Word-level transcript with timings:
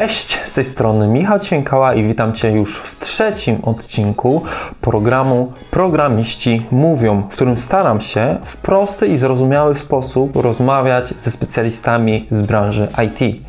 Cześć, 0.00 0.38
z 0.44 0.54
tej 0.54 0.64
strony 0.64 1.08
Michał 1.08 1.38
Ciękała 1.38 1.94
i 1.94 2.04
witam 2.04 2.32
Cię 2.32 2.50
już 2.50 2.78
w 2.78 2.98
trzecim 2.98 3.58
odcinku 3.62 4.42
programu 4.80 5.52
Programiści 5.70 6.66
Mówią, 6.70 7.22
w 7.22 7.28
którym 7.28 7.56
staram 7.56 8.00
się 8.00 8.36
w 8.44 8.56
prosty 8.56 9.06
i 9.06 9.18
zrozumiały 9.18 9.76
sposób 9.76 10.36
rozmawiać 10.36 11.14
ze 11.18 11.30
specjalistami 11.30 12.26
z 12.30 12.42
branży 12.42 12.88
IT. 13.04 13.42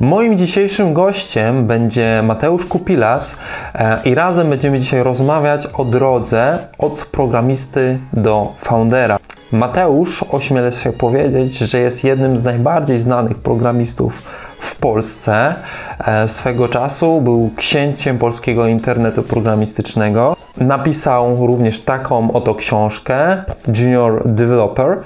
Moim 0.00 0.38
dzisiejszym 0.38 0.94
gościem 0.94 1.66
będzie 1.66 2.22
Mateusz 2.24 2.66
Kupilas 2.66 3.36
e, 3.74 3.98
i 4.04 4.14
razem 4.14 4.50
będziemy 4.50 4.78
dzisiaj 4.78 5.02
rozmawiać 5.02 5.66
o 5.66 5.84
drodze 5.84 6.58
od 6.78 7.04
programisty 7.04 7.98
do 8.12 8.52
foundera. 8.56 9.18
Mateusz, 9.52 10.24
ośmielę 10.30 10.72
się 10.72 10.92
powiedzieć, 10.92 11.58
że 11.58 11.78
jest 11.78 12.04
jednym 12.04 12.38
z 12.38 12.44
najbardziej 12.44 13.00
znanych 13.00 13.38
programistów 13.38 14.22
w 14.60 14.76
Polsce. 14.76 15.54
E, 15.98 16.28
swego 16.28 16.68
czasu 16.68 17.20
był 17.20 17.50
księciem 17.56 18.18
polskiego 18.18 18.66
internetu 18.66 19.22
programistycznego. 19.22 20.36
Napisał 20.56 21.46
również 21.46 21.80
taką 21.80 22.32
oto 22.32 22.54
książkę 22.54 23.44
Junior 23.74 24.22
Developer, 24.28 24.98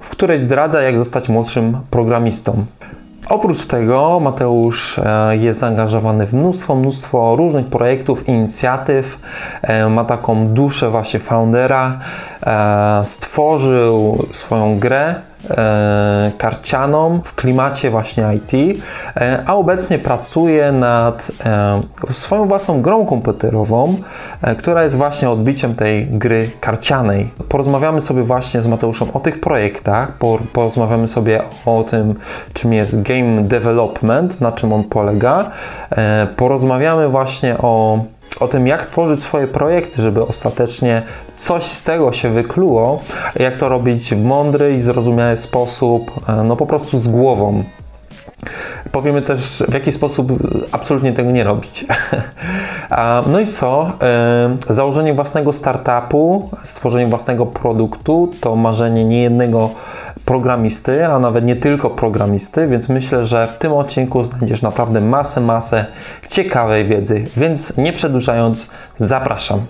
w 0.00 0.08
której 0.10 0.38
zdradza, 0.40 0.82
jak 0.82 0.98
zostać 0.98 1.28
młodszym 1.28 1.78
programistą. 1.90 2.64
Oprócz 3.28 3.66
tego 3.66 4.20
Mateusz 4.20 4.98
e, 4.98 5.36
jest 5.36 5.60
zaangażowany 5.60 6.26
w 6.26 6.34
mnóstwo, 6.34 6.74
mnóstwo 6.74 7.36
różnych 7.36 7.66
projektów, 7.66 8.28
inicjatyw. 8.28 9.18
E, 9.62 9.88
ma 9.88 10.04
taką 10.04 10.46
duszę 10.46 10.90
właśnie 10.90 11.20
foundera. 11.20 11.98
Stworzył 13.04 14.26
swoją 14.32 14.78
grę 14.78 15.14
e, 15.50 16.32
karcianą 16.38 17.20
w 17.24 17.34
klimacie 17.34 17.90
właśnie 17.90 18.24
IT, 18.34 18.82
e, 19.16 19.42
a 19.46 19.54
obecnie 19.54 19.98
pracuje 19.98 20.72
nad 20.72 21.30
e, 21.44 21.80
swoją 22.10 22.48
własną 22.48 22.82
grą 22.82 23.06
komputerową, 23.06 23.96
e, 24.42 24.54
która 24.54 24.84
jest 24.84 24.96
właśnie 24.96 25.30
odbiciem 25.30 25.74
tej 25.74 26.06
gry 26.06 26.50
karcianej. 26.60 27.30
Porozmawiamy 27.48 28.00
sobie 28.00 28.22
właśnie 28.22 28.62
z 28.62 28.66
Mateuszem 28.66 29.08
o 29.14 29.20
tych 29.20 29.40
projektach, 29.40 30.12
por, 30.12 30.40
porozmawiamy 30.40 31.08
sobie 31.08 31.42
o 31.66 31.84
tym, 31.90 32.14
czym 32.52 32.72
jest 32.72 33.02
game 33.02 33.42
development, 33.42 34.40
na 34.40 34.52
czym 34.52 34.72
on 34.72 34.84
polega. 34.84 35.50
Porozmawiamy 36.36 37.08
właśnie 37.08 37.58
o 37.58 38.04
o 38.40 38.48
tym, 38.48 38.66
jak 38.66 38.86
tworzyć 38.86 39.22
swoje 39.22 39.46
projekty, 39.46 40.02
żeby 40.02 40.26
ostatecznie 40.26 41.02
coś 41.34 41.64
z 41.64 41.82
tego 41.82 42.12
się 42.12 42.30
wykluło, 42.30 43.00
jak 43.36 43.56
to 43.56 43.68
robić 43.68 44.14
w 44.14 44.24
mądry 44.24 44.74
i 44.74 44.80
zrozumiały 44.80 45.36
sposób, 45.36 46.10
e, 46.28 46.44
no 46.44 46.56
po 46.56 46.66
prostu 46.66 47.00
z 47.00 47.08
głową. 47.08 47.64
Powiemy 48.92 49.22
też, 49.22 49.64
w 49.68 49.74
jaki 49.74 49.92
sposób 49.92 50.32
absolutnie 50.72 51.12
tego 51.12 51.30
nie 51.30 51.44
robić. 51.44 51.86
No 53.26 53.40
i 53.40 53.48
co? 53.48 53.92
Założenie 54.68 55.14
własnego 55.14 55.52
startupu, 55.52 56.50
stworzenie 56.64 57.06
własnego 57.06 57.46
produktu 57.46 58.30
to 58.40 58.56
marzenie 58.56 59.04
niejednego 59.04 59.70
programisty, 60.24 61.06
a 61.06 61.18
nawet 61.18 61.44
nie 61.44 61.56
tylko 61.56 61.90
programisty, 61.90 62.68
więc 62.68 62.88
myślę, 62.88 63.26
że 63.26 63.46
w 63.46 63.58
tym 63.58 63.72
odcinku 63.72 64.24
znajdziesz 64.24 64.62
naprawdę 64.62 65.00
masę, 65.00 65.40
masę 65.40 65.86
ciekawej 66.28 66.84
wiedzy, 66.84 67.24
więc 67.36 67.76
nie 67.76 67.92
przedłużając, 67.92 68.66
zapraszam. 68.98 69.60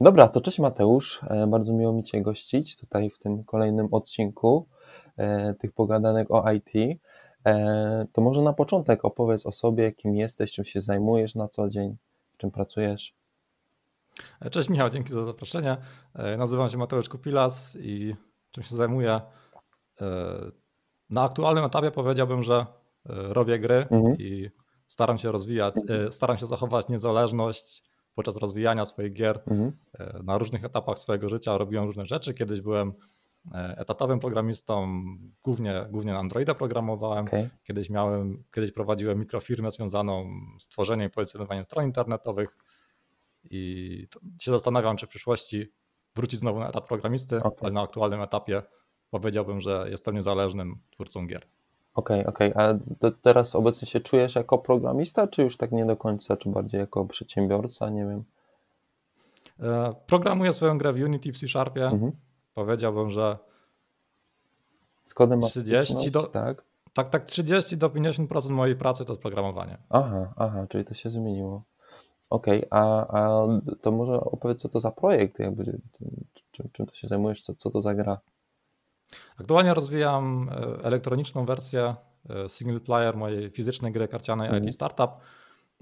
Dobra, 0.00 0.28
to 0.28 0.40
cześć 0.40 0.58
Mateusz. 0.58 1.20
E, 1.30 1.46
bardzo 1.46 1.72
miło 1.72 1.92
mi 1.92 2.02
Cię 2.02 2.22
gościć 2.22 2.76
tutaj 2.76 3.10
w 3.10 3.18
tym 3.18 3.44
kolejnym 3.44 3.88
odcinku 3.90 4.66
tych 5.60 5.72
pogadanek 5.72 6.30
o 6.30 6.52
IT. 6.52 7.00
E, 7.46 8.06
to 8.12 8.20
może 8.20 8.42
na 8.42 8.52
początek 8.52 9.04
opowiedz 9.04 9.46
o 9.46 9.52
sobie, 9.52 9.92
kim 9.92 10.14
jesteś, 10.14 10.52
czym 10.52 10.64
się 10.64 10.80
zajmujesz 10.80 11.34
na 11.34 11.48
co 11.48 11.68
dzień, 11.68 11.96
czym 12.36 12.50
pracujesz. 12.50 13.14
Cześć 14.50 14.68
Michał, 14.68 14.90
dzięki 14.90 15.12
za 15.12 15.24
zaproszenie. 15.24 15.76
E, 16.14 16.36
nazywam 16.36 16.68
się 16.68 16.78
Mateusz 16.78 17.08
Kupilas 17.08 17.76
i 17.80 18.16
czym 18.50 18.62
się 18.64 18.76
zajmuję? 18.76 19.20
E, 20.00 20.06
na 21.10 21.22
aktualnym 21.22 21.64
etapie 21.64 21.90
powiedziałbym, 21.90 22.42
że 22.42 22.54
e, 22.54 22.64
robię 23.06 23.58
gry 23.58 23.86
mhm. 23.90 24.16
i 24.18 24.50
staram 24.86 25.18
się 25.18 25.32
rozwijać, 25.32 25.74
staram 26.10 26.36
się 26.36 26.46
zachować 26.46 26.88
niezależność 26.88 27.82
podczas 28.14 28.36
rozwijania 28.36 28.84
swoich 28.84 29.12
gier 29.12 29.42
mhm. 29.46 29.72
na 30.24 30.38
różnych 30.38 30.64
etapach 30.64 30.98
swojego 30.98 31.28
życia. 31.28 31.58
Robiłem 31.58 31.84
różne 31.84 32.06
rzeczy. 32.06 32.34
Kiedyś 32.34 32.60
byłem 32.60 32.92
etatowym 33.76 34.20
programistą, 34.20 35.02
głównie, 35.42 35.86
głównie 35.90 36.18
Androida 36.18 36.54
programowałem. 36.54 37.24
Okay. 37.24 37.50
Kiedyś 37.64 37.90
miałem, 37.90 38.44
kiedyś 38.54 38.72
prowadziłem 38.72 39.18
mikrofirmę 39.18 39.70
związaną 39.70 40.30
z 40.58 40.68
tworzeniem 40.68 41.08
i 41.08 41.10
pozycjonowaniem 41.10 41.64
stron 41.64 41.84
internetowych. 41.84 42.56
I 43.50 44.06
się 44.40 44.50
zastanawiam, 44.50 44.96
czy 44.96 45.06
w 45.06 45.08
przyszłości 45.08 45.72
wrócić 46.16 46.40
znowu 46.40 46.60
na 46.60 46.68
etat 46.68 46.86
programisty, 46.86 47.36
okay. 47.36 47.52
ale 47.60 47.72
na 47.72 47.82
aktualnym 47.82 48.20
etapie 48.20 48.62
powiedziałbym, 49.10 49.60
że 49.60 49.86
jestem 49.90 50.14
niezależnym 50.14 50.78
twórcą 50.90 51.26
gier. 51.26 51.46
Okej, 51.94 52.20
okay, 52.26 52.32
okej. 52.34 52.54
Okay. 52.54 52.78
A 53.00 53.10
teraz 53.22 53.54
obecnie 53.54 53.88
się 53.88 54.00
czujesz 54.00 54.34
jako 54.34 54.58
programista, 54.58 55.26
czy 55.26 55.42
już 55.42 55.56
tak 55.56 55.72
nie 55.72 55.86
do 55.86 55.96
końca, 55.96 56.36
czy 56.36 56.48
bardziej 56.48 56.80
jako 56.80 57.04
przedsiębiorca? 57.04 57.90
Nie 57.90 58.06
wiem. 58.06 58.24
E, 59.60 59.94
programuję 60.06 60.52
swoją 60.52 60.78
grę 60.78 60.92
w 60.92 60.96
Unity 60.96 61.32
w 61.32 61.38
C 61.38 61.48
Sharpie. 61.48 61.86
Mhm. 61.86 62.12
Powiedziałbym, 62.54 63.10
że 63.10 63.38
z 65.02 65.14
kodem 65.14 65.40
30 65.40 66.10
do, 66.10 66.22
tak? 66.22 66.64
tak, 66.92 67.10
tak 67.10 67.24
30 67.24 67.76
do 67.76 67.88
50% 67.88 68.50
mojej 68.50 68.76
pracy 68.76 69.04
to 69.04 69.12
jest 69.12 69.22
programowanie. 69.22 69.78
Aha, 69.90 70.32
aha, 70.36 70.66
czyli 70.68 70.84
to 70.84 70.94
się 70.94 71.10
zmieniło. 71.10 71.62
Okej, 72.30 72.58
okay, 72.58 72.80
a, 72.80 73.06
a 73.06 73.46
to 73.80 73.92
może 73.92 74.20
opowiedz, 74.20 74.60
co 74.60 74.68
to 74.68 74.80
za 74.80 74.90
projekt, 74.90 75.38
jakby, 75.38 75.80
czym, 76.50 76.68
czym 76.72 76.86
to 76.86 76.94
się 76.94 77.08
zajmujesz, 77.08 77.42
co, 77.42 77.54
co 77.54 77.70
to 77.70 77.82
za 77.82 77.94
gra? 77.94 78.18
Aktualnie 79.40 79.74
rozwijam 79.74 80.50
e, 80.50 80.84
elektroniczną 80.84 81.46
wersję 81.46 81.94
e, 82.30 82.48
single 82.48 82.80
player 82.80 83.16
mojej 83.16 83.50
fizycznej 83.50 83.92
gry 83.92 84.08
karcianej 84.08 84.48
mhm. 84.48 84.64
IT 84.64 84.74
Startup. 84.74 85.10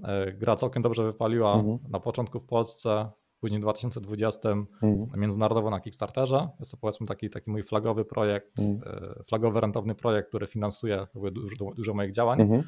E, 0.03 0.31
gra 0.31 0.55
całkiem 0.55 0.83
dobrze 0.83 1.03
wypaliła 1.03 1.53
mhm. 1.53 1.79
na 1.89 1.99
początku 1.99 2.39
w 2.39 2.45
Polsce, 2.45 3.09
później 3.41 3.59
w 3.59 3.63
2020 3.63 4.49
mhm. 4.49 5.07
międzynarodowo 5.15 5.69
na 5.69 5.79
Kickstarterze. 5.79 6.47
Jest 6.59 6.71
to 6.71 6.77
powiedzmy 6.77 7.07
taki, 7.07 7.29
taki 7.29 7.51
mój 7.51 7.63
flagowy 7.63 8.05
projekt, 8.05 8.59
mhm. 8.59 9.13
flagowy 9.23 9.61
rentowny 9.61 9.95
projekt, 9.95 10.29
który 10.29 10.47
finansuje 10.47 11.07
dużo, 11.31 11.71
dużo 11.75 11.93
moich 11.93 12.11
działań. 12.11 12.41
Mhm 12.41 12.63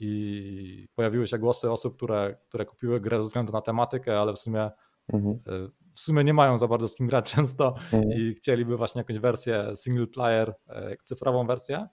i 0.00 0.88
pojawiły 0.94 1.26
się 1.26 1.38
głosy 1.38 1.70
osób, 1.70 1.96
które, 1.96 2.36
które 2.48 2.64
kupiły 2.64 3.00
grę 3.00 3.16
ze 3.16 3.22
względu 3.22 3.52
na 3.52 3.62
tematykę, 3.62 4.20
ale 4.20 4.32
w 4.32 4.38
sumie 4.38 4.70
mhm. 5.12 5.38
E, 5.46 5.68
w 5.92 6.00
sumie 6.00 6.24
nie 6.24 6.34
mają 6.34 6.58
za 6.58 6.68
bardzo 6.68 6.88
z 6.88 6.94
kim 6.94 7.06
grać 7.06 7.30
często 7.34 7.74
mhm. 7.92 8.12
i 8.12 8.34
chcieliby 8.34 8.76
właśnie 8.76 8.98
jakąś 8.98 9.18
wersję 9.18 9.76
single 9.76 10.06
player, 10.06 10.54
e, 10.68 10.96
cyfrową 11.02 11.46
wersję. 11.46 11.86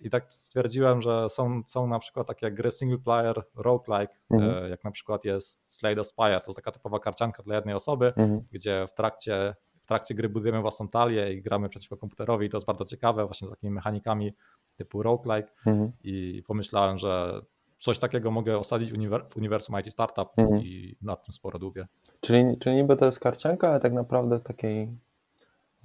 I 0.00 0.10
tak 0.10 0.34
stwierdziłem, 0.34 1.02
że 1.02 1.28
są, 1.28 1.62
są 1.66 1.86
na 1.86 1.98
przykład 1.98 2.26
takie 2.26 2.50
gry 2.50 2.70
single 2.70 2.98
player, 2.98 3.42
roguelike, 3.54 4.14
e, 4.30 4.34
mhm. 4.34 4.70
jak 4.70 4.84
na 4.84 4.90
przykład 4.90 5.24
jest 5.24 5.72
Slade 5.72 6.04
Spire, 6.04 6.40
to 6.40 6.50
jest 6.50 6.56
taka 6.56 6.70
typowa 6.70 6.98
karcianka 6.98 7.42
dla 7.42 7.56
jednej 7.56 7.74
osoby, 7.74 8.06
mhm. 8.06 8.40
gdzie 8.52 8.86
w 8.88 8.94
trakcie, 8.94 9.54
w 9.80 9.86
trakcie 9.86 10.14
gry 10.14 10.28
budujemy 10.28 10.60
własną 10.60 10.88
talię 10.88 11.32
i 11.32 11.42
gramy 11.42 11.68
przeciwko 11.68 11.96
komputerowi. 11.96 12.50
To 12.50 12.56
jest 12.56 12.66
bardzo 12.66 12.84
ciekawe, 12.84 13.26
właśnie 13.26 13.48
z 13.48 13.50
takimi 13.50 13.72
mechanikami 13.72 14.34
typu 14.76 15.02
roguelike 15.02 15.52
mhm. 15.66 15.92
i 16.04 16.42
pomyślałem, 16.46 16.98
że 16.98 17.40
coś 17.78 17.98
takiego 17.98 18.30
mogę 18.30 18.58
osadzić 18.58 18.92
w 19.30 19.36
uniwersum 19.36 19.80
IT 19.80 19.92
Startup 19.92 20.28
mhm. 20.36 20.62
i 20.62 20.96
nad 21.02 21.24
tym 21.24 21.32
sporo 21.32 21.58
dłubię. 21.58 21.86
Czyli, 22.20 22.58
czyli 22.58 22.76
niby 22.76 22.96
to 22.96 23.06
jest 23.06 23.20
karcianka, 23.20 23.68
ale 23.68 23.80
tak 23.80 23.92
naprawdę 23.92 24.38
w 24.38 24.42
takiej 24.42 24.88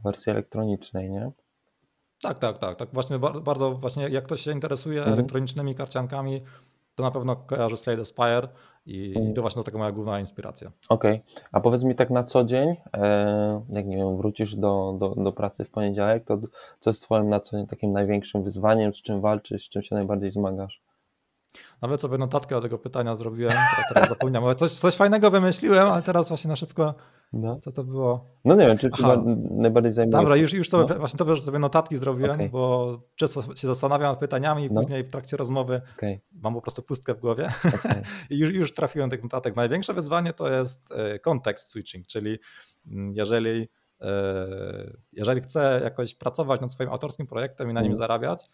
wersji 0.04 0.31
elektronicznej, 0.31 1.10
nie? 1.10 1.31
Tak, 2.21 2.39
tak, 2.39 2.57
tak. 2.57 2.75
tak 2.75 2.89
właśnie 2.94 3.19
bardzo 3.19 3.71
właśnie 3.71 4.09
jak 4.09 4.23
ktoś 4.23 4.41
się 4.41 4.51
interesuje 4.51 5.00
mhm. 5.00 5.19
elektronicznymi 5.19 5.75
karciankami, 5.75 6.41
to 6.95 7.03
na 7.03 7.12
pewno 7.12 7.35
kojarzy 7.35 7.77
Slade 7.77 8.01
Aspire 8.01 8.47
i, 8.85 9.13
mhm. 9.15 9.33
to 9.33 9.41
właśnie 9.41 9.59
to 9.59 9.65
taka 9.65 9.77
moja 9.77 9.91
główna 9.91 10.19
inspiracja. 10.19 10.71
Okej, 10.89 11.12
okay. 11.12 11.44
a 11.51 11.59
powiedz 11.59 11.83
mi 11.83 11.95
tak 11.95 12.09
na 12.09 12.23
co 12.23 12.44
dzień, 12.44 12.75
e, 12.94 13.62
jak 13.69 13.85
nie 13.85 13.97
wiem, 13.97 14.18
wrócisz 14.18 14.56
do, 14.56 14.95
do, 15.00 15.15
do 15.15 15.31
pracy 15.31 15.63
w 15.63 15.71
poniedziałek, 15.71 16.25
to 16.25 16.38
co 16.79 16.89
jest 16.89 17.03
twoim 17.03 17.29
na 17.29 17.39
co 17.39 17.57
dzień 17.57 17.68
takim 17.68 17.91
największym 17.91 18.44
wyzwaniem, 18.44 18.94
z 18.94 19.01
czym 19.01 19.21
walczysz, 19.21 19.65
z 19.65 19.69
czym 19.69 19.81
się 19.81 19.95
najbardziej 19.95 20.31
zmagasz? 20.31 20.81
Nawet 21.81 22.01
sobie 22.01 22.18
notatkę 22.18 22.56
do 22.56 22.62
tego 22.62 22.78
pytania 22.78 23.16
zrobiłem, 23.16 23.54
teraz 23.94 24.10
zapomniałem. 24.10 24.56
Coś, 24.56 24.72
coś 24.72 24.95
fajnego 24.95 25.31
wymyśliłem, 25.31 25.88
ale 25.88 26.01
teraz 26.01 26.28
właśnie 26.28 26.50
na 26.50 26.56
szybko 26.56 26.95
no. 27.33 27.60
Co 27.60 27.72
to 27.72 27.83
było? 27.83 28.25
No 28.45 28.56
nie 28.56 28.68
wiem, 28.68 28.78
czy 28.78 28.89
się 28.98 29.24
najbardziej 29.51 29.92
zajmuje. 29.92 30.18
Dobra, 30.18 30.36
już, 30.36 30.54
już 30.54 30.69
sobie, 30.69 30.94
no. 30.94 31.00
właśnie 31.00 31.18
to, 31.18 31.36
że 31.36 31.42
sobie 31.42 31.60
notatki 31.60 31.98
zrobiłem, 31.98 32.31
okay. 32.31 32.50
bo 32.50 32.98
często 33.16 33.56
się 33.56 33.68
zastanawiam 33.68 34.12
nad 34.12 34.19
pytaniami 34.19 34.66
i 34.66 34.72
no. 34.72 34.81
później 34.81 35.04
w 35.04 35.10
trakcie 35.10 35.38
rozmowy 35.38 35.81
okay. 35.98 36.19
mam 36.31 36.54
po 36.54 36.62
prostu 36.62 36.81
pustkę 36.81 37.13
w 37.13 37.19
głowie 37.19 37.54
okay. 37.68 38.01
i 38.30 38.38
już, 38.38 38.54
już 38.54 38.74
trafiłem 38.74 39.10
tych 39.10 39.24
notatek. 39.24 39.56
Największe 39.56 39.94
wyzwanie 39.94 40.33
to 40.33 40.51
jest 40.51 40.92
e, 40.92 41.19
kontekst 41.19 41.69
switching, 41.69 42.07
czyli 42.07 42.39
mm, 42.88 43.13
jeżeli 43.16 43.69
jeżeli 45.12 45.42
chcę 45.42 45.81
jakoś 45.83 46.16
pracować 46.16 46.62
nad 46.62 46.72
swoim 46.72 46.89
autorskim 46.89 47.28
projektem 47.28 47.69
i 47.69 47.74
na 47.74 47.81
nim 47.81 47.92
mhm. 47.92 47.98
zarabiać, 47.98 48.50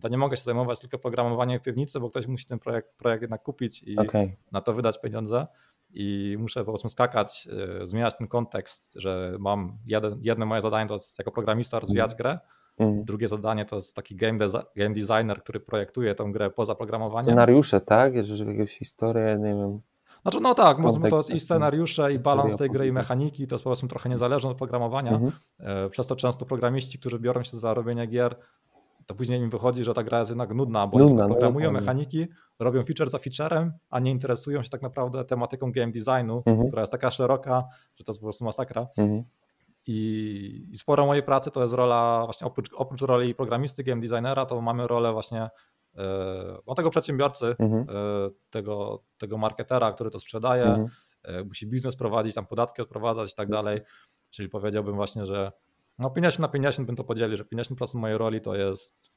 to 0.00 0.08
nie 0.08 0.18
mogę 0.18 0.36
się 0.36 0.42
zajmować 0.42 0.80
tylko 0.80 0.98
programowaniem 0.98 1.58
w 1.58 1.62
piwnicy, 1.62 2.00
bo 2.00 2.10
ktoś 2.10 2.26
musi 2.26 2.46
ten 2.46 2.58
projekt, 2.58 2.96
projekt 2.96 3.22
jednak 3.22 3.42
kupić 3.42 3.82
i 3.82 3.98
okay. 3.98 4.36
na 4.52 4.60
to 4.60 4.72
wydać 4.72 5.00
pieniądze. 5.00 5.46
I 5.94 6.36
muszę 6.38 6.64
po 6.64 6.72
prostu 6.72 6.88
skakać, 6.88 7.48
zmieniać 7.84 8.18
ten 8.18 8.28
kontekst, 8.28 8.92
że 8.94 9.36
mam 9.38 9.78
jeden, 9.86 10.18
jedno 10.22 10.46
moje 10.46 10.62
zadanie 10.62 10.88
to 10.88 10.94
jest 10.94 11.18
jako 11.18 11.30
programista 11.30 11.80
rozwijać 11.80 12.10
mm. 12.10 12.16
grę, 12.16 12.38
mm. 12.78 13.04
drugie 13.04 13.28
zadanie 13.28 13.64
to 13.64 13.76
jest 13.76 13.96
taki 13.96 14.16
game, 14.16 14.38
game 14.76 14.94
designer, 14.94 15.42
który 15.42 15.60
projektuje 15.60 16.14
tą 16.14 16.32
grę 16.32 16.50
poza 16.50 16.74
programowaniem. 16.74 17.22
Scenariusze, 17.22 17.80
tak? 17.80 18.14
Jeżeli 18.14 18.52
jakąś 18.52 18.78
historię, 18.78 19.38
nie 19.40 19.54
wiem. 19.54 19.80
Znaczy, 20.22 20.40
no 20.40 20.54
tak, 20.54 20.76
to 21.10 21.16
jest 21.16 21.30
i 21.30 21.40
scenariusze, 21.40 22.12
i 22.12 22.18
balans 22.18 22.56
tej 22.56 22.70
gry, 22.70 22.86
i 22.86 22.92
mechaniki, 22.92 23.46
to 23.46 23.54
jest 23.54 23.64
powiedzmy 23.64 23.88
trochę 23.88 24.08
niezależne 24.08 24.50
od 24.50 24.56
programowania. 24.56 25.10
Mm 25.10 25.30
-hmm. 25.30 25.90
Przez 25.90 26.06
to 26.06 26.16
często 26.16 26.46
programiści, 26.46 26.98
którzy 26.98 27.18
biorą 27.18 27.42
się 27.42 27.56
za 27.56 27.74
robienie 27.74 28.06
gier, 28.06 28.36
to 29.06 29.14
później 29.14 29.40
im 29.40 29.50
wychodzi, 29.50 29.84
że 29.84 29.94
ta 29.94 30.02
gra 30.02 30.18
jest 30.18 30.30
jednak 30.30 30.54
nudna, 30.54 30.86
bo 30.86 30.98
nudna, 30.98 31.24
oni 31.24 31.32
programują 31.32 31.72
no, 31.72 31.80
mechaniki, 31.80 32.26
robią 32.58 32.84
feature 32.84 33.10
za 33.10 33.18
featurem, 33.18 33.72
a 33.90 34.00
nie 34.00 34.10
interesują 34.10 34.62
się 34.62 34.70
tak 34.70 34.82
naprawdę 34.82 35.24
tematyką 35.24 35.72
game 35.72 35.92
designu, 35.92 36.42
mhm. 36.46 36.66
która 36.68 36.82
jest 36.82 36.92
taka 36.92 37.10
szeroka, 37.10 37.64
że 37.96 38.04
to 38.04 38.12
jest 38.12 38.20
po 38.20 38.26
prostu 38.26 38.44
masakra. 38.44 38.86
Mhm. 38.96 39.24
I, 39.86 40.68
I 40.70 40.76
sporo 40.76 41.06
mojej 41.06 41.22
pracy 41.22 41.50
to 41.50 41.62
jest 41.62 41.74
rola, 41.74 42.22
właśnie 42.24 42.46
oprócz, 42.46 42.70
oprócz 42.74 43.02
roli 43.02 43.34
programisty, 43.34 43.84
game 43.84 44.00
designera, 44.00 44.46
to 44.46 44.60
mamy 44.60 44.86
rolę 44.86 45.12
właśnie 45.12 45.50
e, 45.96 46.58
no, 46.66 46.74
tego 46.74 46.90
przedsiębiorcy, 46.90 47.56
mhm. 47.58 47.86
E, 47.88 48.30
tego, 48.50 49.02
tego 49.18 49.38
marketera, 49.38 49.92
który 49.92 50.10
to 50.10 50.20
sprzedaje. 50.20 50.88
E, 51.22 51.44
musi 51.44 51.66
biznes 51.66 51.96
prowadzić, 51.96 52.34
tam 52.34 52.46
podatki 52.46 52.82
odprowadzać 52.82 53.32
i 53.32 53.34
tak 53.34 53.48
dalej. 53.48 53.80
Czyli 54.30 54.48
powiedziałbym 54.48 54.94
właśnie, 54.94 55.26
że 55.26 55.52
no 56.02 56.10
50 56.10 56.38
na 56.38 56.48
50 56.48 56.86
bym 56.86 56.96
to 56.96 57.04
podzielił, 57.04 57.36
że 57.36 57.44
50% 57.44 57.94
mojej 57.94 58.18
roli 58.18 58.40
to 58.40 58.54
jest 58.54 59.12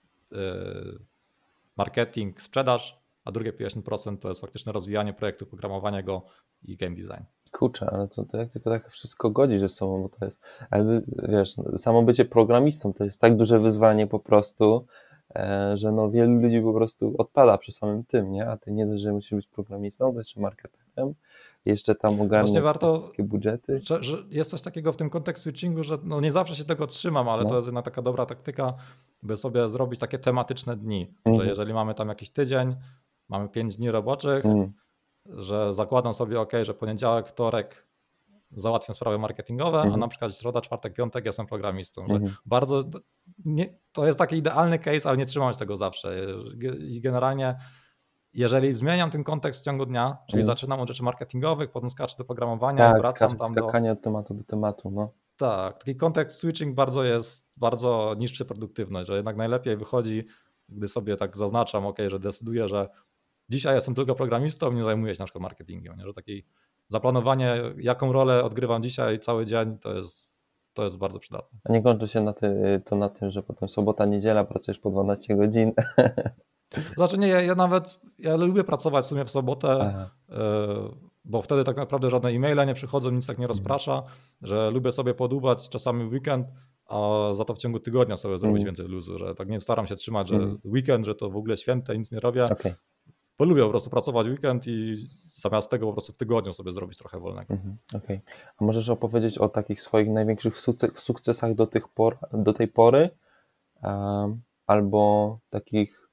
marketing, 1.78 2.42
sprzedaż, 2.42 3.00
a 3.26 3.32
drugie 3.32 3.54
50% 3.54 4.18
to 4.18 4.30
jest 4.30 4.42
faktycznie 4.42 4.72
rozwijanie 4.72 5.14
projektu, 5.14 5.46
programowanie 5.46 6.04
go 6.04 6.26
i 6.64 6.78
game 6.78 6.96
design. 6.96 7.24
Kurczę, 7.52 7.90
ale 7.92 8.08
to, 8.08 8.24
to 8.24 8.38
jak 8.38 8.52
ty 8.52 8.60
to 8.60 8.70
tak 8.70 8.90
wszystko 8.90 9.30
godzi 9.30 9.58
ze 9.58 9.70
sobą, 9.70 10.02
bo 10.02 10.10
to 10.10 10.26
jest, 10.26 10.40
ale 10.70 11.02
wiesz, 11.30 11.56
samo 11.78 12.04
bycie 12.04 12.26
programistą 12.26 12.94
to 12.94 13.04
jest 13.04 13.20
tak 13.20 13.38
duże 13.38 13.60
wyzwanie 13.60 14.08
po 14.08 14.20
prostu, 14.20 14.86
e, 15.36 15.72
że 15.78 15.92
no 15.92 16.12
wielu 16.12 16.42
ludzi 16.42 16.62
po 16.62 16.74
prostu 16.74 17.16
odpada 17.18 17.58
przy 17.58 17.72
samym 17.72 18.04
tym, 18.04 18.32
nie? 18.32 18.50
A 18.50 18.58
ty 18.58 18.72
nie 18.72 18.86
dość, 18.86 19.04
że 19.04 19.14
musisz 19.14 19.36
być 19.36 19.48
programistą, 19.48 20.14
to 20.14 20.20
jeszcze 20.20 20.40
marketerem, 20.40 21.14
jeszcze 21.66 21.96
tam 21.96 22.22
ogarniać 22.22 22.64
warto, 22.64 23.00
wszystkie 23.00 23.24
budżety. 23.24 23.80
Że, 23.84 24.04
że, 24.04 24.18
jest 24.30 24.50
coś 24.50 24.62
takiego 24.62 24.94
w 24.94 24.98
tym 24.98 25.10
kontekst 25.10 25.44
switchingu, 25.44 25.84
że 25.84 25.98
no 26.04 26.22
nie 26.22 26.32
zawsze 26.32 26.56
się 26.56 26.64
tego 26.64 26.88
trzymam, 26.88 27.30
ale 27.30 27.44
no. 27.44 27.50
to 27.50 27.56
jest 27.56 27.68
jedna 27.68 27.82
taka 27.82 28.02
dobra 28.02 28.26
taktyka, 28.26 28.74
by 29.24 29.38
sobie 29.38 29.70
zrobić 29.70 30.00
takie 30.00 30.20
tematyczne 30.20 30.78
dni, 30.78 31.14
mm. 31.26 31.40
że 31.40 31.48
jeżeli 31.48 31.74
mamy 31.74 31.96
tam 31.96 32.10
jakiś 32.10 32.30
tydzień, 32.30 32.76
mamy 33.30 33.50
pięć 33.50 33.78
dni 33.78 33.92
roboczych, 33.92 34.46
mm. 34.46 34.74
że 35.26 35.74
zakładam 35.74 36.14
sobie, 36.14 36.42
ok, 36.42 36.52
że 36.62 36.74
poniedziałek, 36.74 37.28
wtorek 37.28 37.86
załatwiam 38.52 38.96
sprawy 38.96 39.18
marketingowe, 39.18 39.78
mm. 39.78 39.82
a 39.82 39.84
mhm. 39.84 40.00
na 40.00 40.08
przykład 40.08 40.38
środa, 40.38 40.62
czwartek, 40.62 40.94
piątek 40.94 41.26
jestem 41.26 41.46
programistą. 41.46 42.08
Że. 42.08 42.20
Bardzo, 42.46 42.82
nie, 43.46 43.80
to 43.92 44.08
jest 44.08 44.20
taki 44.20 44.36
idealny 44.36 44.80
case, 44.80 45.10
ale 45.10 45.18
nie 45.18 45.26
trzymam 45.26 45.54
się 45.54 45.60
tego 45.60 45.78
zawsze. 45.78 46.26
I 46.80 47.02
generalnie 47.02 47.56
jeżeli 48.36 48.74
zmieniam 48.74 49.12
ten 49.12 49.24
kontekst 49.24 49.62
w 49.62 49.66
ciągu 49.66 49.86
dnia, 49.86 50.18
czyli 50.28 50.42
mm. 50.42 50.46
zaczynam 50.46 50.80
od 50.80 50.88
rzeczy 50.88 51.04
marketingowych, 51.04 51.72
potem 51.72 51.90
skaczę 51.90 52.16
do 52.18 52.26
programowania, 52.26 52.92
tak, 52.92 53.02
wracam 53.02 53.38
tam 53.38 53.52
skakanie 53.52 53.88
do... 53.88 53.94
od 53.94 54.02
tematu 54.02 54.34
do 54.34 54.44
tematu, 54.44 54.92
no. 54.92 55.14
Tak, 55.38 55.78
taki 55.78 55.96
kontekst 55.96 56.38
switching 56.38 56.76
bardzo 56.76 57.04
jest, 57.04 57.48
bardzo 57.58 58.16
niszczy 58.18 58.46
produktywność, 58.46 59.08
że 59.08 59.16
jednak 59.16 59.38
najlepiej 59.38 59.78
wychodzi, 59.78 60.26
gdy 60.70 60.88
sobie 60.88 61.16
tak 61.16 61.38
zaznaczam, 61.38 61.86
ok, 61.86 61.98
że 62.08 62.20
decyduję, 62.20 62.68
że 62.68 62.90
dzisiaj 63.50 63.76
jestem 63.76 63.96
tylko 63.96 64.16
programistą, 64.16 64.72
nie 64.72 64.84
zajmuję 64.84 65.16
się 65.16 65.22
na 65.22 65.26
przykład 65.26 65.42
marketingiem, 65.42 65.98
nie? 65.98 66.06
że 66.06 66.14
taki 66.14 66.46
zaplanowanie, 66.90 67.62
jaką 67.78 68.12
rolę 68.12 68.44
odgrywam 68.44 68.84
dzisiaj 68.84 69.20
cały 69.20 69.46
dzień, 69.46 69.78
to 69.78 69.94
jest, 69.94 70.46
to 70.74 70.84
jest 70.84 70.98
bardzo 70.98 71.20
przydatne. 71.20 71.60
A 71.64 71.74
nie 71.74 71.82
kończy 71.82 72.08
się 72.08 72.22
na 72.22 72.34
ty, 72.34 72.82
to 72.86 72.96
na 72.96 73.10
tym, 73.10 73.32
że 73.32 73.44
potem 73.44 73.70
sobota, 73.70 74.06
niedziela 74.06 74.44
pracujesz 74.44 74.80
po 74.80 74.90
12 74.90 75.36
godzin. 75.36 75.74
Znaczy 76.96 77.18
nie, 77.18 77.28
ja, 77.28 77.42
ja 77.42 77.56
nawet, 77.56 78.00
ja 78.20 78.36
lubię 78.36 78.64
pracować 78.64 79.06
w 79.06 79.08
sumie 79.08 79.26
w 79.26 79.30
sobotę. 79.30 80.08
E, 80.30 81.06
bo 81.26 81.42
wtedy 81.42 81.64
tak 81.64 81.78
naprawdę 81.78 82.10
żadne 82.10 82.30
e-maile 82.30 82.68
nie 82.68 82.74
przychodzą, 82.74 83.12
nic 83.12 83.28
tak 83.28 83.38
nie 83.38 83.46
mhm. 83.46 83.58
rozprasza, 83.58 84.04
że 84.42 84.72
lubię 84.72 84.92
sobie 84.92 85.14
podubać 85.14 85.70
czasami 85.70 86.06
w 86.06 86.12
weekend, 86.12 86.48
a 86.88 87.30
za 87.34 87.46
to 87.46 87.54
w 87.54 87.58
ciągu 87.58 87.80
tygodnia 87.80 88.18
sobie 88.18 88.38
zrobić 88.38 88.62
mm. 88.62 88.66
więcej 88.66 88.88
luzu, 88.88 89.18
że 89.20 89.36
tak 89.36 89.50
nie 89.50 89.60
staram 89.60 89.88
się 89.88 89.96
trzymać, 89.96 90.28
że 90.28 90.36
mm. 90.36 90.60
weekend, 90.66 91.06
że 91.06 91.16
to 91.16 91.30
w 91.30 91.38
ogóle 91.38 91.58
święte, 91.58 91.98
nic 91.98 92.12
nie 92.12 92.20
robię. 92.20 92.46
Okay. 92.46 92.76
Bo 93.40 93.46
lubię 93.46 93.64
po 93.64 93.70
prostu 93.70 93.90
pracować 93.90 94.28
weekend 94.28 94.68
i 94.68 94.96
zamiast 95.30 95.72
tego 95.72 95.88
po 95.88 95.94
prostu 95.94 96.14
w 96.14 96.18
tygodniu 96.18 96.54
sobie 96.54 96.72
zrobić 96.72 96.98
trochę 96.98 97.20
wolnego. 97.20 97.54
Mm 97.54 97.64
-hmm. 97.64 97.98
Okay. 97.98 98.22
A 98.58 98.66
możesz 98.66 98.90
opowiedzieć 98.90 99.38
o 99.38 99.50
takich 99.50 99.82
swoich 99.82 100.10
największych 100.10 100.58
sukcesach 100.96 101.56
do, 101.56 101.68
tych 101.68 101.88
por, 101.88 102.18
do 102.34 102.54
tej 102.54 102.68
pory? 102.68 103.10
Um, 103.84 104.42
albo 104.68 105.40
takich 105.50 106.05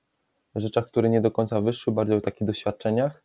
rzeczach, 0.54 0.86
które 0.86 1.08
nie 1.08 1.20
do 1.20 1.30
końca 1.30 1.60
wyszły, 1.60 1.92
bardziej 1.92 2.16
o 2.16 2.20
takich 2.20 2.46
doświadczeniach? 2.46 3.22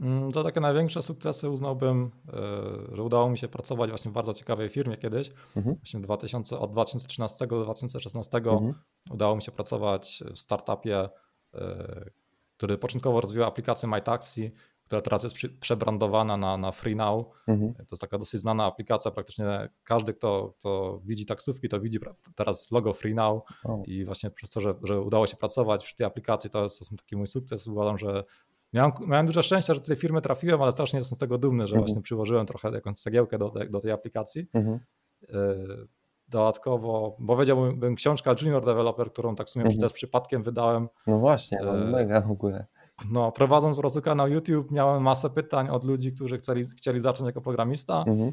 Mm, 0.00 0.32
to 0.32 0.44
takie 0.44 0.60
największe 0.60 1.02
sukcesy 1.02 1.50
uznałbym, 1.50 2.10
e, 2.32 2.96
że 2.96 3.02
udało 3.02 3.30
mi 3.30 3.38
się 3.38 3.48
pracować 3.48 3.90
właśnie 3.90 4.10
w 4.10 4.14
bardzo 4.14 4.34
ciekawej 4.34 4.68
firmie 4.68 4.96
kiedyś. 4.96 5.30
Mhm. 5.56 5.76
Właśnie 5.76 6.00
2000, 6.00 6.58
od 6.58 6.72
2013 6.72 7.46
do 7.46 7.64
2016 7.64 8.38
mhm. 8.38 8.74
udało 9.10 9.36
mi 9.36 9.42
się 9.42 9.52
pracować 9.52 10.22
w 10.34 10.38
startupie, 10.38 11.08
e, 11.54 12.04
który 12.56 12.78
początkowo 12.78 13.20
rozwijał 13.20 13.48
aplikację 13.48 13.88
MyTaxi, 13.88 14.52
która 14.84 15.00
teraz 15.00 15.22
jest 15.24 15.36
przebrandowana 15.60 16.36
na, 16.36 16.56
na 16.56 16.72
FreeNow. 16.72 17.26
Mhm. 17.46 17.74
To 17.74 17.82
jest 17.90 18.00
taka 18.00 18.18
dosyć 18.18 18.40
znana 18.40 18.64
aplikacja, 18.64 19.10
praktycznie 19.10 19.68
każdy, 19.84 20.14
kto, 20.14 20.54
kto 20.58 21.00
widzi 21.04 21.26
taksówki, 21.26 21.68
to 21.68 21.80
widzi 21.80 21.98
teraz 22.34 22.70
logo 22.70 22.92
FreeNow 22.92 23.42
i 23.86 24.04
właśnie 24.04 24.30
przez 24.30 24.50
to, 24.50 24.60
że, 24.60 24.74
że 24.82 25.00
udało 25.00 25.26
się 25.26 25.36
pracować 25.36 25.84
przy 25.84 25.96
tej 25.96 26.06
aplikacji, 26.06 26.50
to 26.50 26.62
jest, 26.62 26.78
to 26.78 26.84
jest 26.84 27.02
taki 27.02 27.16
mój 27.16 27.26
sukces. 27.26 27.66
Uważam, 27.66 27.98
że 27.98 28.24
miałem, 28.72 28.92
miałem 29.06 29.26
dużo 29.26 29.42
szczęścia, 29.42 29.74
że 29.74 29.80
do 29.80 29.86
tej 29.86 29.96
firmy 29.96 30.20
trafiłem, 30.20 30.62
ale 30.62 30.72
strasznie 30.72 30.98
jestem 30.98 31.16
z 31.16 31.18
tego 31.18 31.38
dumny, 31.38 31.66
że 31.66 31.74
mhm. 31.74 31.86
właśnie 31.86 32.02
przyłożyłem 32.02 32.46
trochę 32.46 32.70
jakąś 32.70 32.98
cegiełkę 32.98 33.38
do, 33.38 33.52
do 33.70 33.80
tej 33.80 33.90
aplikacji. 33.90 34.46
Mhm. 34.54 34.80
E, 35.28 35.54
dodatkowo, 36.28 37.16
bo 37.18 37.34
powiedziałbym 37.34 37.94
książka 37.94 38.34
Junior 38.42 38.64
Developer, 38.64 39.12
którą 39.12 39.36
tak 39.36 39.46
w 39.46 39.50
sumie 39.50 39.64
mhm. 39.64 39.80
też 39.80 39.92
przypadkiem 39.92 40.42
wydałem. 40.42 40.88
No 41.06 41.18
właśnie, 41.18 41.58
no 41.64 41.72
mega 41.72 42.20
w 42.20 42.30
ogóle. 42.30 42.66
No, 43.10 43.32
prowadząc 43.32 43.76
po 43.76 43.80
prostu 43.80 44.02
kanał 44.02 44.28
YouTube, 44.28 44.70
miałem 44.70 45.02
masę 45.02 45.30
pytań 45.30 45.68
od 45.68 45.84
ludzi, 45.84 46.12
którzy 46.12 46.38
chcieli, 46.38 46.64
chcieli 46.64 47.00
zacząć 47.00 47.26
jako 47.26 47.40
programista. 47.40 48.04
Mhm. 48.06 48.32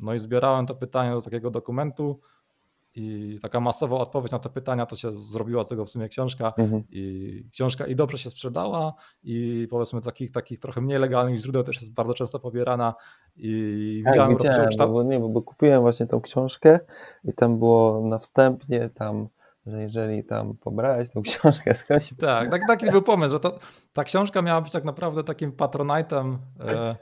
No 0.00 0.14
i 0.14 0.18
zbierałem 0.18 0.66
te 0.66 0.74
pytania 0.74 1.14
do 1.14 1.22
takiego 1.22 1.50
dokumentu. 1.50 2.20
I 2.94 3.38
taka 3.42 3.60
masowa 3.60 3.96
odpowiedź 3.96 4.32
na 4.32 4.38
te 4.38 4.48
pytania 4.48 4.86
to 4.86 4.96
się 4.96 5.12
zrobiła 5.12 5.64
z 5.64 5.68
tego 5.68 5.84
w 5.84 5.90
sumie 5.90 6.08
książka. 6.08 6.52
Mhm. 6.56 6.82
I 6.90 7.44
książka 7.52 7.86
i 7.86 7.96
dobrze 7.96 8.18
się 8.18 8.30
sprzedała, 8.30 8.94
i 9.22 9.66
powiedzmy 9.70 10.00
takich, 10.00 10.30
takich 10.30 10.58
trochę 10.58 10.80
mniej 10.80 10.98
legalnych 10.98 11.38
źródeł 11.38 11.62
też 11.62 11.80
jest 11.80 11.94
bardzo 11.94 12.14
często 12.14 12.40
pobierana. 12.40 12.94
I 13.36 14.02
tak, 14.04 14.12
widziałem, 14.12 14.36
widziałem 14.36 14.60
po 14.60 14.76
prostu, 14.76 14.92
bo, 14.92 15.02
nie, 15.02 15.20
bo 15.20 15.42
kupiłem 15.42 15.80
właśnie 15.80 16.06
tą 16.06 16.20
książkę 16.20 16.80
i 17.24 17.32
tam 17.32 17.58
było 17.58 18.02
na 18.04 18.18
wstępie 18.18 18.88
tam 18.94 19.28
że 19.66 19.82
jeżeli 19.82 20.24
tam 20.24 20.56
pobrałeś 20.56 21.10
tą 21.10 21.22
książkę 21.28 21.74
skądś... 21.74 22.14
Tak, 22.14 22.50
tak, 22.50 22.62
taki 22.68 22.90
był 22.90 23.02
pomysł, 23.02 23.30
że 23.30 23.40
to, 23.40 23.58
ta 23.92 24.04
książka 24.04 24.42
miała 24.42 24.60
być 24.60 24.72
tak 24.72 24.84
naprawdę 24.84 25.24
takim 25.24 25.52
patronajtem 25.52 26.38
e, 26.60 26.96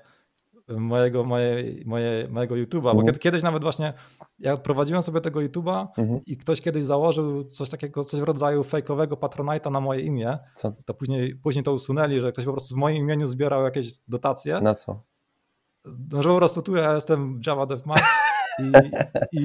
mojego, 0.68 1.24
mojej, 1.24 1.82
moje, 1.86 2.28
mojego 2.30 2.54
YouTube'a, 2.54 2.82
bo 2.82 3.00
mhm. 3.00 3.18
kiedyś 3.18 3.42
nawet 3.42 3.62
właśnie 3.62 3.92
ja 4.38 4.56
prowadziłem 4.56 5.02
sobie 5.02 5.20
tego 5.20 5.40
YouTube'a 5.40 5.86
mhm. 5.98 6.20
i 6.26 6.36
ktoś 6.36 6.60
kiedyś 6.60 6.84
założył 6.84 7.44
coś 7.44 7.70
takiego, 7.70 8.04
coś 8.04 8.20
w 8.20 8.24
rodzaju 8.24 8.64
fejkowego 8.64 9.16
patronajta 9.16 9.70
na 9.70 9.80
moje 9.80 10.00
imię, 10.00 10.38
co? 10.54 10.72
to 10.84 10.94
później, 10.94 11.34
później 11.34 11.64
to 11.64 11.72
usunęli, 11.72 12.20
że 12.20 12.32
ktoś 12.32 12.44
po 12.44 12.52
prostu 12.52 12.74
w 12.74 12.78
moim 12.78 12.96
imieniu 12.96 13.26
zbierał 13.26 13.64
jakieś 13.64 13.98
dotacje. 14.08 14.60
Na 14.60 14.74
co? 14.74 15.02
No, 16.12 16.22
że 16.22 16.28
po 16.28 16.36
prostu 16.36 16.62
tu 16.62 16.76
ja 16.76 16.94
jestem 16.94 17.40
Java 17.46 17.66
Dev 17.66 17.82
i, 18.58 18.72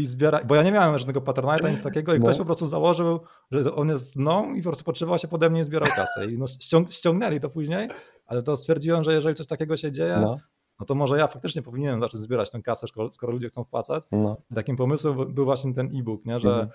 i 0.02 0.06
zbiera, 0.06 0.40
bo 0.44 0.56
ja 0.56 0.64
nie 0.64 0.72
miałem 0.72 0.98
żadnego 0.98 1.22
patronata, 1.22 1.70
nic 1.70 1.84
takiego 1.84 2.14
i 2.14 2.20
no. 2.20 2.26
ktoś 2.26 2.38
po 2.38 2.46
prostu 2.46 2.66
założył, 2.66 3.20
że 3.52 3.76
on 3.76 3.90
jest 3.90 4.16
mną 4.16 4.54
i 4.54 4.62
po 4.62 4.70
prostu 4.70 4.84
potrzebował 4.84 5.20
się 5.20 5.28
pode 5.28 5.50
mnie 5.50 5.62
i 5.62 5.64
zbierał 5.64 5.90
kasę 5.96 6.32
i 6.32 6.38
no, 6.38 6.46
ściągnęli 6.90 7.40
to 7.40 7.50
później, 7.50 7.90
ale 8.26 8.44
to 8.44 8.56
stwierdziłem, 8.56 9.04
że 9.04 9.14
jeżeli 9.14 9.36
coś 9.36 9.48
takiego 9.48 9.78
się 9.78 9.92
dzieje, 9.92 10.18
no. 10.22 10.38
no 10.80 10.86
to 10.86 10.96
może 10.96 11.18
ja 11.18 11.28
faktycznie 11.28 11.62
powinienem 11.62 12.00
zacząć 12.00 12.24
zbierać 12.24 12.52
tę 12.52 12.62
kasę, 12.62 12.88
skoro, 12.88 13.12
skoro 13.12 13.34
ludzie 13.34 13.48
chcą 13.48 13.64
wpłacać. 13.64 14.04
No. 14.12 14.38
Takim 14.56 14.76
pomysłem 14.76 15.34
był 15.34 15.46
właśnie 15.46 15.74
ten 15.74 15.86
e-book, 16.00 16.26
nie? 16.26 16.40
że 16.40 16.50
mhm. 16.50 16.70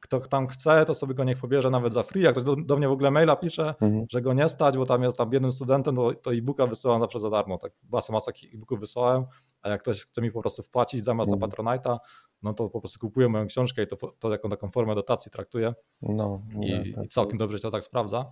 Kto 0.00 0.20
tam 0.20 0.46
chce, 0.46 0.84
to 0.84 0.94
sobie 0.94 1.14
go 1.14 1.24
niech 1.24 1.38
pobierze 1.38 1.70
nawet 1.70 1.92
za 1.92 2.02
free. 2.02 2.22
Jak 2.22 2.32
ktoś 2.32 2.44
do, 2.44 2.56
do 2.56 2.76
mnie 2.76 2.88
w 2.88 2.92
ogóle 2.92 3.10
maila 3.10 3.36
pisze, 3.36 3.74
mhm. 3.80 4.06
że 4.10 4.22
go 4.22 4.32
nie 4.32 4.48
stać, 4.48 4.76
bo 4.76 4.86
tam 4.86 5.02
jest 5.02 5.18
tam 5.18 5.30
biednym 5.30 5.52
studentem, 5.52 5.96
to, 5.96 6.14
to 6.14 6.34
e-booka 6.34 6.66
wysyłam 6.66 7.00
zawsze 7.00 7.20
za 7.20 7.30
darmo. 7.30 7.58
Tak 7.58 7.72
masę, 7.92 8.12
masę 8.12 8.32
e-booków 8.54 8.80
wysłałem, 8.80 9.24
a 9.62 9.68
jak 9.68 9.82
ktoś 9.82 10.04
chce 10.04 10.22
mi 10.22 10.32
po 10.32 10.40
prostu 10.40 10.62
wpłacić 10.62 11.04
zamiast 11.04 11.32
mhm. 11.32 11.50
na 11.50 11.56
Patronite'a, 11.56 11.98
no 12.42 12.54
to 12.54 12.70
po 12.70 12.80
prostu 12.80 13.00
kupuję 13.00 13.28
moją 13.28 13.46
książkę 13.46 13.82
i 13.82 13.86
to, 13.86 13.96
to 14.18 14.30
jako 14.30 14.48
taką 14.48 14.70
formę 14.70 14.94
dotacji 14.94 15.30
traktuję. 15.30 15.74
No, 16.02 16.42
I, 16.62 16.94
tak. 16.94 17.04
i 17.04 17.08
całkiem 17.08 17.38
dobrze 17.38 17.58
się 17.58 17.62
to 17.62 17.70
tak 17.70 17.84
sprawdza. 17.84 18.24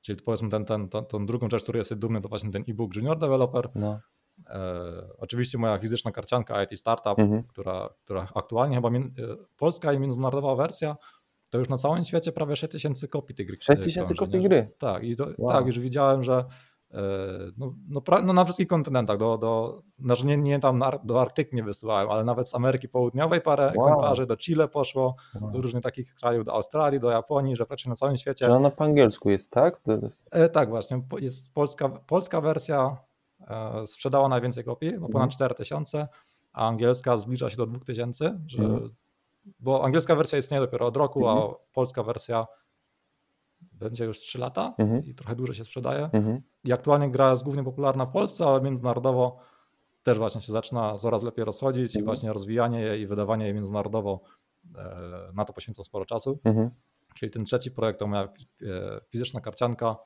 Czyli 0.00 0.22
powiedzmy 0.22 0.48
ten, 0.48 0.64
ten, 0.64 0.88
ten, 0.88 1.06
tą 1.06 1.26
drugą 1.26 1.48
rzecz, 1.50 1.62
której 1.62 1.80
jestem 1.80 1.98
dumny, 1.98 2.20
to 2.20 2.28
właśnie 2.28 2.50
ten 2.50 2.64
e-book 2.68 2.96
Junior 2.96 3.18
Developer. 3.18 3.70
No. 3.74 4.00
E, 4.46 5.16
oczywiście 5.18 5.58
moja 5.58 5.78
fizyczna 5.78 6.10
karcianka 6.10 6.62
IT 6.62 6.78
Startup, 6.78 7.18
mhm. 7.18 7.42
która, 7.42 7.88
która 8.04 8.28
aktualnie 8.34 8.76
chyba 8.76 8.88
e, 8.88 9.02
polska 9.56 9.92
i 9.92 9.98
międzynarodowa 9.98 10.54
wersja, 10.56 10.96
to 11.50 11.58
już 11.58 11.68
na 11.68 11.78
całym 11.78 12.04
świecie 12.04 12.32
prawie 12.32 12.56
6000 12.56 13.08
kopii 13.08 13.34
tej 13.36 13.46
gry. 13.46 13.56
6000 13.60 14.14
kopii 14.14 14.40
gry? 14.40 14.70
Tak, 14.78 15.04
i 15.04 15.16
to, 15.16 15.26
wow. 15.38 15.52
tak, 15.52 15.66
już 15.66 15.78
widziałem, 15.78 16.24
że 16.24 16.44
e, 16.90 17.00
no, 17.56 17.74
no, 17.88 18.02
no, 18.24 18.32
na 18.32 18.44
wszystkich 18.44 18.66
kontynentach, 18.66 19.16
do, 19.18 19.38
do, 19.38 19.82
znaczy 19.98 20.26
nie, 20.26 20.36
nie 20.36 20.58
tam 20.58 20.82
do 21.04 21.20
Arktyki 21.20 21.56
nie 21.56 21.62
wysyłałem, 21.62 22.10
ale 22.10 22.24
nawet 22.24 22.48
z 22.48 22.54
Ameryki 22.54 22.88
Południowej 22.88 23.40
parę 23.40 23.62
wow. 23.62 23.74
egzemplarzy, 23.74 24.26
do 24.26 24.36
Chile 24.36 24.68
poszło, 24.68 25.16
wow. 25.40 25.50
do 25.50 25.60
różnych 25.60 25.82
takich 25.82 26.14
krajów, 26.14 26.44
do 26.44 26.54
Australii, 26.54 27.00
do 27.00 27.10
Japonii, 27.10 27.56
że 27.56 27.66
praktycznie 27.66 27.90
na 27.90 27.96
całym 27.96 28.16
świecie. 28.16 28.46
Czy 28.46 28.52
ona 28.52 28.70
po 28.70 28.84
angielsku 28.84 29.30
jest, 29.30 29.50
tak? 29.50 29.80
E, 30.30 30.48
tak, 30.48 30.68
właśnie, 30.68 31.02
jest 31.20 31.54
polska, 31.54 31.88
polska 31.88 32.40
wersja 32.40 32.96
sprzedała 33.86 34.28
najwięcej 34.28 34.64
kopii, 34.64 34.98
bo 34.98 35.08
ponad 35.08 35.30
4000, 35.30 36.00
mhm. 36.00 36.18
a 36.52 36.68
angielska 36.68 37.16
zbliża 37.16 37.50
się 37.50 37.56
do 37.56 37.66
2000, 37.66 38.40
że, 38.46 38.62
mhm. 38.62 38.90
bo 39.60 39.84
angielska 39.84 40.16
wersja 40.16 40.38
istnieje 40.38 40.60
dopiero 40.60 40.86
od 40.86 40.96
roku, 40.96 41.28
a 41.28 41.32
mhm. 41.32 41.54
polska 41.72 42.02
wersja 42.02 42.46
będzie 43.60 44.04
już 44.04 44.18
3 44.18 44.38
lata 44.38 44.74
i 45.04 45.14
trochę 45.14 45.36
dłużej 45.36 45.54
się 45.54 45.64
sprzedaje. 45.64 46.10
I 46.64 46.72
aktualnie 46.72 47.10
gra 47.10 47.30
jest 47.30 47.42
głównie 47.42 47.64
popularna 47.64 48.06
w 48.06 48.12
Polsce, 48.12 48.46
ale 48.46 48.60
międzynarodowo 48.60 49.38
też 50.02 50.18
właśnie 50.18 50.40
się 50.40 50.52
zaczyna 50.52 50.98
coraz 50.98 51.22
lepiej 51.22 51.44
rozchodzić 51.44 51.96
i 51.96 52.02
właśnie 52.02 52.32
rozwijanie 52.32 52.80
jej 52.80 53.00
i 53.00 53.06
wydawanie 53.06 53.44
jej 53.44 53.54
międzynarodowo 53.54 54.20
e, 54.76 55.32
na 55.34 55.44
to 55.44 55.52
poświęca 55.52 55.84
sporo 55.84 56.04
czasu. 56.04 56.38
Czyli 57.14 57.32
ten 57.32 57.44
trzeci 57.44 57.70
projekt 57.70 57.98
to 57.98 58.06
moja 58.06 58.22
e, 58.22 58.28
fizyczna 59.08 59.40
karcianka, 59.40 59.96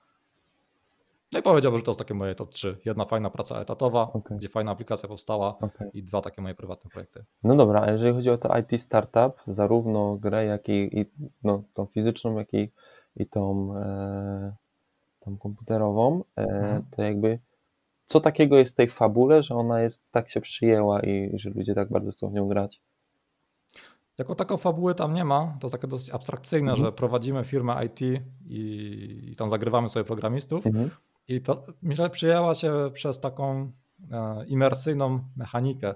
no 1.35 1.41
i 1.41 1.43
powiedziałbym, 1.43 1.79
że 1.79 1.85
to 1.85 1.91
jest 1.91 1.99
takie 1.99 2.15
moje 2.15 2.35
top 2.35 2.51
3. 2.51 2.79
Jedna 2.85 3.05
fajna 3.05 3.31
praca 3.31 3.61
etatowa, 3.61 4.13
okay. 4.13 4.39
gdzie 4.39 4.49
fajna 4.49 4.71
aplikacja 4.71 5.09
powstała 5.09 5.59
okay. 5.59 5.91
i 5.95 6.03
dwa 6.03 6.21
takie 6.21 6.43
moje 6.43 6.55
prywatne 6.55 6.91
projekty. 6.91 7.25
No 7.43 7.57
dobra, 7.57 7.81
a 7.81 7.91
jeżeli 7.91 8.15
chodzi 8.15 8.31
o 8.31 8.39
to 8.39 8.59
IT 8.59 8.83
startup, 8.83 9.33
zarówno 9.47 10.17
grę, 10.17 10.45
jak 10.45 10.69
i, 10.69 11.01
i 11.01 11.07
no, 11.45 11.63
tą 11.75 11.87
fizyczną, 11.87 12.39
jak 12.39 12.55
i, 12.55 12.71
i 13.17 13.27
tą, 13.27 13.77
e, 13.77 14.55
tą 15.21 15.37
komputerową, 15.37 16.25
e, 16.37 16.43
mhm. 16.43 16.85
to 16.97 17.03
jakby 17.03 17.39
co 18.07 18.21
takiego 18.21 18.59
jest 18.59 18.73
w 18.73 18.77
tej 18.77 18.89
fabule, 18.89 19.43
że 19.43 19.55
ona 19.55 19.81
jest 19.81 20.11
tak 20.11 20.31
się 20.31 20.41
przyjęła 20.41 21.01
i, 21.01 21.35
i 21.35 21.39
że 21.39 21.51
ludzie 21.51 21.75
tak 21.75 21.89
bardzo 21.89 22.11
chcą 22.11 22.31
w 22.31 22.33
nią 22.33 22.49
grać? 22.49 22.81
Jako 24.19 24.35
taką 24.35 24.57
fabuły 24.57 24.95
tam 24.95 25.15
nie 25.15 25.25
ma, 25.25 25.57
to 25.61 25.67
jest 25.67 25.73
takie 25.73 25.87
dosyć 25.87 26.11
abstrakcyjne, 26.11 26.71
mhm. 26.71 26.87
że 26.87 26.93
prowadzimy 26.93 27.45
firmę 27.45 27.85
IT 27.87 28.01
i, 28.01 29.29
i 29.33 29.37
tam 29.37 29.51
zagrywamy 29.51 29.89
sobie 29.89 30.05
programistów, 30.05 30.67
mhm. 30.67 30.91
I 31.29 31.43
to 31.43 31.67
myślę, 31.83 32.11
przyjęła 32.11 32.55
się 32.55 32.91
przez 32.93 33.21
taką 33.21 33.73
e, 34.11 34.45
imersyjną 34.47 35.21
mechanikę. 35.37 35.89
E, 35.89 35.95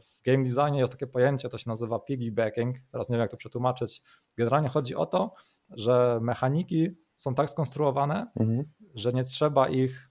w 0.00 0.22
game 0.24 0.44
designie 0.44 0.78
jest 0.78 0.92
takie 0.92 1.06
pojęcie, 1.06 1.48
to 1.48 1.58
się 1.58 1.70
nazywa 1.70 1.98
piggybacking. 1.98 2.76
Teraz 2.90 3.08
nie 3.08 3.12
wiem, 3.12 3.20
jak 3.20 3.30
to 3.30 3.36
przetłumaczyć. 3.36 4.02
Generalnie 4.36 4.68
chodzi 4.68 4.94
o 4.94 5.06
to, 5.06 5.34
że 5.76 6.18
mechaniki 6.22 6.88
są 7.14 7.34
tak 7.34 7.50
skonstruowane, 7.50 8.26
mhm. 8.36 8.64
że 8.94 9.12
nie 9.12 9.24
trzeba 9.24 9.68
ich 9.68 10.10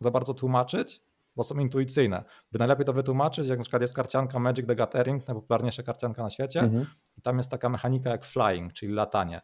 za 0.00 0.10
bardzo 0.10 0.34
tłumaczyć, 0.34 1.02
bo 1.36 1.42
są 1.42 1.58
intuicyjne. 1.58 2.24
By 2.52 2.58
najlepiej 2.58 2.86
to 2.86 2.92
wytłumaczyć, 2.92 3.48
jak 3.48 3.58
na 3.58 3.62
przykład 3.62 3.82
jest 3.82 3.94
karcianka 3.94 4.38
Magic 4.38 4.66
the 4.66 4.74
Gathering, 4.74 5.28
najpopularniejsza 5.28 5.82
karcianka 5.82 6.22
na 6.22 6.30
świecie, 6.30 6.60
mhm. 6.60 6.86
i 7.18 7.22
tam 7.22 7.38
jest 7.38 7.50
taka 7.50 7.68
mechanika 7.68 8.10
jak 8.10 8.24
flying, 8.24 8.72
czyli 8.72 8.92
latanie. 8.92 9.40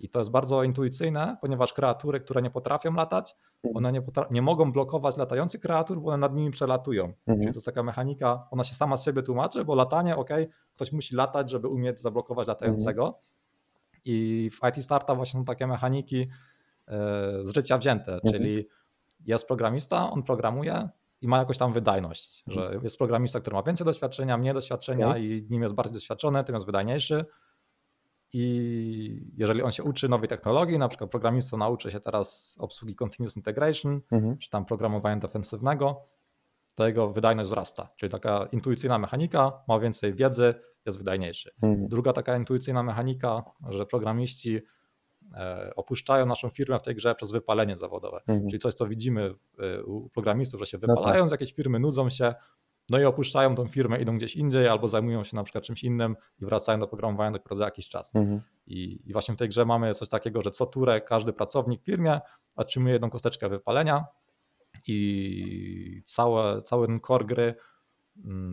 I 0.00 0.08
to 0.08 0.18
jest 0.18 0.30
bardzo 0.30 0.62
intuicyjne, 0.62 1.36
ponieważ 1.40 1.72
kreatury, 1.72 2.20
które 2.20 2.42
nie 2.42 2.50
potrafią 2.50 2.94
latać, 2.94 3.36
one 3.74 3.92
nie, 3.92 4.02
nie 4.30 4.42
mogą 4.42 4.72
blokować 4.72 5.16
latających 5.16 5.60
kreatur, 5.60 6.00
bo 6.00 6.08
one 6.08 6.18
nad 6.18 6.34
nimi 6.34 6.50
przelatują. 6.50 7.04
Mhm. 7.04 7.38
Czyli 7.40 7.52
to 7.52 7.56
jest 7.56 7.66
taka 7.66 7.82
mechanika, 7.82 8.48
ona 8.50 8.64
się 8.64 8.74
sama 8.74 8.96
z 8.96 9.04
siebie 9.04 9.22
tłumaczy, 9.22 9.64
bo 9.64 9.74
latanie, 9.74 10.16
ok, 10.16 10.30
ktoś 10.74 10.92
musi 10.92 11.14
latać, 11.14 11.50
żeby 11.50 11.68
umieć 11.68 12.00
zablokować 12.00 12.48
latającego. 12.48 13.06
Mhm. 13.06 13.22
I 14.04 14.50
w 14.50 14.68
IT 14.68 14.84
Startup 14.84 15.16
właśnie 15.16 15.40
są 15.40 15.44
takie 15.44 15.66
mechaniki 15.66 16.20
e, 16.20 16.28
z 17.42 17.54
życia 17.54 17.78
wzięte, 17.78 18.14
mhm. 18.14 18.32
czyli 18.34 18.68
jest 19.26 19.46
programista, 19.46 20.10
on 20.10 20.22
programuje 20.22 20.88
i 21.20 21.28
ma 21.28 21.38
jakąś 21.38 21.58
tam 21.58 21.72
wydajność, 21.72 22.44
że 22.46 22.62
mhm. 22.62 22.84
jest 22.84 22.98
programista, 22.98 23.40
który 23.40 23.56
ma 23.56 23.62
więcej 23.62 23.84
doświadczenia, 23.84 24.38
mniej 24.38 24.54
doświadczenia 24.54 25.08
okay. 25.08 25.24
i 25.24 25.46
nim 25.50 25.62
jest 25.62 25.74
bardziej 25.74 25.94
doświadczony, 25.94 26.44
tym 26.44 26.54
jest 26.54 26.66
wydajniejszy 26.66 27.24
i 28.32 29.32
jeżeli 29.36 29.62
on 29.62 29.72
się 29.72 29.82
uczy 29.82 30.08
nowej 30.08 30.28
technologii, 30.28 30.78
na 30.78 30.88
przykład 30.88 31.10
programista 31.10 31.56
nauczy 31.56 31.90
się 31.90 32.00
teraz 32.00 32.56
obsługi 32.58 32.94
continuous 32.94 33.36
integration, 33.36 34.00
mhm. 34.12 34.38
czy 34.38 34.50
tam 34.50 34.64
programowania 34.64 35.16
defensywnego, 35.16 36.02
to 36.74 36.86
jego 36.86 37.10
wydajność 37.12 37.48
wzrasta. 37.48 37.88
Czyli 37.96 38.10
taka 38.10 38.48
intuicyjna 38.52 38.98
mechanika, 38.98 39.52
ma 39.68 39.78
więcej 39.80 40.14
wiedzy, 40.14 40.54
jest 40.86 40.98
wydajniejszy. 40.98 41.50
Mhm. 41.62 41.88
Druga 41.88 42.12
taka 42.12 42.36
intuicyjna 42.36 42.82
mechanika, 42.82 43.42
że 43.68 43.86
programiści 43.86 44.60
e, 45.34 45.72
opuszczają 45.76 46.26
naszą 46.26 46.48
firmę 46.48 46.78
w 46.78 46.82
tej 46.82 46.94
grze 46.94 47.14
przez 47.14 47.30
wypalenie 47.30 47.76
zawodowe. 47.76 48.20
Mhm. 48.26 48.48
Czyli 48.48 48.60
coś, 48.60 48.74
co 48.74 48.86
widzimy 48.86 49.34
u 49.84 50.08
programistów, 50.08 50.60
że 50.60 50.66
się 50.66 50.78
wypalają 50.78 51.14
no 51.14 51.20
tak. 51.20 51.28
z 51.28 51.32
jakiejś 51.32 51.52
firmy, 51.52 51.78
nudzą 51.78 52.10
się, 52.10 52.34
no 52.90 52.98
i 52.98 53.04
opuszczają 53.04 53.54
tą 53.54 53.68
firmę, 53.68 54.00
idą 54.00 54.16
gdzieś 54.16 54.36
indziej 54.36 54.68
albo 54.68 54.88
zajmują 54.88 55.24
się 55.24 55.36
na 55.36 55.44
przykład 55.44 55.64
czymś 55.64 55.84
innym 55.84 56.16
i 56.40 56.44
wracają 56.44 56.80
do 56.80 56.86
programowania 56.86 57.30
dopiero 57.30 57.56
za 57.56 57.64
jakiś 57.64 57.88
czas. 57.88 58.16
Mhm. 58.16 58.40
I, 58.66 59.00
I, 59.06 59.12
właśnie 59.12 59.34
w 59.34 59.38
tej 59.38 59.48
grze 59.48 59.64
mamy 59.64 59.94
coś 59.94 60.08
takiego, 60.08 60.42
że 60.42 60.50
co 60.50 60.66
turę 60.66 61.00
każdy 61.00 61.32
pracownik 61.32 61.82
w 61.82 61.84
firmie 61.84 62.20
otrzymuje 62.56 62.92
jedną 62.92 63.10
kosteczkę 63.10 63.48
wypalenia 63.48 64.04
i 64.88 66.02
całe, 66.04 66.62
cały 66.62 66.86
ten 66.86 67.00
core 67.00 67.24
gry 67.24 67.54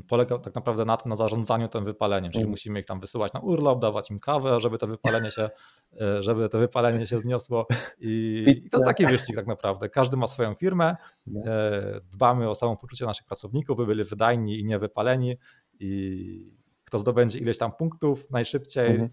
polega 0.07 0.37
tak 0.37 0.55
naprawdę 0.55 0.85
na 0.85 0.97
tym, 0.97 1.09
na 1.09 1.15
zarządzaniu 1.15 1.67
tym 1.67 1.85
wypaleniem, 1.85 2.31
czyli 2.31 2.41
mm. 2.41 2.51
musimy 2.51 2.79
ich 2.79 2.85
tam 2.85 2.99
wysyłać 2.99 3.33
na 3.33 3.39
urlop, 3.39 3.81
dawać 3.81 4.11
im 4.11 4.19
kawę, 4.19 4.59
żeby 4.59 4.77
to 4.77 4.87
wypalenie 4.87 5.31
się, 5.31 5.49
e, 6.01 6.23
żeby 6.23 6.49
to 6.49 6.59
wypalenie 6.59 7.05
się 7.05 7.19
zniosło 7.19 7.67
i, 7.99 8.43
i 8.47 8.69
to 8.69 8.77
jest 8.77 8.87
taki 8.87 9.05
wyścig 9.05 9.35
tak 9.35 9.47
naprawdę. 9.47 9.89
Każdy 9.89 10.17
ma 10.17 10.27
swoją 10.27 10.53
firmę, 10.53 10.95
no. 11.27 11.41
e, 11.45 12.01
dbamy 12.11 12.49
o 12.49 12.55
samopoczucie 12.55 13.05
naszych 13.05 13.25
pracowników, 13.25 13.77
by 13.77 13.85
byli 13.85 14.03
wydajni 14.03 14.59
i 14.59 14.65
niewypaleni 14.65 15.37
i 15.79 16.57
kto 16.85 16.99
zdobędzie 16.99 17.39
ileś 17.39 17.57
tam 17.57 17.71
punktów 17.71 18.31
najszybciej, 18.31 18.91
mhm. 18.91 19.09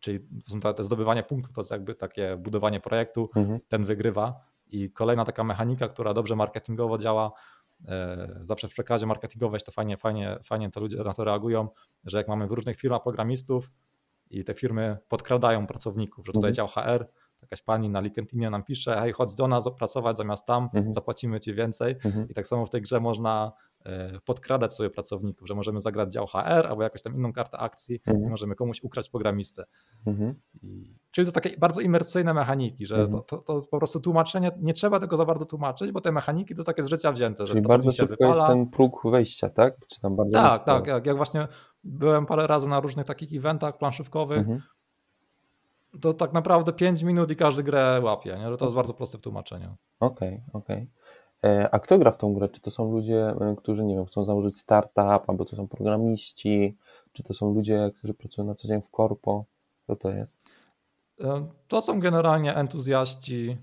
czyli 0.00 0.20
to 0.76 0.84
zdobywanie 0.84 1.22
punktów 1.22 1.52
to 1.52 1.60
jest 1.60 1.70
jakby 1.70 1.94
takie 1.94 2.36
budowanie 2.36 2.80
projektu, 2.80 3.30
mhm. 3.36 3.60
ten 3.68 3.84
wygrywa 3.84 4.40
i 4.70 4.90
kolejna 4.90 5.24
taka 5.24 5.44
mechanika, 5.44 5.88
która 5.88 6.14
dobrze 6.14 6.36
marketingowo 6.36 6.98
działa, 6.98 7.32
zawsze 8.42 8.68
w 8.68 8.70
przekazie 8.70 9.06
marketingowym 9.06 9.60
to 9.60 9.72
fajnie, 9.72 9.96
fajnie, 9.96 10.38
fajnie 10.44 10.70
to 10.70 10.80
ludzie 10.80 10.96
na 10.96 11.14
to 11.14 11.24
reagują, 11.24 11.68
że 12.04 12.18
jak 12.18 12.28
mamy 12.28 12.46
w 12.46 12.52
różnych 12.52 12.76
firmach 12.76 13.02
programistów 13.02 13.70
i 14.30 14.44
te 14.44 14.54
firmy 14.54 14.98
podkradają 15.08 15.66
pracowników, 15.66 16.26
że 16.26 16.32
tutaj 16.32 16.50
mhm. 16.50 16.54
dział 16.54 16.68
HR, 16.68 17.06
jakaś 17.42 17.62
pani 17.62 17.88
na 17.88 18.00
LinkedInie 18.00 18.50
nam 18.50 18.64
pisze, 18.64 19.00
hej, 19.00 19.12
chodź 19.12 19.34
do 19.34 19.48
nas 19.48 19.64
pracować 19.78 20.16
zamiast 20.16 20.46
tam, 20.46 20.68
mhm. 20.74 20.94
zapłacimy 20.94 21.40
ci 21.40 21.54
więcej. 21.54 21.96
Mhm. 22.04 22.28
I 22.28 22.34
tak 22.34 22.46
samo 22.46 22.66
w 22.66 22.70
tej 22.70 22.82
grze 22.82 23.00
można 23.00 23.52
e, 23.52 23.65
podkradać 24.24 24.74
sobie 24.74 24.90
pracowników, 24.90 25.48
że 25.48 25.54
możemy 25.54 25.80
zagrać 25.80 26.12
dział 26.12 26.26
HR 26.26 26.66
albo 26.68 26.82
jakąś 26.82 27.02
tam 27.02 27.14
inną 27.14 27.32
kartę 27.32 27.58
akcji 27.58 28.00
mhm. 28.06 28.26
i 28.26 28.30
możemy 28.30 28.54
komuś 28.54 28.82
ukraść 28.82 29.10
programistę. 29.10 29.64
Mhm. 30.06 30.34
I, 30.62 30.96
czyli 31.10 31.26
to 31.26 31.32
takie 31.32 31.58
bardzo 31.58 31.80
imersyjne 31.80 32.34
mechaniki, 32.34 32.86
że 32.86 32.94
mhm. 32.94 33.12
to, 33.12 33.20
to, 33.20 33.38
to, 33.38 33.66
po 33.70 33.78
prostu 33.78 34.00
tłumaczenie, 34.00 34.50
nie 34.60 34.72
trzeba 34.72 35.00
tego 35.00 35.16
za 35.16 35.24
bardzo 35.24 35.46
tłumaczyć, 35.46 35.92
bo 35.92 36.00
te 36.00 36.12
mechaniki 36.12 36.54
to 36.54 36.64
takie 36.64 36.82
z 36.82 36.86
życia 36.86 37.12
wzięte. 37.12 37.44
Czyli 37.44 37.58
że 37.58 37.68
bardzo 37.68 37.90
szybko 37.90 38.10
wypala. 38.10 38.34
jest 38.34 38.46
ten 38.46 38.66
próg 38.66 39.02
wejścia, 39.04 39.50
tak? 39.50 39.86
Czy 39.86 40.00
tam 40.00 40.16
bardzo 40.16 40.32
tak, 40.32 40.64
tak. 40.64 40.86
Jak, 40.86 41.06
jak 41.06 41.16
właśnie 41.16 41.48
byłem 41.84 42.26
parę 42.26 42.46
razy 42.46 42.68
na 42.68 42.80
różnych 42.80 43.06
takich 43.06 43.38
eventach 43.38 43.78
planszówkowych, 43.78 44.38
mhm 44.38 44.60
to 46.00 46.14
tak 46.14 46.32
naprawdę 46.32 46.72
5 46.72 47.02
minut 47.02 47.30
i 47.30 47.36
każdy 47.36 47.62
grę 47.62 48.00
łapie, 48.02 48.36
nie? 48.38 48.50
że 48.50 48.56
to 48.56 48.64
jest 48.64 48.76
bardzo 48.76 48.94
proste 48.94 49.18
w 49.18 49.20
tłumaczeniu. 49.20 49.76
Okej, 50.00 50.28
okay, 50.28 50.40
okej. 50.52 50.76
Okay. 50.76 50.88
E, 51.46 51.68
a 51.70 51.78
kto 51.78 51.98
gra 51.98 52.10
w 52.10 52.16
tą 52.16 52.34
grę? 52.34 52.48
Czy 52.48 52.60
to 52.60 52.70
są 52.70 52.92
ludzie, 52.92 53.28
e, 53.28 53.54
którzy, 53.56 53.84
nie 53.84 53.94
wiem, 53.94 54.06
chcą 54.06 54.24
założyć 54.24 54.58
startup, 54.58 55.30
albo 55.30 55.44
to 55.44 55.56
są 55.56 55.68
programiści, 55.68 56.76
czy 57.12 57.22
to 57.22 57.34
są 57.34 57.54
ludzie, 57.54 57.90
którzy 57.96 58.14
pracują 58.14 58.46
na 58.46 58.54
co 58.54 58.68
dzień 58.68 58.82
w 58.82 58.90
korpo? 58.90 59.44
Kto 59.84 59.96
to 59.96 60.10
jest? 60.10 60.44
E, 61.20 61.46
to 61.68 61.82
są 61.82 62.00
generalnie 62.00 62.54
entuzjaści 62.54 63.56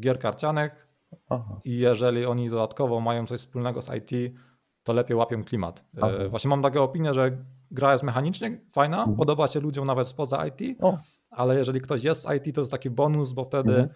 gier 0.00 0.18
karcianych 0.18 0.88
Aha. 1.28 1.60
i 1.64 1.78
jeżeli 1.78 2.26
oni 2.26 2.50
dodatkowo 2.50 3.00
mają 3.00 3.26
coś 3.26 3.40
wspólnego 3.40 3.82
z 3.82 3.90
IT, 3.94 4.34
to 4.82 4.92
lepiej 4.92 5.16
łapią 5.16 5.44
klimat. 5.44 5.84
Aha. 5.96 6.10
Właśnie 6.30 6.50
mam 6.50 6.62
taką 6.62 6.82
opinię, 6.82 7.14
że 7.14 7.36
gra 7.70 7.92
jest 7.92 8.04
mechanicznie 8.04 8.60
fajna, 8.72 8.98
mhm. 8.98 9.16
podoba 9.16 9.48
się 9.48 9.60
ludziom 9.60 9.86
nawet 9.86 10.08
spoza 10.08 10.46
IT, 10.46 10.82
o 10.82 10.98
ale 11.30 11.58
jeżeli 11.58 11.80
ktoś 11.80 12.04
jest 12.04 12.22
z 12.22 12.26
IT, 12.36 12.54
to 12.54 12.60
jest 12.60 12.72
taki 12.72 12.90
bonus, 12.90 13.32
bo 13.32 13.44
wtedy 13.44 13.70
mhm. 13.70 13.88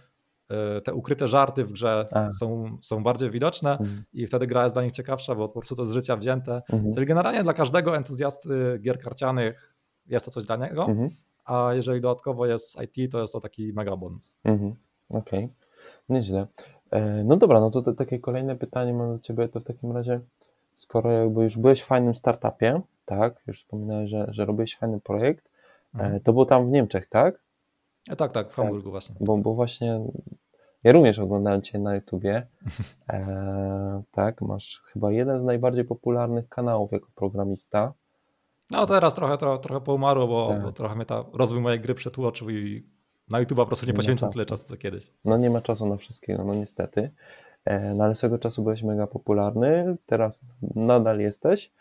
E, 0.53 0.81
te 0.81 0.95
ukryte 0.95 1.29
żarty 1.29 1.65
w 1.65 1.73
grze 1.73 2.09
są, 2.39 2.79
są 2.83 3.03
bardziej 3.03 3.31
widoczne 3.31 3.71
mhm. 3.71 4.05
i 4.13 4.27
wtedy 4.27 4.47
gra 4.47 4.63
jest 4.65 4.75
dla 4.75 4.83
nich 4.83 4.93
ciekawsza, 4.93 5.35
bo 5.35 5.49
po 5.49 5.61
prostu 5.61 5.77
to 5.77 5.85
z 5.85 5.93
życia 5.93 6.17
wzięte. 6.17 6.63
Mhm. 6.73 6.95
Czyli 6.95 7.07
generalnie 7.07 7.43
dla 7.43 7.53
każdego 7.53 7.97
entuzjasty 7.97 8.79
gier 8.83 8.99
karcianych 8.99 9.75
jest 10.07 10.25
to 10.25 10.31
coś 10.31 10.47
dla 10.47 10.57
niego, 10.57 10.87
mhm. 10.87 11.11
a 11.45 11.75
jeżeli 11.75 12.01
dodatkowo 12.01 12.47
jest 12.47 12.79
IT, 12.83 13.13
to 13.13 13.21
jest 13.21 13.33
to 13.33 13.41
taki 13.41 13.73
mega 13.73 13.97
bonus. 13.97 14.37
Mhm. 14.45 14.75
Okej, 15.09 15.45
okay. 15.45 15.49
nieźle. 16.09 16.47
E, 16.91 17.25
no 17.25 17.37
dobra, 17.37 17.61
no 17.61 17.71
to, 17.71 17.83
to 17.83 17.93
takie 17.93 18.19
kolejne 18.19 18.57
pytanie 18.57 18.95
mam 18.95 19.17
do 19.17 19.23
Ciebie, 19.23 19.49
to 19.49 19.61
w 19.61 19.65
takim 19.65 19.93
razie, 19.93 20.21
skoro 20.75 21.13
jakby 21.13 21.43
już 21.43 21.59
byłeś 21.59 21.83
w 21.83 21.87
fajnym 21.87 22.15
startupie, 22.15 22.81
tak, 23.05 23.43
już 23.47 23.59
wspominałeś, 23.59 24.11
że, 24.11 24.27
że 24.29 24.45
robiłeś 24.45 24.77
fajny 24.77 25.01
projekt, 25.01 25.51
e, 25.95 25.99
mhm. 25.99 26.21
to 26.21 26.33
było 26.33 26.47
tam 26.47 26.67
w 26.67 26.71
Niemczech, 26.71 27.09
tak? 27.09 27.43
Tak, 28.17 28.33
tak, 28.33 28.51
w 28.51 28.55
Hamburgu 28.55 28.83
tak, 28.83 28.91
właśnie. 28.91 29.15
Bo, 29.21 29.39
bo 29.39 29.55
właśnie 29.55 30.01
ja 30.85 30.93
również 30.93 31.19
oglądałem 31.19 31.63
Cię 31.63 31.79
na 31.79 31.95
YouTubie. 31.95 32.43
E, 33.09 34.03
tak, 34.11 34.43
masz 34.43 34.83
chyba 34.87 35.13
jeden 35.13 35.41
z 35.41 35.45
najbardziej 35.45 35.85
popularnych 35.85 36.49
kanałów 36.49 36.93
jako 36.93 37.09
programista. 37.15 37.93
No 38.71 38.87
teraz 38.87 39.15
trochę, 39.15 39.39
trochę, 39.39 39.63
trochę 39.63 39.81
poumarło, 39.81 40.27
bo, 40.27 40.49
tak. 40.49 40.63
bo 40.63 40.73
trochę 40.73 40.95
mnie 40.95 41.05
ta 41.05 41.25
rozwój 41.33 41.61
mojej 41.61 41.81
gry 41.81 41.95
przetłoczył 41.95 42.51
i 42.51 42.87
na 43.31 43.41
YouTube 43.41 43.57
po 43.57 43.67
prostu 43.67 43.87
nie 43.87 43.95
poświęcam 43.95 44.31
tyle 44.31 44.47
czasu 44.47 44.65
co 44.65 44.77
kiedyś. 44.77 45.11
No 45.25 45.37
nie 45.37 45.51
ma 45.51 45.61
czasu 45.61 45.87
na 45.87 45.97
wszystkiego, 45.97 46.45
no 46.45 46.55
niestety. 46.55 47.11
E, 47.65 47.95
no 47.95 48.05
ale 48.05 48.15
swego 48.15 48.39
czasu 48.39 48.63
byłeś 48.63 48.83
mega 48.83 49.07
popularny, 49.07 49.97
teraz 50.07 50.43
nadal 50.75 51.21
jesteś. 51.21 51.73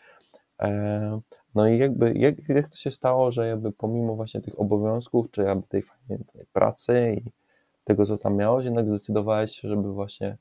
E, 0.62 1.20
no 1.54 1.68
i 1.68 1.78
jakby, 1.78 2.12
jak, 2.14 2.48
jak 2.48 2.68
to 2.68 2.76
się 2.76 2.90
stało, 2.90 3.30
że 3.30 3.48
jakby 3.48 3.72
pomimo 3.72 4.14
właśnie 4.14 4.40
tych 4.40 4.60
obowiązków, 4.60 5.30
czy 5.30 5.42
jakby 5.42 5.66
tej 5.66 5.82
fajnej 5.82 6.18
tej 6.32 6.46
pracy 6.52 7.16
i 7.18 7.41
tego, 7.84 8.06
co 8.06 8.18
tam 8.18 8.36
miałeś, 8.36 8.64
jednak 8.64 8.88
zdecydowałeś 8.88 9.52
się, 9.52 9.68
żeby 9.68 9.92
właśnie, 9.92 10.36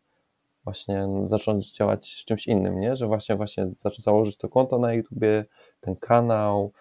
właśnie 0.63 1.07
zacząć 1.25 1.73
działać 1.73 2.13
z 2.13 2.25
czymś 2.25 2.47
innym, 2.47 2.79
nie? 2.79 2.95
Że 2.95 3.07
właśnie, 3.07 3.35
właśnie 3.35 3.71
założyć 3.97 4.37
to 4.37 4.49
konto 4.49 4.77
na 4.77 4.93
YouTubie, 4.93 5.45
ten 5.81 5.95
kanał, 5.95 6.71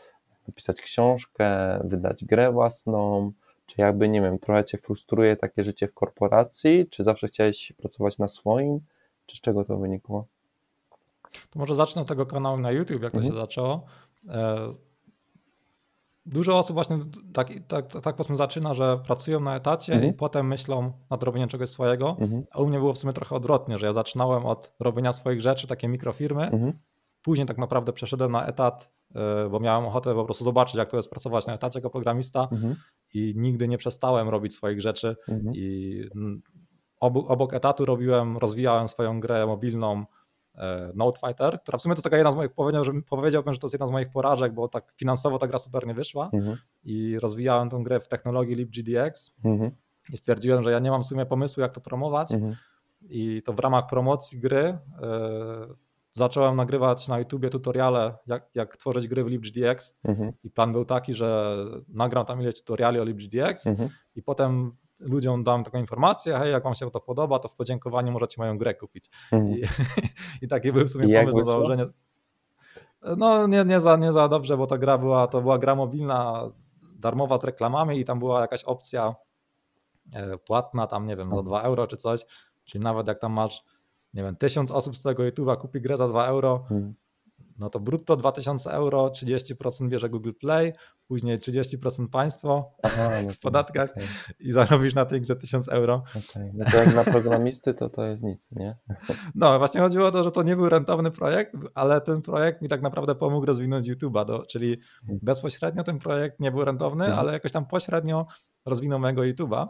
napisać 0.48 0.80
książkę, 0.80 1.80
wydać 1.84 2.24
grę 2.24 2.52
własną, 2.52 3.32
czy 3.66 3.80
jakby, 3.80 4.08
nie 4.08 4.20
wiem, 4.20 4.38
trochę 4.38 4.64
Cię 4.64 4.78
frustruje 4.78 5.36
takie 5.36 5.64
życie 5.64 5.88
w 5.88 5.94
korporacji, 5.94 6.86
czy 6.90 7.04
zawsze 7.04 7.28
chciałeś 7.28 7.72
pracować 7.78 8.18
na 8.18 8.28
swoim, 8.28 8.80
czy 9.26 9.36
z 9.36 9.40
czego 9.40 9.64
to 9.64 9.76
wynikło? 9.76 10.26
To 11.50 11.58
może 11.58 11.74
zacznę 11.74 12.02
od 12.02 12.08
tego 12.08 12.26
kanału 12.26 12.56
na 12.56 12.70
YouTube, 12.72 13.02
jak 13.02 13.12
to 13.12 13.18
mhm. 13.18 13.34
się 13.34 13.40
zaczęło. 13.40 13.86
Dużo 16.26 16.58
osób 16.58 16.74
właśnie 16.74 16.98
tak, 17.32 17.48
tak, 17.68 17.92
tak 18.02 18.16
powiedzmy 18.16 18.36
zaczyna, 18.36 18.74
że 18.74 18.98
pracują 19.06 19.40
na 19.40 19.56
etacie 19.56 19.92
mhm. 19.92 20.12
i 20.12 20.16
potem 20.16 20.46
myślą 20.46 20.92
nad 21.10 21.22
robieniem 21.22 21.48
czegoś 21.48 21.68
swojego, 21.68 22.16
mhm. 22.20 22.42
a 22.50 22.60
u 22.60 22.66
mnie 22.66 22.78
było 22.78 22.92
w 22.92 22.98
sumie 22.98 23.12
trochę 23.12 23.36
odwrotnie, 23.36 23.78
że 23.78 23.86
ja 23.86 23.92
zaczynałem 23.92 24.46
od 24.46 24.72
robienia 24.80 25.12
swoich 25.12 25.40
rzeczy, 25.40 25.66
takie 25.66 25.88
mikrofirmy, 25.88 26.42
mhm. 26.42 26.72
później 27.22 27.46
tak 27.46 27.58
naprawdę 27.58 27.92
przeszedłem 27.92 28.32
na 28.32 28.46
etat, 28.46 28.92
e, 29.14 29.48
bo 29.48 29.60
miałem 29.60 29.86
ochotę 29.86 30.14
po 30.14 30.24
prostu 30.24 30.44
zobaczyć, 30.44 30.74
jak 30.74 30.90
to 30.90 30.96
jest 30.96 31.10
pracować 31.10 31.46
na 31.46 31.54
etacie 31.54 31.78
jako 31.78 31.90
programista 31.90 32.48
mhm. 32.52 32.76
i 33.14 33.34
nigdy 33.36 33.68
nie 33.68 33.78
przestałem 33.78 34.28
robić 34.28 34.54
swoich 34.54 34.80
rzeczy 34.80 35.16
mhm. 35.28 35.54
i 35.54 36.02
obok, 37.00 37.30
obok 37.30 37.54
etatu 37.54 37.84
robiłem, 37.84 38.38
rozwijałem 38.38 38.88
swoją 38.88 39.20
grę 39.20 39.46
mobilną, 39.46 40.04
E, 40.60 40.92
Note 40.94 41.20
Fighter, 41.20 41.60
która 41.62 41.78
w 41.78 41.82
sumie 41.82 41.94
to 41.94 42.02
taka 42.02 42.16
jedna 42.16 42.32
z 42.32 42.34
moich, 42.34 42.52
powiedziałbym, 42.52 43.02
powiedziałbym, 43.02 43.54
że 43.54 43.60
to 43.60 43.66
jest 43.66 43.74
jedna 43.74 43.86
z 43.86 43.90
moich 43.90 44.10
porażek, 44.10 44.54
bo 44.54 44.68
tak 44.68 44.92
finansowo 44.96 45.38
ta 45.38 45.46
gra 45.46 45.58
super 45.58 45.86
nie 45.86 45.94
wyszła 45.94 46.30
mhm. 46.32 46.56
i 46.84 47.18
rozwijałem 47.18 47.70
tę 47.70 47.80
grę 47.82 48.00
w 48.00 48.08
technologii 48.08 48.54
LibGDX 48.54 49.32
mhm. 49.44 49.70
i 50.12 50.16
stwierdziłem, 50.16 50.62
że 50.62 50.70
ja 50.70 50.78
nie 50.78 50.90
mam 50.90 51.02
w 51.02 51.06
sumie 51.06 51.26
pomysłu, 51.26 51.60
jak 51.60 51.72
to 51.72 51.80
promować 51.80 52.32
mhm. 52.32 52.56
i 53.02 53.42
to 53.44 53.52
w 53.52 53.58
ramach 53.58 53.86
promocji 53.86 54.38
gry 54.38 54.58
e, 54.58 54.78
zacząłem 56.12 56.56
nagrywać 56.56 57.08
na 57.08 57.18
YouTubie 57.18 57.50
tutoriale, 57.50 58.14
jak, 58.26 58.50
jak 58.54 58.76
tworzyć 58.76 59.08
gry 59.08 59.24
w 59.24 59.26
LibGDX 59.26 59.98
mhm. 60.04 60.32
i 60.44 60.50
plan 60.50 60.72
był 60.72 60.84
taki, 60.84 61.14
że 61.14 61.56
nagram 61.88 62.26
tam 62.26 62.40
ileś 62.40 62.54
tutoriali 62.54 63.00
o 63.00 63.04
LibGDX 63.04 63.66
mhm. 63.66 63.88
i 64.14 64.22
potem 64.22 64.72
ludziom 65.00 65.44
dam 65.44 65.64
taką 65.64 65.78
informację, 65.78 66.36
hej, 66.36 66.52
jak 66.52 66.64
wam 66.64 66.74
się 66.74 66.90
to 66.90 67.00
podoba, 67.00 67.38
to 67.38 67.48
w 67.48 67.54
podziękowaniu 67.54 68.12
możecie 68.12 68.34
moją 68.38 68.58
grę 68.58 68.74
kupić. 68.74 69.10
Mhm. 69.32 69.58
I, 69.58 69.62
I 70.44 70.48
taki 70.48 70.72
był 70.72 70.86
w 70.86 70.90
sumie 70.90 71.18
pomysł 71.18 71.38
na 71.38 71.44
założenie. 71.44 71.84
No 73.16 73.46
nie, 73.46 73.64
nie, 73.64 73.80
za, 73.80 73.96
nie 73.96 74.12
za 74.12 74.28
dobrze, 74.28 74.56
bo 74.56 74.66
ta 74.66 74.78
gra 74.78 74.98
była, 74.98 75.26
to 75.26 75.40
była 75.40 75.58
gra 75.58 75.74
mobilna, 75.74 76.50
darmowa 76.94 77.38
z 77.38 77.44
reklamami 77.44 78.00
i 78.00 78.04
tam 78.04 78.18
była 78.18 78.40
jakaś 78.40 78.64
opcja 78.64 79.14
e, 80.12 80.38
płatna, 80.38 80.86
tam 80.86 81.06
nie 81.06 81.16
wiem, 81.16 81.34
za 81.34 81.42
2 81.42 81.62
euro 81.62 81.86
czy 81.86 81.96
coś, 81.96 82.26
czyli 82.64 82.84
nawet 82.84 83.06
jak 83.06 83.18
tam 83.18 83.32
masz, 83.32 83.64
nie 84.14 84.22
wiem, 84.22 84.36
tysiąc 84.36 84.70
osób 84.70 84.96
z 84.96 85.02
tego 85.02 85.22
YouTube'a 85.22 85.56
kupi 85.56 85.80
grę 85.80 85.96
za 85.96 86.08
2 86.08 86.26
euro, 86.26 86.64
hmm 86.68 86.94
no 87.60 87.70
to 87.70 87.80
brutto 87.80 88.16
2000 88.16 88.70
euro, 88.70 89.08
30% 89.08 89.88
bierze 89.88 90.08
Google 90.08 90.32
Play, 90.40 90.72
później 91.10 91.38
30% 91.38 92.08
państwo 92.08 92.74
Aha, 92.82 93.08
no 93.24 93.30
w 93.36 93.38
podatkach 93.38 93.90
okay. 93.90 94.04
i 94.40 94.52
zarobisz 94.52 94.94
na 94.94 95.04
tej 95.04 95.20
grze 95.20 95.36
1000 95.36 95.68
euro. 95.68 96.02
Okay. 96.30 96.52
No 96.54 96.64
to 96.70 96.76
jak 96.76 96.94
na 96.94 97.04
programisty 97.04 97.74
to 97.74 97.88
to 97.88 98.04
jest 98.04 98.22
nic, 98.22 98.50
nie? 98.52 98.76
No 99.34 99.58
właśnie 99.58 99.80
chodziło 99.80 100.06
o 100.06 100.10
to, 100.10 100.24
że 100.24 100.30
to 100.30 100.42
nie 100.42 100.56
był 100.56 100.68
rentowny 100.68 101.10
projekt, 101.10 101.54
ale 101.74 102.00
ten 102.00 102.22
projekt 102.22 102.62
mi 102.62 102.68
tak 102.68 102.82
naprawdę 102.82 103.14
pomógł 103.14 103.46
rozwinąć 103.46 103.88
YouTube'a, 103.88 104.46
czyli 104.46 104.80
hmm. 105.00 105.20
bezpośrednio 105.22 105.84
ten 105.84 105.98
projekt 105.98 106.40
nie 106.40 106.50
był 106.50 106.64
rentowny, 106.64 107.04
hmm. 107.04 107.18
ale 107.20 107.32
jakoś 107.32 107.52
tam 107.52 107.66
pośrednio 107.66 108.26
rozwinął 108.70 108.98
mojego 108.98 109.22
YouTube'a 109.22 109.66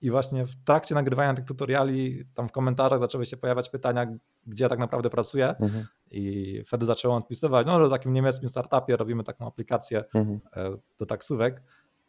i 0.00 0.10
właśnie 0.10 0.46
w 0.46 0.64
trakcie 0.64 0.94
nagrywania 0.94 1.34
tych 1.34 1.44
tutoriali 1.44 2.24
tam 2.34 2.48
w 2.48 2.52
komentarzach 2.52 2.98
zaczęły 2.98 3.26
się 3.26 3.36
pojawiać 3.36 3.70
pytania, 3.70 4.06
gdzie 4.46 4.64
ja 4.64 4.68
tak 4.68 4.78
naprawdę 4.78 5.10
pracuję 5.10 5.48
mhm. 5.48 5.86
i 6.10 6.62
wtedy 6.66 6.86
zacząłem 6.86 7.18
odpisywać, 7.18 7.66
no 7.66 7.80
że 7.80 7.88
w 7.88 7.90
takim 7.90 8.12
niemieckim 8.12 8.48
startupie 8.48 8.96
robimy 8.96 9.24
taką 9.24 9.46
aplikację 9.46 10.04
mhm. 10.14 10.40
E, 10.56 10.76
do 10.98 11.06
taksówek 11.06 11.62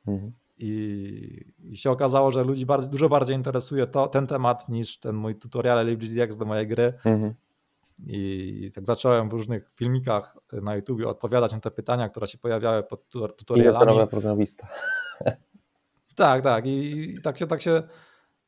mhm. 0.07 0.31
I, 0.57 1.53
I, 1.59 1.77
się 1.77 1.91
okazało, 1.91 2.31
że 2.31 2.43
ludzi 2.43 2.65
bardzo, 2.65 2.89
dużo 2.89 3.09
bardziej 3.09 3.35
interesuje 3.35 3.87
to, 3.87 4.07
ten 4.07 4.27
temat 4.27 4.69
niż 4.69 4.99
ten 4.99 5.15
mój 5.15 5.35
tutorial 5.35 5.87
LibGDX 5.87 6.37
do 6.37 6.45
mojej 6.45 6.67
gry. 6.67 6.93
Mhm. 7.05 7.33
I 8.07 8.71
tak 8.75 8.85
zacząłem 8.85 9.29
w 9.29 9.33
różnych 9.33 9.69
filmikach 9.69 10.37
na 10.51 10.75
YouTubie 10.75 11.07
odpowiadać 11.07 11.53
na 11.53 11.59
te 11.59 11.71
pytania, 11.71 12.09
które 12.09 12.27
się 12.27 12.37
pojawiały 12.37 12.83
pod 12.83 13.09
tutorialami. 13.37 14.03
I 14.03 14.07
programista. 14.07 14.67
Tak, 16.15 16.43
tak. 16.43 16.65
I, 16.65 17.19
tak, 17.23 17.37
się, 17.37 17.47
tak, 17.47 17.61
się, 17.61 17.83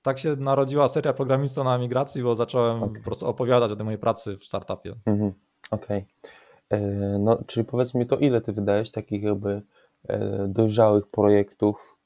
tak 0.01 0.19
się 0.19 0.35
narodziła 0.35 0.89
seria 0.89 1.13
programista 1.13 1.63
na 1.63 1.77
migracji, 1.77 2.23
bo 2.23 2.35
zacząłem 2.35 2.83
okay. 2.83 2.95
po 2.95 3.05
prostu 3.05 3.27
opowiadać 3.27 3.71
o 3.71 3.75
tej 3.75 3.85
mojej 3.85 3.99
pracy 3.99 4.37
w 4.37 4.45
startupie. 4.45 4.95
Mhm. 5.05 5.33
Okej. 5.71 6.05
Okay. 6.19 6.79
E, 6.79 6.79
no, 7.19 7.37
czyli 7.47 7.65
powiedz 7.65 7.93
mi 7.93 8.05
to, 8.05 8.17
ile 8.17 8.41
ty 8.41 8.53
wydajesz 8.53 8.91
takich 8.91 9.23
jakby 9.23 9.61
e, 10.07 10.47
dojrzałych 10.47 11.07
projektów, 11.07 11.97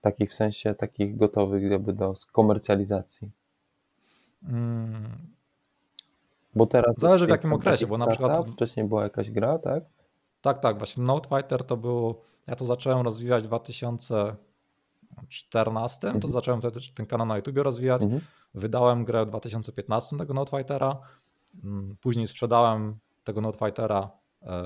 takich 0.00 0.30
w 0.30 0.34
sensie 0.34 0.74
takich 0.74 1.16
gotowych 1.16 1.70
jakby 1.70 1.92
do 1.92 2.14
komercjalizacji? 2.32 3.30
Hmm. 4.46 5.36
Bo 6.54 6.66
teraz. 6.66 6.94
Zależy 6.98 7.26
w 7.26 7.28
jakim 7.28 7.52
okresie, 7.52 7.86
bo 7.86 7.98
na 7.98 8.06
przykład. 8.06 8.50
Wcześniej 8.50 8.86
była 8.86 9.02
jakaś 9.02 9.30
gra, 9.30 9.58
tak? 9.58 9.84
Tak, 10.42 10.60
tak. 10.60 10.78
Właśnie 10.78 11.02
Note 11.02 11.28
Fighter 11.28 11.64
to 11.64 11.76
był 11.76 12.14
ja 12.46 12.56
to 12.56 12.64
zacząłem 12.64 13.00
rozwijać 13.00 13.44
w 13.44 13.46
2014, 13.46 16.06
mhm. 16.06 16.22
to 16.22 16.28
zacząłem 16.28 16.60
wtedy 16.60 16.80
ten 16.94 17.06
kanał 17.06 17.26
na 17.26 17.36
YouTube 17.36 17.56
rozwijać. 17.56 18.02
Mhm. 18.02 18.20
Wydałem 18.54 19.04
grę 19.04 19.24
w 19.24 19.28
2015 19.28 20.16
tego 20.16 20.34
Notefightera. 20.34 21.00
Mm, 21.64 21.96
później 22.00 22.26
sprzedałem 22.26 22.98
tego 23.24 23.40
Notefightera 23.40 24.10
e, 24.42 24.56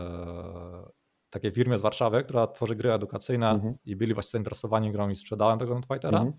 takiej 1.30 1.50
firmie 1.50 1.78
z 1.78 1.80
Warszawy, 1.80 2.24
która 2.24 2.46
tworzy 2.46 2.76
gry 2.76 2.92
edukacyjne 2.92 3.50
mhm. 3.50 3.74
i 3.84 3.96
byli 3.96 4.14
właśnie 4.14 4.30
zainteresowani 4.30 4.92
grą 4.92 5.08
i 5.08 5.16
sprzedałem 5.16 5.58
tego 5.58 5.74
Notefightera. 5.74 6.18
Mhm. 6.18 6.38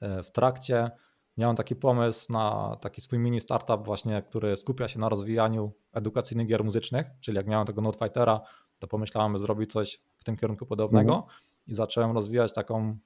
E, 0.00 0.22
w 0.22 0.32
trakcie 0.32 0.90
miałem 1.36 1.56
taki 1.56 1.76
pomysł 1.76 2.32
na 2.32 2.76
taki 2.80 3.00
swój 3.00 3.18
mini 3.18 3.40
startup 3.40 3.84
właśnie, 3.84 4.22
który 4.22 4.56
skupia 4.56 4.88
się 4.88 4.98
na 4.98 5.08
rozwijaniu 5.08 5.72
edukacyjnych 5.92 6.46
gier 6.46 6.64
muzycznych, 6.64 7.06
czyli 7.20 7.36
jak 7.36 7.46
miałem 7.46 7.66
tego 7.66 7.82
Notefightera, 7.82 8.40
to 8.78 8.86
pomyślałem 8.86 9.38
zrobić 9.38 9.72
coś 9.72 10.00
w 10.18 10.24
tym 10.24 10.36
kierunku 10.36 10.66
podobnego 10.66 11.14
mhm. 11.14 11.32
i 11.66 11.74
zacząłem 11.74 12.12
rozwijać 12.12 12.52
taką, 12.52 12.96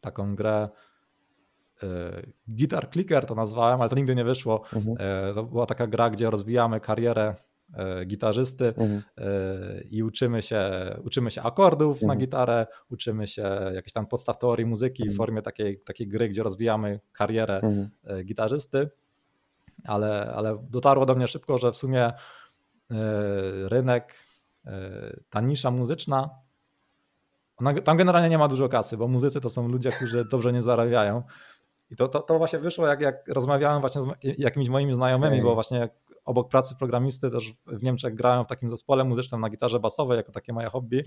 taką 0.00 0.34
grę 0.34 0.68
y, 1.82 1.86
Guitar 2.48 2.90
Clicker 2.90 3.26
to 3.26 3.34
nazwałem, 3.34 3.80
ale 3.80 3.90
to 3.90 3.96
nigdy 3.96 4.14
nie 4.14 4.24
wyszło. 4.24 4.62
Mhm. 4.72 4.96
Y, 5.30 5.34
to 5.34 5.44
była 5.44 5.66
taka 5.66 5.86
gra, 5.86 6.10
gdzie 6.10 6.30
rozwijamy 6.30 6.80
karierę 6.80 7.34
y, 8.02 8.04
gitarzysty 8.04 8.66
mhm. 8.66 9.02
i 9.90 10.02
uczymy 10.02 10.42
się, 10.42 10.70
uczymy 11.04 11.30
się 11.30 11.42
akordów 11.42 12.02
na 12.02 12.12
mhm. 12.12 12.18
gitarę, 12.18 12.66
uczymy 12.90 13.26
się 13.26 13.70
jakichś 13.74 13.92
tam 13.92 14.06
podstaw 14.06 14.38
teorii 14.38 14.66
muzyki 14.66 15.02
w 15.02 15.06
mhm. 15.06 15.16
formie 15.16 15.42
takiej, 15.42 15.78
takiej 15.78 16.08
gry, 16.08 16.28
gdzie 16.28 16.42
rozwijamy 16.42 17.00
karierę 17.12 17.60
mhm. 17.60 17.90
gitarzysty. 18.24 18.90
Ale, 19.84 20.32
ale 20.34 20.58
dotarło 20.70 21.06
do 21.06 21.14
mnie 21.14 21.26
szybko, 21.26 21.58
że 21.58 21.72
w 21.72 21.76
sumie 21.76 22.12
rynek 23.68 24.14
ta 25.30 25.40
nisza 25.40 25.70
muzyczna 25.70 26.30
ona, 27.56 27.80
tam 27.80 27.96
generalnie 27.96 28.28
nie 28.28 28.38
ma 28.38 28.48
dużo 28.48 28.68
kasy, 28.68 28.96
bo 28.96 29.08
muzycy 29.08 29.40
to 29.40 29.50
są 29.50 29.68
ludzie, 29.68 29.90
którzy 29.90 30.24
dobrze 30.24 30.52
nie 30.52 30.62
zarabiają. 30.62 31.22
I 31.90 31.96
to, 31.96 32.08
to, 32.08 32.20
to 32.20 32.38
właśnie 32.38 32.58
wyszło, 32.58 32.86
jak, 32.86 33.00
jak 33.00 33.28
rozmawiałem 33.28 33.80
właśnie 33.80 34.02
z 34.02 34.06
jakimiś 34.38 34.68
moimi 34.68 34.94
znajomymi, 34.94 35.42
bo 35.42 35.54
właśnie 35.54 35.88
obok 36.24 36.48
pracy 36.48 36.74
programisty 36.76 37.30
też 37.30 37.52
w 37.66 37.82
Niemczech 37.82 38.14
grałem 38.14 38.44
w 38.44 38.46
takim 38.46 38.70
zespole 38.70 39.04
muzycznym 39.04 39.40
na 39.40 39.50
gitarze 39.50 39.80
basowej, 39.80 40.16
jako 40.16 40.32
takie 40.32 40.52
moje 40.52 40.70
hobby. 40.70 41.04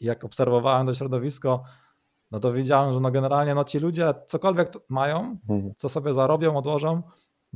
I 0.00 0.04
jak 0.04 0.24
obserwowałem 0.24 0.86
to 0.86 0.94
środowisko, 0.94 1.62
no 2.30 2.40
to 2.40 2.52
widziałem, 2.52 2.92
że 2.92 3.00
no 3.00 3.10
generalnie 3.10 3.54
no 3.54 3.64
ci 3.64 3.78
ludzie 3.78 4.14
cokolwiek 4.26 4.68
mają, 4.88 5.36
mhm. 5.48 5.74
co 5.76 5.88
sobie 5.88 6.14
zarobią, 6.14 6.56
odłożą, 6.56 7.02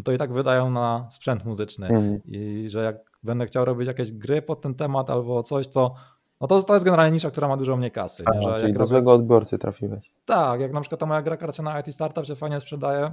to 0.05 0.13
i 0.13 0.19
tak 0.19 0.33
wydają 0.33 0.71
na 0.71 1.07
sprzęt 1.11 1.45
muzyczny. 1.45 1.87
Mhm. 1.87 2.21
I 2.25 2.65
że 2.69 2.85
jak 2.85 2.97
będę 3.23 3.47
chciał 3.47 3.65
robić 3.65 3.87
jakieś 3.87 4.13
gry 4.13 4.43
pod 4.43 4.61
ten 4.61 4.75
temat 4.75 5.11
albo 5.11 5.43
coś, 5.43 5.67
co 5.67 5.95
no 6.41 6.49
to, 6.49 6.63
to 6.63 6.75
jest 6.75 6.85
generalnie 6.85 7.13
nisza, 7.13 7.31
która 7.31 7.49
ma 7.49 7.57
dużo 7.57 7.77
mniej 7.77 7.91
kasy. 7.91 8.23
Aha, 8.27 8.39
nie? 8.39 8.43
Że 8.43 8.61
czyli 8.61 8.73
do 8.73 8.87
złego 8.87 9.13
odbiorcy 9.13 9.59
trafiłeś. 9.59 10.13
Tak, 10.25 10.61
jak 10.61 10.73
na 10.73 10.81
przykład 10.81 11.01
ta 11.01 11.07
moja 11.07 11.23
gra 11.23 11.37
karciana 11.37 11.81
IT 11.81 11.95
Startup 11.95 12.27
się 12.27 12.37
fajnie 12.37 12.61
sprzedaje, 12.61 13.13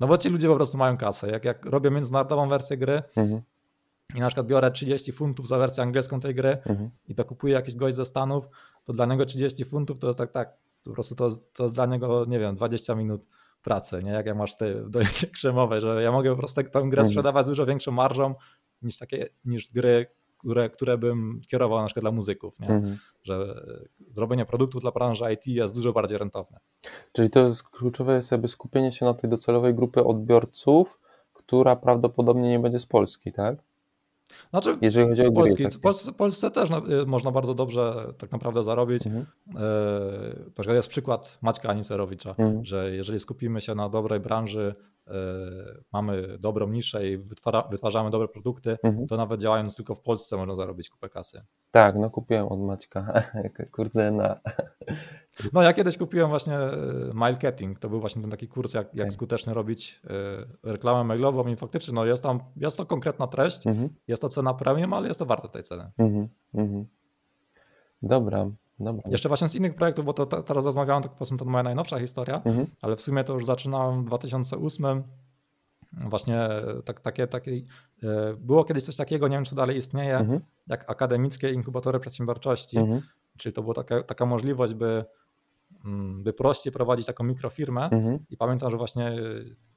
no 0.00 0.06
bo 0.06 0.18
ci 0.18 0.28
ludzie 0.28 0.48
po 0.48 0.56
prostu 0.56 0.78
mają 0.78 0.96
kasę. 0.96 1.30
Jak, 1.30 1.44
jak 1.44 1.66
robię 1.66 1.90
międzynarodową 1.90 2.48
wersję 2.48 2.76
gry 2.76 3.02
mhm. 3.16 3.42
i 4.14 4.20
na 4.20 4.26
przykład 4.26 4.46
biorę 4.46 4.70
30 4.70 5.12
funtów 5.12 5.48
za 5.48 5.58
wersję 5.58 5.82
angielską 5.82 6.20
tej 6.20 6.34
gry 6.34 6.58
mhm. 6.66 6.90
i 7.08 7.14
to 7.14 7.24
kupuję 7.24 7.54
jakiś 7.54 7.76
gość 7.76 7.96
ze 7.96 8.04
Stanów, 8.04 8.48
to 8.84 8.92
dla 8.92 9.06
niego 9.06 9.26
30 9.26 9.64
funtów 9.64 9.98
to 9.98 10.06
jest 10.06 10.18
tak, 10.18 10.30
tak, 10.30 10.56
po 10.84 10.90
prostu 10.90 11.14
to, 11.14 11.28
to 11.52 11.62
jest 11.62 11.74
dla 11.74 11.86
niego, 11.86 12.24
nie 12.28 12.38
wiem, 12.38 12.56
20 12.56 12.94
minut 12.94 13.26
pracy, 13.66 14.00
nie? 14.04 14.12
Jak 14.12 14.26
ja 14.26 14.34
masz 14.34 14.56
te 14.56 14.74
do 14.74 15.00
krzemowej, 15.34 15.80
że 15.80 16.02
ja 16.02 16.12
mogę 16.12 16.30
po 16.30 16.36
prostu 16.36 16.62
tę 16.62 16.70
grę 16.70 16.82
mhm. 16.82 17.06
sprzedawać 17.06 17.46
z 17.46 17.48
dużo 17.48 17.66
większą 17.66 17.92
marżą 17.92 18.34
niż 18.82 18.98
takie, 18.98 19.28
niż 19.44 19.72
gry, 19.72 20.06
które, 20.38 20.70
które 20.70 20.98
bym 20.98 21.40
kierował 21.50 21.78
na 21.78 21.84
przykład 21.84 22.02
dla 22.02 22.10
muzyków, 22.10 22.60
nie? 22.60 22.68
Mhm. 22.68 22.98
że 23.22 23.64
zrobienie 24.10 24.46
produktu 24.46 24.80
dla 24.80 24.90
branży 24.90 25.24
IT 25.32 25.46
jest 25.46 25.74
dużo 25.74 25.92
bardziej 25.92 26.18
rentowne. 26.18 26.58
Czyli 27.12 27.30
to 27.30 27.40
jest 27.40 27.62
kluczowe 27.62 28.14
jest 28.16 28.32
jakby 28.32 28.48
skupienie 28.48 28.92
się 28.92 29.04
na 29.04 29.14
tej 29.14 29.30
docelowej 29.30 29.74
grupy 29.74 30.04
odbiorców, 30.04 31.00
która 31.32 31.76
prawdopodobnie 31.76 32.50
nie 32.50 32.58
będzie 32.58 32.80
z 32.80 32.86
Polski, 32.86 33.32
tak? 33.32 33.56
Znaczy, 34.50 34.76
Jeżeli 34.80 35.08
chodzi 35.08 35.22
o 35.22 35.30
w 35.30 35.34
Polski, 35.34 35.64
Polsce, 35.82 36.12
Polsce 36.12 36.50
też 36.50 36.70
no, 36.70 37.00
y, 37.02 37.06
można 37.06 37.30
bardzo 37.30 37.54
dobrze 37.54 38.12
tak 38.18 38.32
naprawdę 38.32 38.62
zarobić. 38.62 39.06
Mhm. 39.06 39.26
E, 39.56 40.50
jest 40.74 40.88
przykład 40.88 41.38
Maćka 41.42 41.68
Anicerowicza, 41.68 42.30
mhm. 42.30 42.64
że 42.64 42.90
jeżeli 42.90 43.20
skupimy 43.20 43.60
się 43.60 43.74
na 43.74 43.88
dobrej 43.88 44.20
branży, 44.20 44.74
mamy 45.92 46.38
dobrą 46.38 46.68
niszę 46.68 47.08
i 47.08 47.18
wytwarza, 47.18 47.62
wytwarzamy 47.70 48.10
dobre 48.10 48.28
produkty, 48.28 48.76
mhm. 48.82 49.06
to 49.06 49.16
nawet 49.16 49.40
działając 49.40 49.76
tylko 49.76 49.94
w 49.94 50.00
Polsce 50.00 50.36
można 50.36 50.54
zarobić 50.54 50.90
kupę 50.90 51.08
kasy. 51.08 51.42
Tak, 51.70 51.96
no 51.96 52.10
kupiłem 52.10 52.46
od 52.46 52.60
Maćka, 52.60 53.22
kurde 53.74 54.10
na... 54.10 54.40
No 55.52 55.62
ja 55.62 55.72
kiedyś 55.72 55.98
kupiłem 55.98 56.28
właśnie 56.28 56.54
e, 56.54 56.70
Marketing, 57.14 57.78
to 57.78 57.88
był 57.88 58.00
właśnie 58.00 58.22
ten 58.22 58.30
taki 58.30 58.48
kurs, 58.48 58.74
jak, 58.74 58.94
jak 58.94 59.12
skutecznie 59.12 59.54
robić 59.54 60.00
e, 60.64 60.70
reklamę 60.70 61.04
mailową 61.04 61.46
i 61.46 61.56
faktycznie 61.56 61.94
no 61.94 62.04
jest 62.04 62.22
tam, 62.22 62.40
jest 62.56 62.76
to 62.76 62.86
konkretna 62.86 63.26
treść, 63.26 63.66
mhm. 63.66 63.88
jest 64.08 64.22
to 64.22 64.28
cena 64.28 64.54
premium, 64.54 64.92
ale 64.92 65.08
jest 65.08 65.18
to 65.18 65.26
warte 65.26 65.48
tej 65.48 65.62
ceny. 65.62 65.90
Mhm. 65.98 66.28
Mhm. 66.54 66.86
Dobra, 68.02 68.50
Dobra. 68.80 69.02
Jeszcze 69.10 69.28
właśnie 69.28 69.48
z 69.48 69.54
innych 69.54 69.74
projektów, 69.74 70.04
bo 70.04 70.12
to, 70.12 70.26
to 70.26 70.42
teraz 70.42 70.64
rozmawiałem, 70.64 71.02
to 71.02 71.08
po 71.08 71.16
prostu 71.16 71.36
to 71.36 71.44
moja 71.44 71.62
najnowsza 71.62 71.98
historia, 71.98 72.42
mhm. 72.44 72.66
ale 72.82 72.96
w 72.96 73.00
sumie 73.00 73.24
to 73.24 73.34
już 73.34 73.46
zaczynałem 73.46 74.02
w 74.02 74.06
2008. 74.06 75.02
Właśnie 75.92 76.40
e, 76.40 76.82
tak, 76.84 77.00
takie, 77.00 77.26
takie, 77.26 77.62
było 78.38 78.64
kiedyś 78.64 78.84
coś 78.84 78.96
takiego, 78.96 79.28
nie 79.28 79.36
wiem 79.36 79.44
czy 79.44 79.54
dalej 79.54 79.76
istnieje, 79.76 80.16
mhm. 80.16 80.40
jak 80.66 80.90
akademickie 80.90 81.52
inkubatory 81.52 82.00
przedsiębiorczości. 82.00 82.78
Mhm. 82.78 83.02
Czyli 83.36 83.52
to 83.52 83.62
była 83.62 83.74
taka, 83.74 84.02
taka 84.02 84.26
możliwość, 84.26 84.74
by 84.74 85.04
Mm, 85.86 86.22
by 86.22 86.32
prościej 86.32 86.72
prowadzić 86.72 87.06
taką 87.06 87.24
mikrofirmę. 87.24 87.84
Mhm. 87.84 88.18
I 88.30 88.36
pamiętam, 88.36 88.70
że 88.70 88.76
właśnie 88.76 89.12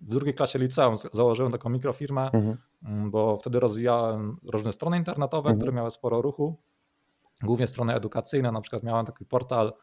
w 0.02 0.16
drugiej 0.16 0.34
klasie 0.34 0.60
liceum 0.60 0.96
założyłem 1.14 1.52
taką 1.52 1.70
mikrofirmę, 1.70 2.32
mhm. 2.32 2.58
Mm, 2.84 3.12
bo 3.12 3.38
wtedy 3.38 3.60
rozwijałem 3.60 4.38
różne 4.44 4.74
strony 4.74 4.98
internetowe, 4.98 5.50
mhm. 5.50 5.58
które 5.58 5.72
miały 5.72 5.92
sporo 5.92 6.22
ruchu, 6.22 6.56
głównie 7.44 7.68
strony 7.68 7.94
edukacyjne. 7.94 8.52
Na 8.52 8.62
przykład 8.62 8.84
miałem 8.84 9.06
taki 9.06 9.26
portal 9.26 9.74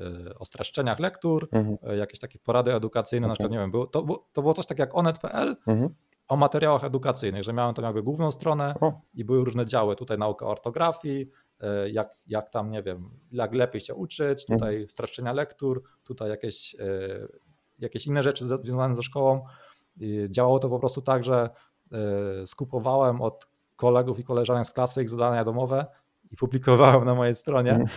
y, 0.00 0.38
o 0.38 0.44
streszczeniach 0.44 0.98
lektur, 0.98 1.48
mhm. 1.52 1.92
Y, 1.92 1.96
jakieś 1.96 2.20
takie 2.20 2.38
porady 2.38 2.74
edukacyjne, 2.74 3.26
okay. 3.26 3.28
na 3.28 3.34
przykład, 3.34 3.52
nie 3.52 3.58
wiem, 3.58 3.70
było, 3.70 3.86
to, 3.86 4.26
to 4.32 4.42
było 4.42 4.54
coś 4.54 4.66
takiego 4.66 4.82
jak 4.82 4.96
onet.pl, 4.96 5.56
mhm. 5.66 5.94
o 6.28 6.36
materiałach 6.36 6.84
edukacyjnych, 6.84 7.42
że 7.42 7.52
miałem 7.52 7.74
tam 7.74 7.84
jakby 7.84 8.02
główną 8.02 8.30
stronę 8.30 8.74
o. 8.80 9.00
i 9.14 9.24
były 9.24 9.44
różne 9.44 9.66
działy, 9.66 9.96
tutaj 9.96 10.18
nauka 10.18 10.46
ortografii, 10.46 11.30
E, 11.62 11.90
jak, 11.90 12.16
jak 12.26 12.50
tam, 12.50 12.70
nie 12.70 12.82
wiem, 12.82 13.10
jak 13.32 13.54
lepiej 13.54 13.80
się 13.80 13.94
uczyć, 13.94 14.50
mhm. 14.50 14.58
tutaj 14.58 14.88
streszczenia 14.88 15.32
lektur, 15.32 15.82
tutaj 16.04 16.30
jakieś, 16.30 16.76
jakieś 17.78 18.06
inne 18.06 18.22
rzeczy 18.22 18.44
związane 18.44 18.94
ze 18.94 19.02
szkołą. 19.02 19.44
I 19.96 20.26
działało 20.30 20.58
to 20.58 20.68
po 20.68 20.78
prostu 20.78 21.02
tak, 21.02 21.24
że 21.24 21.50
skupowałem 22.46 23.22
od 23.22 23.48
kolegów 23.76 24.18
i 24.18 24.24
koleżanek 24.24 24.66
z 24.66 24.72
klasy 24.72 25.02
ich 25.02 25.08
zadania 25.08 25.44
domowe 25.44 25.86
i 26.32 26.36
publikowałem 26.36 27.04
na 27.04 27.14
mojej 27.14 27.34
stronie, 27.34 27.70
mhm. 27.70 27.88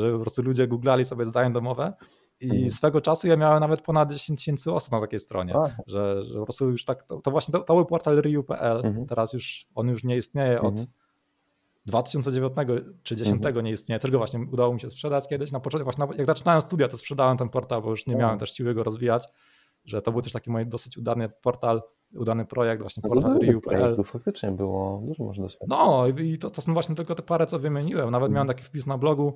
żeby 0.00 0.12
po 0.12 0.20
prostu 0.20 0.42
ludzie 0.42 0.66
googlali 0.66 1.04
sobie 1.04 1.24
zadania 1.24 1.50
domowe. 1.50 1.92
I 2.40 2.50
mhm. 2.50 2.70
swego 2.70 3.00
czasu 3.00 3.28
ja 3.28 3.36
miałem 3.36 3.60
nawet 3.60 3.80
ponad 3.80 4.12
10 4.12 4.40
tysięcy 4.40 4.72
osób 4.72 4.92
na 4.92 5.00
takiej 5.00 5.20
stronie, 5.20 5.54
że, 5.86 6.24
że 6.24 6.38
po 6.38 6.44
prostu 6.44 6.70
już 6.70 6.84
tak, 6.84 7.02
to, 7.02 7.20
to 7.20 7.30
właśnie 7.30 7.52
to, 7.52 7.60
to 7.60 7.74
był 7.74 7.86
portal 7.86 8.20
ryu.pl, 8.20 8.82
teraz 9.08 9.32
już 9.32 9.66
on 9.74 9.88
już 9.88 10.04
nie 10.04 10.16
istnieje 10.16 10.60
od 10.60 10.86
2009 11.86 12.56
czy 13.02 13.16
10 13.16 13.36
mhm. 13.36 13.64
nie 13.64 13.72
istnieje. 13.72 14.00
Go 14.10 14.18
właśnie 14.18 14.40
udało 14.52 14.74
mi 14.74 14.80
się 14.80 14.90
sprzedać 14.90 15.28
kiedyś. 15.28 15.52
Na 15.52 15.60
początku, 15.60 15.84
właśnie 15.84 16.18
jak 16.18 16.26
zaczynałem 16.26 16.62
studia, 16.62 16.88
to 16.88 16.96
sprzedałem 16.96 17.36
ten 17.36 17.48
portal, 17.48 17.82
bo 17.82 17.90
już 17.90 18.06
nie 18.06 18.16
miałem 18.16 18.38
też 18.38 18.52
siły 18.52 18.74
go 18.74 18.82
rozwijać. 18.82 19.28
Że 19.84 20.02
to 20.02 20.12
był 20.12 20.22
też 20.22 20.32
taki 20.32 20.50
mój 20.50 20.66
dosyć 20.66 20.98
udany 20.98 21.28
portal, 21.28 21.82
udany 22.14 22.44
projekt, 22.44 22.82
właśnie 22.82 23.02
no, 23.04 23.14
portal 23.14 23.38
Ryu.pl. 23.38 24.04
Faktycznie 24.04 24.52
było 24.52 25.02
dużo 25.06 25.24
można 25.24 25.44
doświadczyć. 25.44 25.68
No 25.68 26.06
i 26.06 26.38
to, 26.38 26.50
to 26.50 26.62
są 26.62 26.72
właśnie 26.72 26.94
tylko 26.94 27.14
te 27.14 27.22
parę, 27.22 27.46
co 27.46 27.58
wymieniłem. 27.58 28.10
Nawet 28.10 28.26
mhm. 28.26 28.32
miałem 28.32 28.48
taki 28.48 28.62
wpis 28.62 28.86
na 28.86 28.98
blogu, 28.98 29.34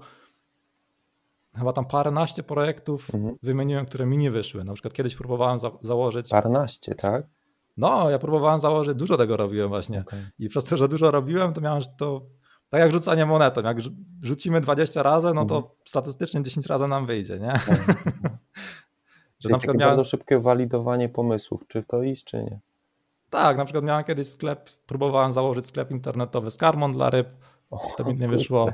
chyba 1.54 1.72
tam 1.72 1.84
paręnaście 1.84 2.42
projektów 2.42 3.14
mhm. 3.14 3.36
wymieniłem, 3.42 3.86
które 3.86 4.06
mi 4.06 4.18
nie 4.18 4.30
wyszły. 4.30 4.64
Na 4.64 4.72
przykład 4.72 4.94
kiedyś 4.94 5.16
próbowałem 5.16 5.58
za 5.58 5.70
założyć. 5.80 6.28
Paręnaście, 6.28 6.94
tak? 6.94 7.26
No, 7.76 8.10
ja 8.10 8.18
próbowałem 8.18 8.60
założyć, 8.60 8.94
dużo 8.94 9.16
tego 9.16 9.36
robiłem 9.36 9.68
właśnie. 9.68 10.00
Okay. 10.00 10.30
I 10.38 10.48
przez 10.48 10.64
to, 10.64 10.76
że 10.76 10.88
dużo 10.88 11.10
robiłem, 11.10 11.52
to 11.52 11.60
miałem 11.60 11.82
to 11.98 12.26
tak 12.68 12.80
jak 12.80 12.92
rzucanie 12.92 13.26
monetą. 13.26 13.62
Jak 13.62 13.78
rzucimy 14.22 14.60
20 14.60 15.02
razy, 15.02 15.34
no 15.34 15.44
to 15.44 15.56
mhm. 15.56 15.74
statystycznie 15.84 16.42
10 16.42 16.66
razy 16.66 16.88
nam 16.88 17.06
wyjdzie, 17.06 17.38
nie? 17.38 17.48
Tak, 17.48 18.04
że 19.40 19.48
na 19.48 19.58
przykład 19.58 19.78
miałem... 19.78 19.96
bardzo 19.96 20.10
szybkie 20.10 20.38
walidowanie 20.38 21.08
pomysłów, 21.08 21.64
czy 21.68 21.82
to 21.82 22.02
iść, 22.02 22.24
czy 22.24 22.36
nie? 22.36 22.60
Tak, 23.30 23.56
na 23.56 23.64
przykład 23.64 23.84
miałem 23.84 24.04
kiedyś 24.04 24.28
sklep, 24.28 24.70
próbowałem 24.86 25.32
założyć 25.32 25.66
sklep 25.66 25.90
internetowy 25.90 26.50
z 26.50 26.56
karmon 26.56 26.92
dla 26.92 27.10
ryb, 27.10 27.28
to 27.96 28.04
mi 28.04 28.16
nie 28.16 28.28
wyszło. 28.28 28.68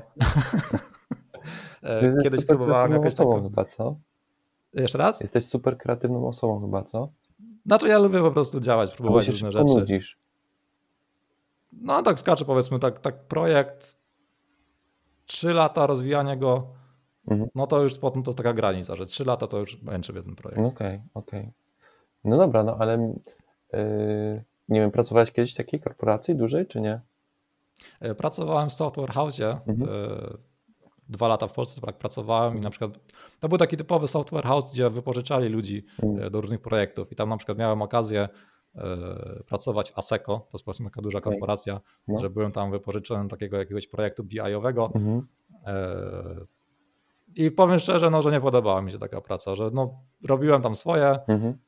E, 1.83 2.23
kiedyś 2.23 2.45
próbowałem 2.45 2.93
jakąś 2.93 3.15
taką... 3.15 3.43
chyba, 3.43 3.65
co? 3.65 3.97
Jeszcze 4.75 4.99
raz? 4.99 5.21
Jesteś 5.21 5.47
super 5.47 5.79
kreatywną 5.79 6.29
osobą 6.29 6.61
chyba, 6.61 6.83
co? 6.83 7.09
Znaczy 7.67 7.89
ja 7.89 7.99
lubię 7.99 8.21
po 8.21 8.31
prostu 8.31 8.61
działać, 8.61 8.97
próbować 8.97 9.29
różne 9.29 9.53
rzeczy. 9.53 9.65
Ponudzisz 9.65 10.19
no 11.81 12.03
tak 12.03 12.19
skacze 12.19 12.45
powiedzmy, 12.45 12.79
tak, 12.79 12.99
tak 12.99 13.25
projekt, 13.25 13.99
trzy 15.27 15.53
lata 15.55 15.87
rozwijania 15.87 16.37
go, 16.37 16.67
mhm. 17.31 17.51
no 17.55 17.67
to 17.67 17.83
już 17.83 17.99
potem 17.99 18.23
to 18.23 18.31
jest 18.31 18.37
taka 18.37 18.53
granica, 18.53 18.97
że 18.97 19.07
trzy 19.07 19.25
lata 19.25 19.47
to 19.47 19.59
już 19.59 19.83
męczy 19.83 20.13
w 20.13 20.17
jeden 20.17 20.37
projekt. 20.37 20.61
Okej, 20.61 20.71
okay, 20.87 21.01
okej. 21.15 21.41
Okay. 21.41 21.53
No 22.25 22.37
dobra, 22.37 22.65
no 22.65 22.77
ale 22.79 23.15
yy, 23.73 24.45
nie 24.69 24.81
wiem, 24.81 24.91
pracowałeś 24.91 25.33
kiedyś 25.33 25.55
w 25.55 25.57
takiej 25.57 25.81
korporacji 25.81 26.37
dużej, 26.37 26.67
czy 26.67 26.81
nie? 26.81 27.01
E, 28.01 28.15
pracowałem 28.15 28.69
w 28.69 28.73
Software 28.73 29.11
House, 29.11 29.41
mhm. 29.41 29.81
yy, 29.81 30.39
dwa 31.09 31.29
lata 31.29 31.47
w 31.49 31.53
Polsce 31.53 31.81
tak 31.81 31.99
pracowałem 31.99 32.57
i 32.57 32.61
na 32.61 32.71
przykład 32.71 32.91
to 33.41 33.49
był 33.49 33.59
taki 33.59 33.77
typowy 33.77 34.09
software 34.09 34.45
house, 34.45 34.73
gdzie 34.73 34.91
wypożyczali 34.91 35.49
ludzi 35.49 35.85
mhm. 36.03 36.31
do 36.31 36.41
różnych 36.41 36.61
projektów 36.61 37.13
i 37.13 37.17
tam 37.17 37.29
na 37.29 37.37
przykład 37.37 37.59
miałem 37.59 37.83
okazję 37.83 38.29
E, 38.77 39.43
pracować 39.47 39.91
w 39.91 39.99
ASECO, 39.99 40.39
to 40.39 40.51
jest 40.53 40.65
po 40.65 40.65
prostu 40.65 40.85
taka 40.85 41.03
duża 41.03 41.21
korporacja, 41.21 41.81
no. 42.09 42.19
że 42.19 42.31
byłem 42.31 42.53
tam 42.53 42.71
wypożyczony 42.71 43.29
takiego 43.29 43.57
jakiegoś 43.57 43.87
projektu 43.87 44.25
BI-owego 44.25 44.91
mhm. 44.95 45.27
I 47.37 47.51
powiem 47.51 47.79
szczerze, 47.79 48.11
no, 48.11 48.23
że 48.23 48.31
nie 48.31 48.41
podobała 48.41 48.83
mi 48.83 48.93
się 48.93 48.99
taka 48.99 49.21
praca, 49.21 49.55
że 49.55 49.71
no, 49.73 50.01
robiłem 50.25 50.63
tam 50.63 50.77
swoje 50.77 51.19
mhm. 51.29 51.59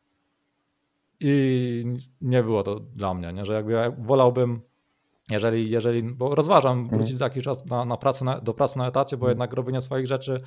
i 1.20 1.84
nie 2.20 2.42
było 2.42 2.62
to 2.62 2.80
dla 2.80 3.14
mnie, 3.14 3.32
nie? 3.32 3.44
że 3.44 3.54
jakby 3.54 3.72
ja 3.72 3.90
wolałbym 3.98 4.60
jeżeli, 5.30 5.70
jeżeli, 5.70 6.02
bo 6.02 6.34
rozważam 6.34 6.78
mhm. 6.78 6.98
wrócić 6.98 7.16
za 7.16 7.24
jakiś 7.24 7.44
czas 7.44 7.66
na, 7.66 7.84
na 7.84 7.96
pracę 7.96 8.24
na, 8.24 8.40
do 8.40 8.54
pracy 8.54 8.78
na 8.78 8.88
etacie, 8.88 9.16
bo 9.16 9.26
mhm. 9.26 9.30
jednak 9.30 9.52
robienie 9.52 9.80
swoich 9.80 10.06
rzeczy 10.06 10.42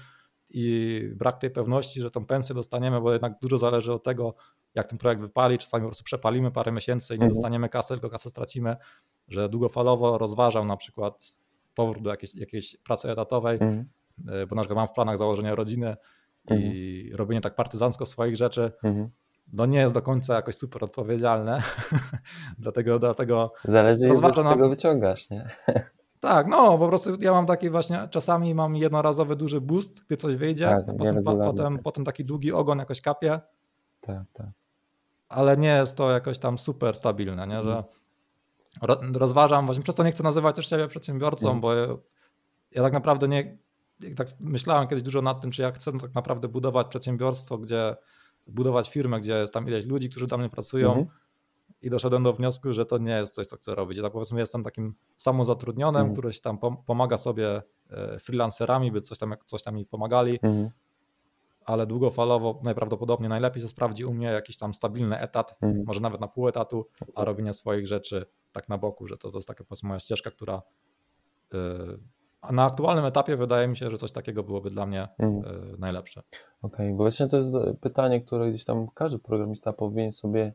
i 0.49 1.01
brak 1.15 1.37
tej 1.37 1.49
pewności, 1.49 2.01
że 2.01 2.11
tą 2.11 2.25
pensję 2.25 2.55
dostaniemy, 2.55 3.01
bo 3.01 3.13
jednak 3.13 3.33
dużo 3.41 3.57
zależy 3.57 3.93
od 3.93 4.03
tego, 4.03 4.35
jak 4.75 4.87
ten 4.87 4.97
projekt 4.97 5.21
wypali. 5.21 5.57
Czasami 5.57 5.81
po 5.81 5.87
prostu 5.87 6.03
przepalimy 6.03 6.51
parę 6.51 6.71
miesięcy 6.71 7.15
i 7.15 7.19
nie 7.19 7.25
mhm. 7.25 7.33
dostaniemy 7.33 7.69
kasy, 7.69 7.93
tylko 7.93 8.09
kasę 8.09 8.29
stracimy, 8.29 8.75
że 9.27 9.49
długofalowo 9.49 10.17
rozważam 10.17 10.67
na 10.67 10.77
przykład 10.77 11.39
powrót 11.75 12.03
do 12.03 12.09
jakiejś, 12.09 12.35
jakiejś 12.35 12.77
pracy 12.77 13.11
etatowej, 13.11 13.53
mhm. 13.53 13.89
Bo 14.49 14.55
na 14.55 14.61
przykład 14.61 14.75
mam 14.75 14.87
w 14.87 14.93
planach 14.93 15.17
założenie 15.17 15.55
rodziny 15.55 15.95
i 16.49 17.01
mhm. 17.03 17.17
robienie 17.17 17.41
tak 17.41 17.55
partyzancko 17.55 18.05
swoich 18.05 18.37
rzeczy, 18.37 18.71
mhm. 18.83 19.09
no 19.53 19.65
nie 19.65 19.79
jest 19.79 19.93
do 19.93 20.01
końca 20.01 20.35
jakoś 20.35 20.55
super 20.55 20.83
odpowiedzialne. 20.83 21.63
dlatego, 22.59 22.99
dlatego 22.99 23.53
Zależy, 23.65 24.07
jak 24.07 24.15
z 24.15 24.21
tego 24.21 24.69
wyciągasz, 24.69 25.29
nie? 25.29 25.47
Tak, 26.21 26.47
no 26.47 26.77
po 26.77 26.87
prostu 26.87 27.17
ja 27.19 27.31
mam 27.31 27.45
taki 27.45 27.69
właśnie, 27.69 28.07
czasami 28.09 28.55
mam 28.55 28.75
jednorazowy 28.75 29.35
duży 29.35 29.61
boost, 29.61 30.05
gdy 30.05 30.17
coś 30.17 30.35
wyjdzie, 30.35 30.65
tak, 30.65 30.85
potem, 30.85 31.23
potem, 31.23 31.73
tak. 31.75 31.83
potem 31.83 32.05
taki 32.05 32.25
długi 32.25 32.51
ogon 32.51 32.79
jakoś 32.79 33.01
kapie. 33.01 33.39
Tak, 34.01 34.23
tak. 34.33 34.47
Ale 35.29 35.57
nie 35.57 35.67
jest 35.67 35.97
to 35.97 36.11
jakoś 36.11 36.39
tam 36.39 36.57
super 36.57 36.95
stabilne, 36.95 37.47
nie? 37.47 37.63
że 37.63 37.83
mhm. 38.81 39.15
rozważam, 39.15 39.65
właśnie 39.65 39.83
przez 39.83 39.95
to 39.95 40.03
nie 40.03 40.11
chcę 40.11 40.23
nazywać 40.23 40.55
też 40.55 40.69
siebie 40.69 40.87
przedsiębiorcą, 40.87 41.49
mm. 41.49 41.61
bo 41.61 41.73
ja, 41.73 41.87
ja, 42.71 42.81
tak 42.81 42.93
naprawdę 42.93 43.27
nie, 43.27 43.57
tak 44.15 44.27
myślałem 44.39 44.87
kiedyś 44.87 45.03
dużo 45.03 45.21
nad 45.21 45.41
tym, 45.41 45.51
czy 45.51 45.61
ja 45.61 45.71
chcę 45.71 45.91
tak 45.99 46.15
naprawdę 46.15 46.47
budować 46.47 46.87
przedsiębiorstwo, 46.87 47.57
gdzie 47.57 47.95
budować 48.47 48.89
firmę, 48.89 49.19
gdzie 49.19 49.33
jest 49.33 49.53
tam 49.53 49.67
ileś 49.67 49.85
ludzi, 49.85 50.09
którzy 50.09 50.27
tam 50.27 50.41
nie 50.41 50.49
pracują, 50.49 50.93
mm 50.93 51.05
i 51.81 51.89
doszedłem 51.89 52.23
do 52.23 52.33
wniosku, 52.33 52.73
że 52.73 52.85
to 52.85 52.97
nie 52.97 53.11
jest 53.11 53.33
coś, 53.33 53.47
co 53.47 53.55
chcę 53.55 53.75
robić. 53.75 53.97
Ja 53.97 54.03
tak 54.03 54.13
powiedzmy 54.13 54.39
jestem 54.39 54.63
takim 54.63 54.95
samozatrudnionym, 55.17 56.01
mm. 56.01 56.13
który 56.13 56.33
się 56.33 56.41
tam 56.41 56.57
pomaga 56.85 57.17
sobie 57.17 57.61
e, 57.89 58.19
freelancerami, 58.19 58.91
by 58.91 59.01
coś 59.01 59.17
tam, 59.17 59.35
coś 59.45 59.63
tam 59.63 59.75
mi 59.75 59.85
pomagali, 59.85 60.39
mm. 60.41 60.69
ale 61.65 61.87
długofalowo 61.87 62.59
najprawdopodobniej 62.63 63.29
najlepiej 63.29 63.61
się 63.61 63.67
sprawdzi 63.67 64.05
u 64.05 64.13
mnie 64.13 64.27
jakiś 64.27 64.57
tam 64.57 64.73
stabilny 64.73 65.19
etat, 65.19 65.57
mm. 65.61 65.83
może 65.85 66.01
nawet 66.01 66.21
na 66.21 66.27
pół 66.27 66.47
etatu, 66.47 66.87
a 67.15 67.25
robienie 67.25 67.53
swoich 67.53 67.87
rzeczy 67.87 68.25
tak 68.51 68.69
na 68.69 68.77
boku, 68.77 69.07
że 69.07 69.17
to, 69.17 69.31
to 69.31 69.37
jest 69.37 69.47
taka 69.47 69.63
moja 69.83 69.99
ścieżka, 69.99 70.31
która 70.31 70.61
yy, 71.53 71.99
a 72.41 72.51
na 72.51 72.65
aktualnym 72.65 73.05
etapie 73.05 73.37
wydaje 73.37 73.67
mi 73.67 73.77
się, 73.77 73.89
że 73.89 73.97
coś 73.97 74.11
takiego 74.11 74.43
byłoby 74.43 74.69
dla 74.69 74.85
mnie 74.85 75.07
mm. 75.19 75.43
najlepsze. 75.79 76.21
Okej, 76.61 76.85
okay, 76.85 76.91
bo 76.91 76.97
właśnie 77.03 77.27
to 77.27 77.37
jest 77.37 77.51
pytanie, 77.81 78.21
które 78.21 78.49
gdzieś 78.49 78.63
tam 78.63 78.87
każdy 78.95 79.19
programista 79.19 79.73
powinien 79.73 80.11
sobie 80.11 80.53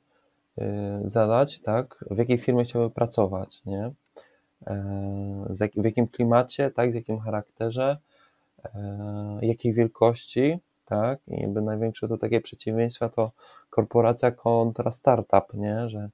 Y, 0.58 1.08
zadać, 1.08 1.58
tak, 1.58 2.04
w 2.10 2.18
jakiej 2.18 2.38
firmie 2.38 2.64
chciałby 2.64 2.90
pracować, 2.90 3.62
nie? 3.66 3.90
E, 4.66 5.54
jak, 5.60 5.72
w 5.72 5.84
jakim 5.84 6.08
klimacie, 6.08 6.70
tak, 6.70 6.92
w 6.92 6.94
jakim 6.94 7.18
charakterze, 7.18 7.96
e, 8.64 9.38
jakiej 9.42 9.72
wielkości, 9.72 10.58
tak, 10.86 11.18
i 11.28 11.40
jakby 11.40 11.62
największe 11.62 12.08
to 12.08 12.18
takie 12.18 12.40
przeciwieństwa 12.40 13.08
to 13.08 13.30
korporacja 13.70 14.30
kontra 14.30 14.90
startup, 14.90 15.54
nie, 15.54 15.88
że 15.88 16.08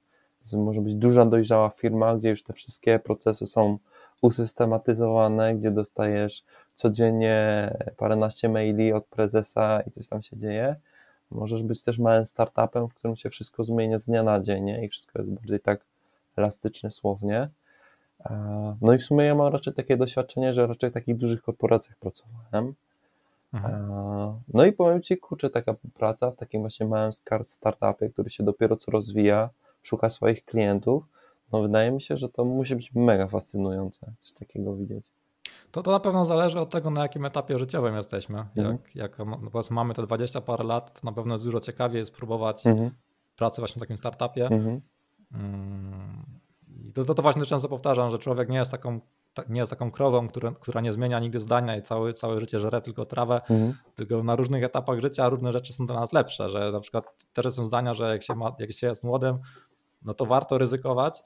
może 0.53 0.81
być 0.81 0.95
duża, 0.95 1.27
dojrzała 1.27 1.71
firma, 1.71 2.17
gdzie 2.17 2.31
już 2.31 2.43
te 2.43 2.53
wszystkie 2.53 2.99
procesy 2.99 3.47
są 3.47 3.79
usystematyzowane, 4.23 5.55
gdzie 5.55 5.71
dostajesz 5.71 6.45
codziennie 6.75 7.71
paręnaście 7.97 8.49
maili 8.49 8.93
od 8.93 9.07
prezesa 9.07 9.81
i 9.81 9.91
coś 9.91 10.09
tam 10.09 10.23
się 10.23 10.37
dzieje, 10.37 10.77
Możesz 11.35 11.63
być 11.63 11.83
też 11.83 11.99
małym 11.99 12.27
startupem, 12.27 12.89
w 12.89 12.95
którym 12.95 13.17
się 13.17 13.31
wszystko 13.31 13.65
zmienia 13.65 13.99
z 13.99 14.07
dnia 14.07 14.23
na 14.23 14.41
dzień 14.41 14.65
nie? 14.65 14.85
i 14.85 14.89
wszystko 14.89 15.19
jest 15.19 15.31
bardziej 15.31 15.61
tak 15.61 15.81
elastycznie, 16.37 16.91
słownie. 16.91 17.49
No 18.81 18.95
i 18.95 18.99
w 18.99 19.03
sumie 19.03 19.25
ja 19.25 19.35
mam 19.35 19.53
raczej 19.53 19.75
takie 19.75 19.97
doświadczenie, 19.97 20.55
że 20.55 20.67
raczej 20.67 20.91
w 20.91 20.93
takich 20.93 21.17
dużych 21.17 21.43
korporacjach 21.43 21.97
pracowałem. 21.97 22.75
Mhm. 23.55 23.93
No 24.55 24.65
i 24.65 24.73
powiem 24.73 25.03
Ci, 25.03 25.17
kurczę, 25.17 25.51
taka 25.51 25.75
praca 25.95 26.31
w 26.31 26.37
takim 26.37 26.61
właśnie 26.61 26.87
małym 26.87 27.13
startupie, 27.45 28.09
który 28.09 28.31
się 28.31 28.45
dopiero 28.45 28.77
co 28.77 28.91
rozwija, 28.91 29.51
szuka 29.83 30.11
swoich 30.11 30.45
klientów, 30.45 31.05
no 31.53 31.63
wydaje 31.63 31.91
mi 31.91 32.03
się, 32.03 32.17
że 32.17 32.29
to 32.29 32.45
musi 32.45 32.77
być 32.77 32.95
mega 32.95 33.27
fascynujące, 33.27 34.13
coś 34.19 34.33
takiego 34.33 34.77
widzieć. 34.77 35.11
To, 35.73 35.83
to 35.83 35.91
na 35.91 36.01
pewno 36.01 36.27
zależy 36.27 36.61
od 36.61 36.71
tego, 36.71 36.91
na 36.91 37.03
jakim 37.03 37.25
etapie 37.25 37.59
życiowym 37.59 37.97
jesteśmy. 37.97 38.39
Mhm. 38.39 38.79
Jak, 38.95 38.97
jak 38.97 39.19
no, 39.19 39.63
mamy 39.71 39.95
te 39.95 40.03
20 40.03 40.41
parę 40.41 40.65
lat, 40.65 41.01
to 41.01 41.07
na 41.07 41.13
pewno 41.13 41.35
jest 41.35 41.45
dużo 41.45 41.61
ciekawiej 41.61 42.07
spróbować 42.07 42.67
mhm. 42.67 42.91
pracy 43.37 43.61
właśnie 43.61 43.77
w 43.77 43.81
takim 43.81 43.97
startupie. 43.97 44.47
Mhm. 44.47 44.81
Mm, 45.35 46.27
I 46.85 46.93
to, 46.93 47.05
to, 47.05 47.15
to 47.15 47.23
właśnie 47.23 47.47
często 47.47 47.69
powtarzam, 47.69 48.11
że 48.11 48.19
człowiek 48.19 48.49
nie 48.49 48.59
jest 48.59 48.71
taką, 48.71 49.01
nie 49.49 49.61
jest 49.61 49.71
taką 49.71 49.91
krową, 49.91 50.29
która, 50.29 50.53
która 50.53 50.81
nie 50.81 50.93
zmienia 50.93 51.21
nigdy 51.21 51.41
zdania 51.41 51.77
i 51.77 51.83
całe, 51.83 52.13
całe 52.13 52.41
życie 52.41 52.61
żre 52.61 52.81
tylko 52.81 53.07
trawę, 53.07 53.35
mhm. 53.35 53.75
tylko 53.95 54.23
na 54.23 54.37
różnych 54.37 54.65
etapach 54.65 55.01
życia 55.01 55.29
różne 55.29 55.53
rzeczy 55.53 55.73
są 55.73 55.87
dla 55.87 56.01
nas 56.01 56.13
lepsze, 56.13 56.51
że 56.51 56.73
na 56.73 56.81
przykład 56.81 57.27
też 57.33 57.47
są 57.53 57.65
zdania, 57.65 57.95
że 57.95 58.09
jak 58.09 58.23
się, 58.23 58.35
ma, 58.35 58.53
jak 58.59 58.73
się 58.73 58.87
jest 58.87 59.05
młodym, 59.05 59.39
no 60.05 60.15
to 60.15 60.27
warto 60.27 60.59
ryzykować, 60.59 61.25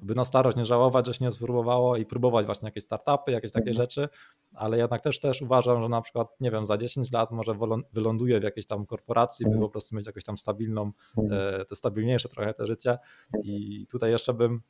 by 0.00 0.14
na 0.14 0.24
starość 0.24 0.56
nie 0.56 0.64
żałować, 0.64 1.06
że 1.06 1.14
się 1.14 1.24
nie 1.24 1.32
spróbowało 1.32 1.96
i 1.96 2.06
próbować 2.06 2.46
właśnie 2.46 2.66
jakieś 2.66 2.84
startupy, 2.84 3.32
jakieś 3.32 3.52
takie 3.52 3.70
mhm. 3.70 3.76
rzeczy, 3.76 4.08
ale 4.54 4.78
jednak 4.78 5.02
też 5.02 5.20
też 5.20 5.42
uważam, 5.42 5.82
że 5.82 5.88
na 5.88 6.00
przykład, 6.02 6.28
nie 6.40 6.50
wiem, 6.50 6.66
za 6.66 6.78
10 6.78 7.12
lat 7.12 7.30
może 7.30 7.52
wyląduję 7.92 8.40
w 8.40 8.42
jakiejś 8.42 8.66
tam 8.66 8.86
korporacji, 8.86 9.44
by 9.44 9.50
mhm. 9.50 9.66
po 9.66 9.70
prostu 9.70 9.96
mieć 9.96 10.06
jakąś 10.06 10.24
tam 10.24 10.38
stabilną, 10.38 10.92
mhm. 11.18 11.60
e, 11.60 11.64
te 11.64 11.76
stabilniejsze 11.76 12.28
trochę 12.28 12.54
te 12.54 12.66
życie 12.66 12.98
i 13.42 13.86
tutaj 13.90 14.10
jeszcze 14.10 14.34
bym 14.34 14.60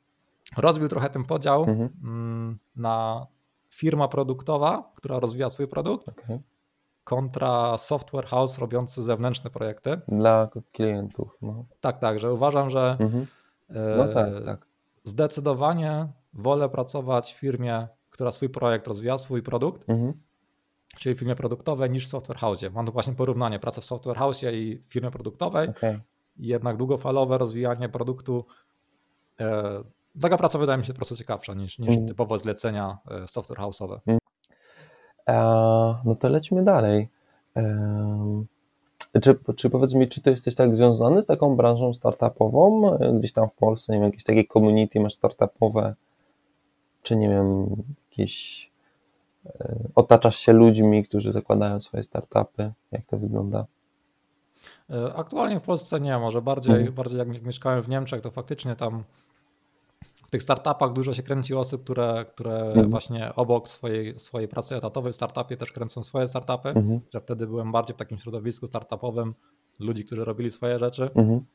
rozbił 0.57 0.87
trochę 0.87 1.09
ten 1.09 1.23
podział 1.23 1.63
mm, 1.63 2.59
na 2.75 3.27
firma 3.69 4.07
produktowa, 4.07 4.91
która 4.95 5.19
rozwija 5.19 5.49
swój 5.49 5.67
produkt, 5.67 6.09
okay. 6.09 6.39
kontra 7.03 7.77
software 7.77 8.25
house 8.25 8.57
robiący 8.57 9.03
zewnętrzne 9.03 9.49
projekty. 9.49 10.01
Dla 10.07 10.49
klientów. 10.73 11.37
No. 11.41 11.65
Tak, 11.81 11.99
tak, 11.99 12.19
że 12.19 12.33
uważam, 12.33 12.69
że 12.69 12.97
mhm. 12.99 13.27
No 13.69 14.07
tak, 14.07 14.29
tak 14.45 14.69
zdecydowanie 15.03 16.07
wolę 16.33 16.69
pracować 16.69 17.33
w 17.33 17.37
firmie, 17.37 17.87
która 18.09 18.31
swój 18.31 18.49
projekt 18.49 18.87
rozwija, 18.87 19.17
swój 19.17 19.43
produkt, 19.43 19.89
mhm. 19.89 20.13
czyli 20.97 21.15
w 21.15 21.19
firmie 21.19 21.35
produktowej 21.35 21.89
niż 21.89 22.05
w 22.05 22.09
software 22.09 22.37
house. 22.37 22.63
Mam 22.73 22.85
tu 22.85 22.91
właśnie 22.91 23.13
porównanie 23.13 23.59
pracy 23.59 23.81
w 23.81 23.85
software 23.85 24.17
house 24.17 24.43
i 24.43 24.83
w 24.87 24.93
firmie 24.93 25.11
produktowej. 25.11 25.69
Okay. 25.69 26.01
Jednak 26.37 26.77
długofalowe 26.77 27.37
rozwijanie 27.37 27.89
produktu. 27.89 28.45
E, 29.39 29.83
taka 30.21 30.37
praca 30.37 30.59
wydaje 30.59 30.77
mi 30.77 30.85
się 30.85 30.93
po 30.93 30.97
prostu 30.97 31.15
ciekawsza 31.15 31.53
niż, 31.53 31.79
niż 31.79 31.89
mhm. 31.89 32.07
typowo 32.07 32.37
zlecenia 32.37 32.97
e, 33.11 33.27
software 33.27 33.59
house'owe. 33.59 33.99
Mhm. 34.07 34.19
E, 35.27 35.35
no 36.05 36.15
to 36.15 36.29
lećmy 36.29 36.63
dalej. 36.63 37.09
E, 37.55 38.43
czy, 39.21 39.39
czy 39.55 39.69
powiedz 39.69 39.93
mi, 39.93 40.07
czy 40.07 40.21
ty 40.21 40.29
jesteś 40.29 40.55
tak 40.55 40.75
związany 40.75 41.23
z 41.23 41.27
taką 41.27 41.55
branżą 41.55 41.93
startupową? 41.93 42.97
Gdzieś 43.19 43.33
tam 43.33 43.49
w 43.49 43.53
Polsce, 43.53 43.93
nie 43.93 43.99
wiem, 43.99 44.05
jakieś 44.05 44.23
takie 44.23 44.45
community 44.45 44.99
masz 44.99 45.13
startupowe, 45.13 45.95
czy 47.01 47.15
nie 47.15 47.29
wiem, 47.29 47.75
jakieś 48.11 48.71
e, 49.45 49.75
otaczasz 49.95 50.35
się 50.35 50.53
ludźmi, 50.53 51.03
którzy 51.03 51.31
zakładają 51.31 51.79
swoje 51.79 52.03
startupy? 52.03 52.71
Jak 52.91 53.05
to 53.05 53.17
wygląda? 53.17 53.65
E, 54.89 55.13
aktualnie 55.13 55.59
w 55.59 55.63
Polsce 55.63 55.99
nie, 55.99 56.17
może 56.17 56.41
bardziej, 56.41 56.75
mhm. 56.75 56.93
bardziej 56.93 57.19
jak 57.19 57.43
mieszkałem 57.43 57.83
w 57.83 57.89
Niemczech, 57.89 58.21
to 58.21 58.31
faktycznie 58.31 58.75
tam 58.75 59.03
w 60.29 60.31
tych 60.31 60.43
startupach 60.43 60.93
dużo 60.93 61.13
się 61.13 61.23
kręci 61.23 61.55
osób, 61.55 61.83
które, 61.83 62.25
które 62.33 62.61
mhm. 62.61 62.89
właśnie 62.89 63.35
obok 63.35 63.67
swojej, 63.67 64.19
swojej 64.19 64.47
pracy 64.47 64.75
etatowej 64.75 65.11
w 65.11 65.15
startupie 65.15 65.57
też 65.57 65.71
kręcą 65.71 66.03
swoje 66.03 66.27
startupy, 66.27 66.69
mhm. 66.69 66.99
że 67.13 67.21
wtedy 67.21 67.47
byłem 67.47 67.71
bardziej 67.71 67.95
w 67.95 67.97
takim 67.97 68.17
środowisku 68.17 68.67
startupowym 68.67 69.33
ludzi, 69.79 70.05
którzy 70.05 70.25
robili 70.25 70.51
swoje 70.51 70.79
rzeczy. 70.79 71.09
Mhm. 71.15 71.45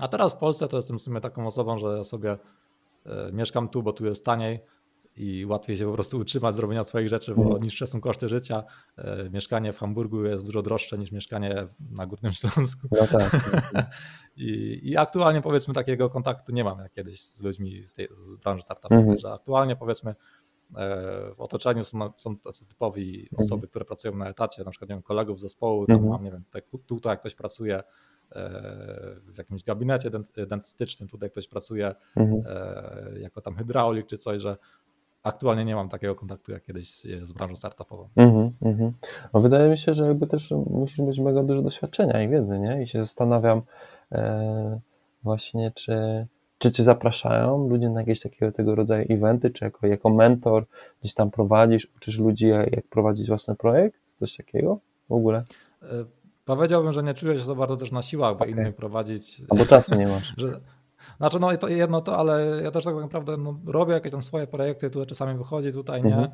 A 0.00 0.08
teraz 0.08 0.34
w 0.34 0.36
Polsce 0.36 0.68
to 0.68 0.76
jestem 0.76 0.98
w 0.98 1.02
sumie 1.02 1.20
taką 1.20 1.46
osobą, 1.46 1.78
że 1.78 1.96
ja 1.96 2.04
sobie 2.04 2.32
y, 3.06 3.32
mieszkam 3.32 3.68
tu, 3.68 3.82
bo 3.82 3.92
tu 3.92 4.06
jest 4.06 4.24
taniej 4.24 4.60
i 5.16 5.46
łatwiej 5.46 5.76
się 5.76 5.86
po 5.86 5.92
prostu 5.92 6.18
utrzymać 6.18 6.54
z 6.54 6.58
robienia 6.58 6.84
swoich 6.84 7.08
rzeczy, 7.08 7.34
bo 7.34 7.42
mhm. 7.42 7.62
niższe 7.62 7.86
są 7.86 8.00
koszty 8.00 8.28
życia. 8.28 8.64
E, 8.96 9.30
mieszkanie 9.30 9.72
w 9.72 9.78
Hamburgu 9.78 10.24
jest 10.24 10.46
dużo 10.46 10.62
droższe 10.62 10.98
niż 10.98 11.12
mieszkanie 11.12 11.66
na 11.90 12.06
Górnym 12.06 12.32
Śląsku. 12.32 12.88
No 12.90 12.98
tak. 13.06 13.30
tak, 13.30 13.70
tak. 13.72 13.86
I, 14.36 14.80
I, 14.82 14.96
aktualnie 14.96 15.42
powiedzmy 15.42 15.74
takiego 15.74 16.10
kontaktu 16.10 16.52
nie 16.52 16.64
mam 16.64 16.78
jak 16.78 16.92
kiedyś 16.92 17.20
z 17.20 17.42
ludźmi 17.42 17.82
z, 17.82 17.92
tej, 17.92 18.08
z 18.12 18.36
branży 18.36 18.62
startupowej, 18.62 18.98
mhm. 18.98 19.18
że 19.18 19.32
aktualnie 19.32 19.76
powiedzmy 19.76 20.10
e, 20.10 20.14
w 21.34 21.40
otoczeniu 21.40 21.84
są, 21.84 22.12
są 22.16 22.38
tacy 22.38 22.68
typowi 22.68 23.20
mhm. 23.22 23.40
osoby, 23.40 23.68
które 23.68 23.84
pracują 23.84 24.16
na 24.16 24.28
etacie, 24.28 24.64
na 24.64 24.70
przykład 24.70 24.90
nie 24.90 24.94
wiem, 24.94 25.02
kolegów 25.02 25.38
z 25.38 25.42
zespołu, 25.42 25.86
tam 25.86 26.08
mam, 26.08 26.24
nie 26.24 26.30
wiem, 26.30 26.44
tutaj 26.86 27.10
jak 27.10 27.20
ktoś 27.20 27.34
pracuje 27.34 27.76
e, 27.76 27.82
w 29.26 29.38
jakimś 29.38 29.64
gabinecie 29.64 30.10
dentystycznym, 30.48 31.08
tutaj 31.08 31.30
ktoś 31.30 31.48
pracuje 31.48 31.94
jako 33.20 33.40
tam 33.40 33.56
hydraulik 33.56 34.06
czy 34.06 34.18
coś, 34.18 34.42
że 34.42 34.56
aktualnie 35.26 35.64
nie 35.64 35.74
mam 35.74 35.88
takiego 35.88 36.14
kontaktu 36.14 36.52
jak 36.52 36.64
kiedyś 36.64 36.90
z 37.22 37.32
branżą 37.32 37.56
startupową. 37.56 38.08
Mm 38.16 38.50
-hmm. 38.62 38.90
no 39.34 39.40
wydaje 39.40 39.70
mi 39.70 39.78
się, 39.78 39.94
że 39.94 40.06
jakby 40.06 40.26
też 40.26 40.50
musisz 40.50 40.98
mieć 40.98 41.18
mega 41.18 41.42
dużo 41.42 41.62
doświadczenia 41.62 42.22
i 42.22 42.28
wiedzy, 42.28 42.58
nie? 42.58 42.82
I 42.82 42.86
się 42.86 43.00
zastanawiam 43.00 43.62
e, 44.12 44.80
właśnie, 45.22 45.72
czy, 45.74 46.26
czy 46.58 46.70
cię 46.70 46.82
zapraszają 46.82 47.68
ludzie 47.68 47.90
na 47.90 48.00
jakieś 48.00 48.20
takiego 48.20 48.52
tego 48.52 48.74
rodzaju 48.74 49.06
eventy, 49.08 49.50
czy 49.50 49.64
jako, 49.64 49.86
jako 49.86 50.10
mentor 50.10 50.66
gdzieś 51.00 51.14
tam 51.14 51.30
prowadzisz, 51.30 51.88
uczysz 51.96 52.18
ludzi 52.18 52.48
jak 52.48 52.86
prowadzić 52.90 53.28
własny 53.28 53.54
projekt, 53.54 54.00
coś 54.20 54.36
takiego 54.36 54.78
w 55.08 55.12
ogóle? 55.12 55.44
E, 55.82 55.86
powiedziałbym, 56.44 56.92
że 56.92 57.02
nie 57.02 57.14
czuję 57.14 57.38
się 57.38 57.44
za 57.44 57.54
bardzo 57.54 57.76
też 57.76 57.92
na 57.92 58.02
siłach, 58.02 58.32
bo 58.32 58.44
okay. 58.44 58.50
innym 58.50 58.72
prowadzić. 58.72 59.42
Albo 59.50 59.66
czasu 59.66 59.94
nie 59.94 60.06
masz. 60.06 60.34
że, 60.38 60.60
znaczy, 61.18 61.40
no 61.40 61.56
to 61.56 61.68
jedno 61.68 62.00
to, 62.00 62.18
ale 62.18 62.60
ja 62.62 62.70
też 62.70 62.84
tak 62.84 62.94
naprawdę 62.94 63.36
no, 63.36 63.58
robię 63.66 63.92
jakieś 63.92 64.12
tam 64.12 64.22
swoje 64.22 64.46
projekty, 64.46 64.90
tutaj 64.90 65.06
czasami 65.06 65.38
wychodzi, 65.38 65.72
tutaj 65.72 66.02
nie. 66.02 66.16
Mhm. 66.16 66.32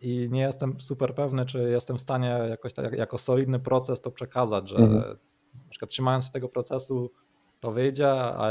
i 0.00 0.28
nie 0.30 0.40
jestem 0.40 0.80
super 0.80 1.14
pewny, 1.14 1.44
czy 1.44 1.70
jestem 1.70 1.98
w 1.98 2.00
stanie 2.00 2.28
jakoś 2.48 2.72
tak, 2.72 2.92
jako 2.92 3.18
solidny 3.18 3.58
proces 3.58 4.00
to 4.00 4.10
przekazać, 4.10 4.68
że 4.68 4.76
mhm. 4.76 5.00
na 5.54 5.70
przykład 5.70 5.90
trzymając 5.90 6.24
się 6.24 6.32
tego 6.32 6.48
procesu 6.48 7.10
to 7.60 7.72
wyjdzie, 7.72 8.12
a 8.14 8.50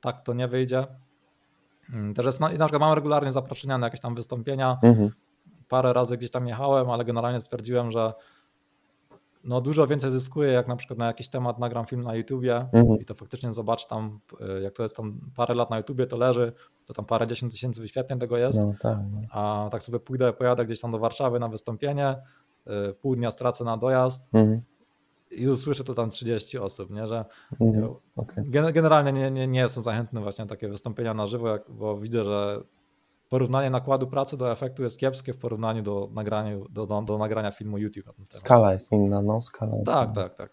tak 0.00 0.20
to 0.20 0.32
nie 0.32 0.48
wyjdzie. 0.48 0.86
Mm, 1.94 2.14
też 2.14 2.26
jest, 2.26 2.40
na 2.40 2.48
przykład 2.48 2.80
mam 2.80 2.94
regularnie 2.94 3.32
zaproszenia 3.32 3.78
na 3.78 3.86
jakieś 3.86 4.00
tam 4.00 4.14
wystąpienia. 4.14 4.78
Mhm. 4.82 5.10
Parę 5.68 5.92
razy 5.92 6.16
gdzieś 6.16 6.30
tam 6.30 6.46
jechałem, 6.46 6.90
ale 6.90 7.04
generalnie 7.04 7.40
stwierdziłem, 7.40 7.90
że 7.90 8.12
no 9.44 9.60
dużo 9.60 9.86
więcej 9.86 10.10
zyskuję, 10.10 10.52
jak 10.52 10.68
na 10.68 10.76
przykład 10.76 10.98
na 10.98 11.06
jakiś 11.06 11.28
temat 11.28 11.58
nagram 11.58 11.86
film 11.86 12.02
na 12.02 12.14
YouTubie 12.14 12.56
mhm. 12.56 13.00
i 13.00 13.04
to 13.04 13.14
faktycznie 13.14 13.52
zobacz 13.52 13.86
tam, 13.86 14.20
y, 14.58 14.62
jak 14.62 14.72
to 14.72 14.82
jest 14.82 14.96
tam 14.96 15.20
parę 15.36 15.54
lat 15.54 15.70
na 15.70 15.76
YouTubie, 15.76 16.06
to 16.06 16.16
leży, 16.16 16.52
to 16.86 16.94
tam 16.94 17.04
parę 17.04 17.26
dziesiąt 17.26 17.52
tysięcy 17.52 17.80
wyświetleń 17.80 18.18
tego 18.18 18.36
jest, 18.36 18.58
no, 18.58 18.74
tak, 18.80 18.98
no. 19.12 19.20
a 19.30 19.68
tak 19.70 19.82
sobie 19.82 20.00
pójdę, 20.00 20.32
pojadę 20.32 20.64
gdzieś 20.64 20.80
tam 20.80 20.92
do 20.92 20.98
Warszawy 20.98 21.40
na 21.40 21.48
wystąpienie, 21.48 22.16
y, 22.66 22.94
pół 22.94 23.16
dnia 23.16 23.30
stracę 23.30 23.64
na 23.64 23.76
dojazd 23.76 24.34
mhm. 24.34 24.62
i 25.30 25.48
usłyszę 25.48 25.84
to 25.84 25.94
tam 25.94 26.10
30 26.10 26.58
osób, 26.58 26.90
nie, 26.90 27.06
że 27.06 27.24
mhm. 27.60 27.94
okay. 28.16 28.44
generalnie 28.72 29.12
nie, 29.12 29.30
nie, 29.30 29.46
nie 29.46 29.60
jestem 29.60 29.82
zachętny 29.82 30.20
właśnie 30.20 30.44
na 30.44 30.48
takie 30.48 30.68
wystąpienia 30.68 31.14
na 31.14 31.26
żywo, 31.26 31.58
bo 31.68 31.98
widzę, 31.98 32.24
że 32.24 32.62
porównanie 33.32 33.70
nakładu 33.70 34.06
pracy 34.06 34.36
do 34.36 34.52
efektu 34.52 34.82
jest 34.82 34.98
kiepskie 34.98 35.32
w 35.32 35.38
porównaniu 35.38 35.82
do 35.82 36.08
nagrania, 36.14 36.56
do, 36.70 36.86
do, 36.86 37.02
do 37.02 37.18
nagrania 37.18 37.50
filmu 37.50 37.78
YouTube. 37.78 38.12
Skala 38.30 38.72
jest 38.72 38.92
inna, 38.92 39.22
no 39.22 39.42
skala. 39.42 39.72
Tak, 39.86 40.08
inna. 40.08 40.22
tak, 40.22 40.34
tak. 40.34 40.50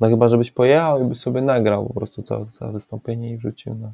No 0.00 0.08
chyba, 0.08 0.28
żebyś 0.28 0.50
pojechał 0.50 1.02
i 1.02 1.04
by 1.04 1.14
sobie 1.14 1.42
nagrał 1.42 1.86
po 1.86 1.94
prostu 1.94 2.22
całe, 2.22 2.46
całe 2.46 2.72
wystąpienie 2.72 3.30
i 3.30 3.36
wrzucił 3.36 3.74
na... 3.74 3.92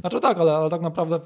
Znaczy 0.00 0.20
tak, 0.20 0.38
ale, 0.38 0.52
ale 0.52 0.70
tak 0.70 0.80
naprawdę 0.80 1.20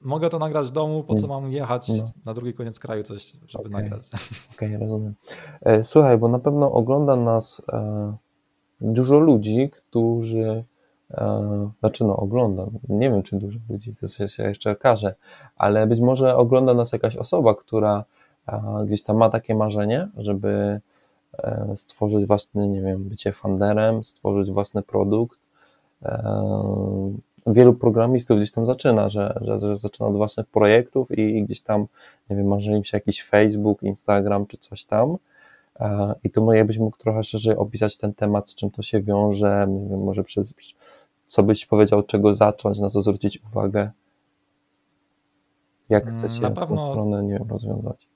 mogę 0.00 0.30
to 0.30 0.38
nagrać 0.38 0.66
w 0.66 0.72
domu, 0.72 1.04
po 1.04 1.14
co 1.14 1.26
mm. 1.26 1.42
mam 1.42 1.52
jechać 1.52 1.88
no. 1.88 2.04
na 2.24 2.34
drugi 2.34 2.54
koniec 2.54 2.78
kraju 2.78 3.02
coś, 3.02 3.32
żeby 3.46 3.68
okay. 3.68 3.82
nagrać. 3.82 4.06
Okej, 4.54 4.68
okay, 4.68 4.78
rozumiem. 4.78 5.14
E, 5.60 5.84
słuchaj, 5.84 6.18
bo 6.18 6.28
na 6.28 6.38
pewno 6.38 6.72
ogląda 6.72 7.16
nas 7.16 7.62
e, 7.72 8.16
dużo 8.80 9.18
ludzi, 9.18 9.70
którzy 9.70 10.64
znaczy 11.80 12.04
no 12.04 12.16
oglądam, 12.16 12.70
nie 12.88 13.10
wiem 13.10 13.22
czy 13.22 13.36
dużo 13.36 13.58
ludzi, 13.68 13.92
to 14.00 14.28
się 14.28 14.44
jeszcze 14.44 14.70
okaże, 14.70 15.14
ale 15.56 15.86
być 15.86 16.00
może 16.00 16.36
ogląda 16.36 16.74
nas 16.74 16.92
jakaś 16.92 17.16
osoba, 17.16 17.54
która 17.54 18.04
e, 18.48 18.62
gdzieś 18.86 19.02
tam 19.02 19.16
ma 19.16 19.30
takie 19.30 19.54
marzenie, 19.54 20.08
żeby 20.16 20.80
e, 21.38 21.72
stworzyć 21.76 22.26
własny, 22.26 22.68
nie 22.68 22.82
wiem, 22.82 23.04
bycie 23.04 23.32
funderem, 23.32 24.04
stworzyć 24.04 24.50
własny 24.50 24.82
produkt. 24.82 25.38
Wielu 27.46 27.74
programistów 27.74 28.36
gdzieś 28.36 28.52
tam 28.52 28.66
zaczyna, 28.66 29.10
że, 29.10 29.38
że, 29.40 29.60
że 29.60 29.76
zaczyna 29.76 30.08
od 30.08 30.16
własnych 30.16 30.46
projektów 30.46 31.18
i 31.18 31.42
gdzieś 31.42 31.60
tam, 31.60 31.86
nie 32.30 32.36
wiem, 32.36 32.46
marzy 32.46 32.72
im 32.72 32.84
się 32.84 32.96
jakiś 32.96 33.22
Facebook, 33.24 33.82
Instagram 33.82 34.46
czy 34.46 34.56
coś 34.56 34.84
tam. 34.84 35.16
I 36.24 36.30
tu 36.30 36.52
jakbyś 36.52 36.78
mógł 36.78 36.96
trochę 36.96 37.24
szerzej 37.24 37.56
opisać 37.56 37.98
ten 37.98 38.14
temat, 38.14 38.50
z 38.50 38.54
czym 38.54 38.70
to 38.70 38.82
się 38.82 39.02
wiąże, 39.02 39.66
nie 39.68 39.88
wiem, 39.88 40.04
może 40.04 40.24
przez, 40.24 40.54
co 41.28 41.42
byś 41.42 41.66
powiedział, 41.66 42.02
czego 42.02 42.34
zacząć, 42.34 42.78
na 42.78 42.90
co 42.90 43.02
zwrócić 43.02 43.42
uwagę? 43.44 43.90
Jak 45.88 46.10
chce 46.10 46.30
się 46.30 46.42
na 46.42 46.50
pewno, 46.50 46.76
tą 46.76 46.90
stronę 46.90 47.22
nie 47.22 47.38
rozwiązać? 47.38 48.08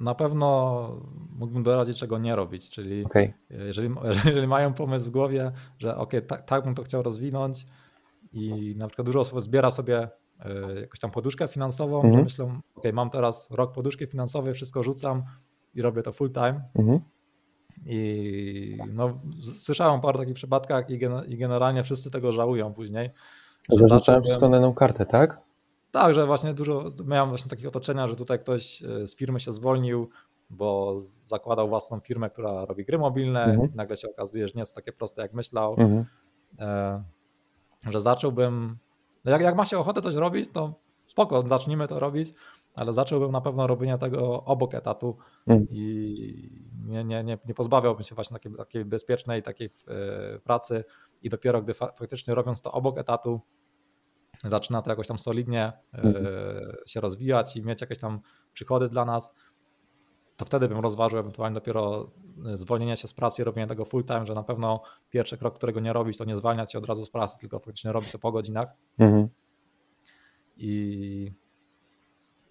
Na 0.00 0.14
pewno 0.14 0.90
mógłbym 1.38 1.62
doradzić, 1.62 1.98
czego 1.98 2.18
nie 2.18 2.36
robić, 2.36 2.70
czyli 2.70 3.04
okay. 3.04 3.32
jeżeli, 3.50 3.94
jeżeli 4.24 4.46
mają 4.46 4.74
pomysł 4.74 5.06
w 5.06 5.12
głowie, 5.12 5.52
że 5.78 5.96
ok, 5.96 6.12
tak, 6.26 6.44
tak 6.44 6.64
bym 6.64 6.74
to 6.74 6.82
chciał 6.82 7.02
rozwinąć 7.02 7.66
i 8.32 8.74
na 8.78 8.86
przykład 8.86 9.06
dużo 9.06 9.20
osób 9.20 9.40
zbiera 9.40 9.70
sobie 9.70 10.08
y, 10.76 10.80
jakąś 10.80 10.98
tam 10.98 11.10
poduszkę 11.10 11.48
finansową, 11.48 12.00
mm 12.00 12.12
że 12.12 12.22
myślą, 12.22 12.60
ok, 12.74 12.84
mam 12.92 13.10
teraz 13.10 13.50
rok 13.50 13.72
poduszki 13.72 14.06
finansowej, 14.06 14.54
wszystko 14.54 14.82
rzucam 14.82 15.22
i 15.74 15.82
robię 15.82 16.02
to 16.02 16.12
full 16.12 16.32
time. 16.32 16.62
Mm 16.74 16.90
-hmm. 16.90 17.00
I 17.86 18.78
no, 18.92 19.20
słyszałem 19.58 19.94
o 19.94 20.02
paru 20.02 20.18
takich 20.18 20.34
przypadkach 20.34 20.90
i, 20.90 20.98
gen 20.98 21.12
i 21.26 21.36
generalnie 21.36 21.82
wszyscy 21.82 22.10
tego 22.10 22.32
żałują 22.32 22.74
później. 22.74 23.10
Że 23.78 23.84
zacząłem 23.84 24.22
wszystko 24.22 24.48
na 24.48 24.56
jedną 24.56 24.74
kartę, 24.74 25.06
tak? 25.06 25.40
Tak, 25.90 26.14
że 26.14 26.26
właśnie 26.26 26.54
dużo, 26.54 26.84
miałem 27.04 27.28
właśnie 27.28 27.50
takie 27.50 27.68
otoczenia, 27.68 28.08
że 28.08 28.16
tutaj 28.16 28.38
ktoś 28.38 28.82
e, 28.82 29.06
z 29.06 29.16
firmy 29.16 29.40
się 29.40 29.52
zwolnił, 29.52 30.08
bo 30.50 30.94
zakładał 31.24 31.68
własną 31.68 32.00
firmę, 32.00 32.30
która 32.30 32.64
robi 32.64 32.84
gry 32.84 32.98
mobilne 32.98 33.44
mhm. 33.44 33.72
i 33.72 33.76
nagle 33.76 33.96
się 33.96 34.10
okazuje, 34.10 34.48
że 34.48 34.52
nie 34.56 34.62
jest 34.62 34.74
takie 34.74 34.92
proste 34.92 35.22
jak 35.22 35.34
myślał, 35.34 35.74
mhm. 35.78 36.04
e, 36.58 37.04
że 37.90 38.00
zacząłbym, 38.00 38.78
no 39.24 39.30
jak, 39.30 39.40
jak 39.40 39.56
ma 39.56 39.64
się 39.64 39.78
ochotę 39.78 40.02
coś 40.02 40.14
robić, 40.14 40.50
to 40.52 40.74
spoko, 41.06 41.48
zacznijmy 41.48 41.88
to 41.88 42.00
robić, 42.00 42.34
ale 42.74 42.92
zacząłbym 42.92 43.32
na 43.32 43.40
pewno 43.40 43.66
robienie 43.66 43.98
tego 43.98 44.44
obok 44.44 44.74
etatu 44.74 45.16
mm. 45.46 45.66
i 45.70 46.64
nie, 46.86 47.04
nie, 47.04 47.24
nie, 47.24 47.38
nie 47.46 47.54
pozbawiałbym 47.54 48.04
się 48.04 48.14
właśnie 48.14 48.34
takiej, 48.34 48.52
takiej 48.52 48.84
bezpiecznej 48.84 49.42
takiej 49.42 49.70
e, 49.88 50.38
pracy 50.38 50.84
i 51.22 51.28
dopiero 51.28 51.62
gdy 51.62 51.74
fa 51.74 51.86
faktycznie 51.86 52.34
robiąc 52.34 52.62
to 52.62 52.72
obok 52.72 52.98
etatu, 52.98 53.40
zaczyna 54.44 54.82
to 54.82 54.90
jakoś 54.90 55.08
tam 55.08 55.18
solidnie 55.18 55.72
mm. 55.92 56.26
się 56.86 57.00
rozwijać 57.00 57.56
i 57.56 57.62
mieć 57.62 57.80
jakieś 57.80 57.98
tam 57.98 58.20
przychody 58.52 58.88
dla 58.88 59.04
nas, 59.04 59.34
to 60.36 60.44
wtedy 60.44 60.68
bym 60.68 60.78
rozważył 60.78 61.18
ewentualnie 61.18 61.54
dopiero 61.54 62.10
e, 62.46 62.56
zwolnienie 62.56 62.96
się 62.96 63.08
z 63.08 63.14
pracy 63.14 63.42
i 63.42 63.44
robienie 63.44 63.66
tego 63.66 63.84
full 63.84 64.04
time, 64.04 64.26
że 64.26 64.34
na 64.34 64.42
pewno 64.42 64.82
pierwszy 65.10 65.38
krok, 65.38 65.54
którego 65.54 65.80
nie 65.80 65.92
robić, 65.92 66.18
to 66.18 66.24
nie 66.24 66.36
zwalniać 66.36 66.72
się 66.72 66.78
od 66.78 66.86
razu 66.86 67.04
z 67.04 67.10
pracy, 67.10 67.38
tylko 67.40 67.58
faktycznie 67.58 67.92
robić 67.92 68.12
to 68.12 68.18
po 68.18 68.32
godzinach. 68.32 68.68
Mm. 68.98 69.28
I 70.56 71.32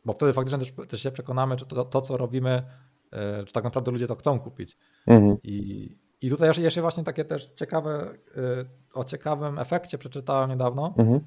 bo 0.06 0.14
wtedy 0.14 0.34
faktycznie 0.34 0.60
też, 0.60 0.74
też 0.88 1.04
się 1.04 1.12
przekonamy, 1.12 1.56
czy 1.56 1.66
to, 1.66 1.86
to, 1.86 2.02
co 2.02 2.18
robimy, 2.18 2.64
e, 3.12 3.44
czy 3.44 3.54
tak 3.54 3.64
naprawdę 3.64 3.92
ludzie 3.92 4.08
to 4.08 4.16
chcą 4.16 4.40
kupić. 4.40 4.78
Mhm. 5.08 5.38
I, 5.44 5.90
I 6.22 6.30
tutaj 6.30 6.52
jeszcze 6.58 6.82
właśnie 6.82 7.04
takie 7.04 7.26
też 7.26 7.46
ciekawe, 7.46 8.14
e, 8.38 8.66
o 8.94 9.04
ciekawym 9.04 9.60
efekcie 9.60 9.98
przeczytałem 9.98 10.50
niedawno. 10.50 10.94
Mhm. 10.98 11.20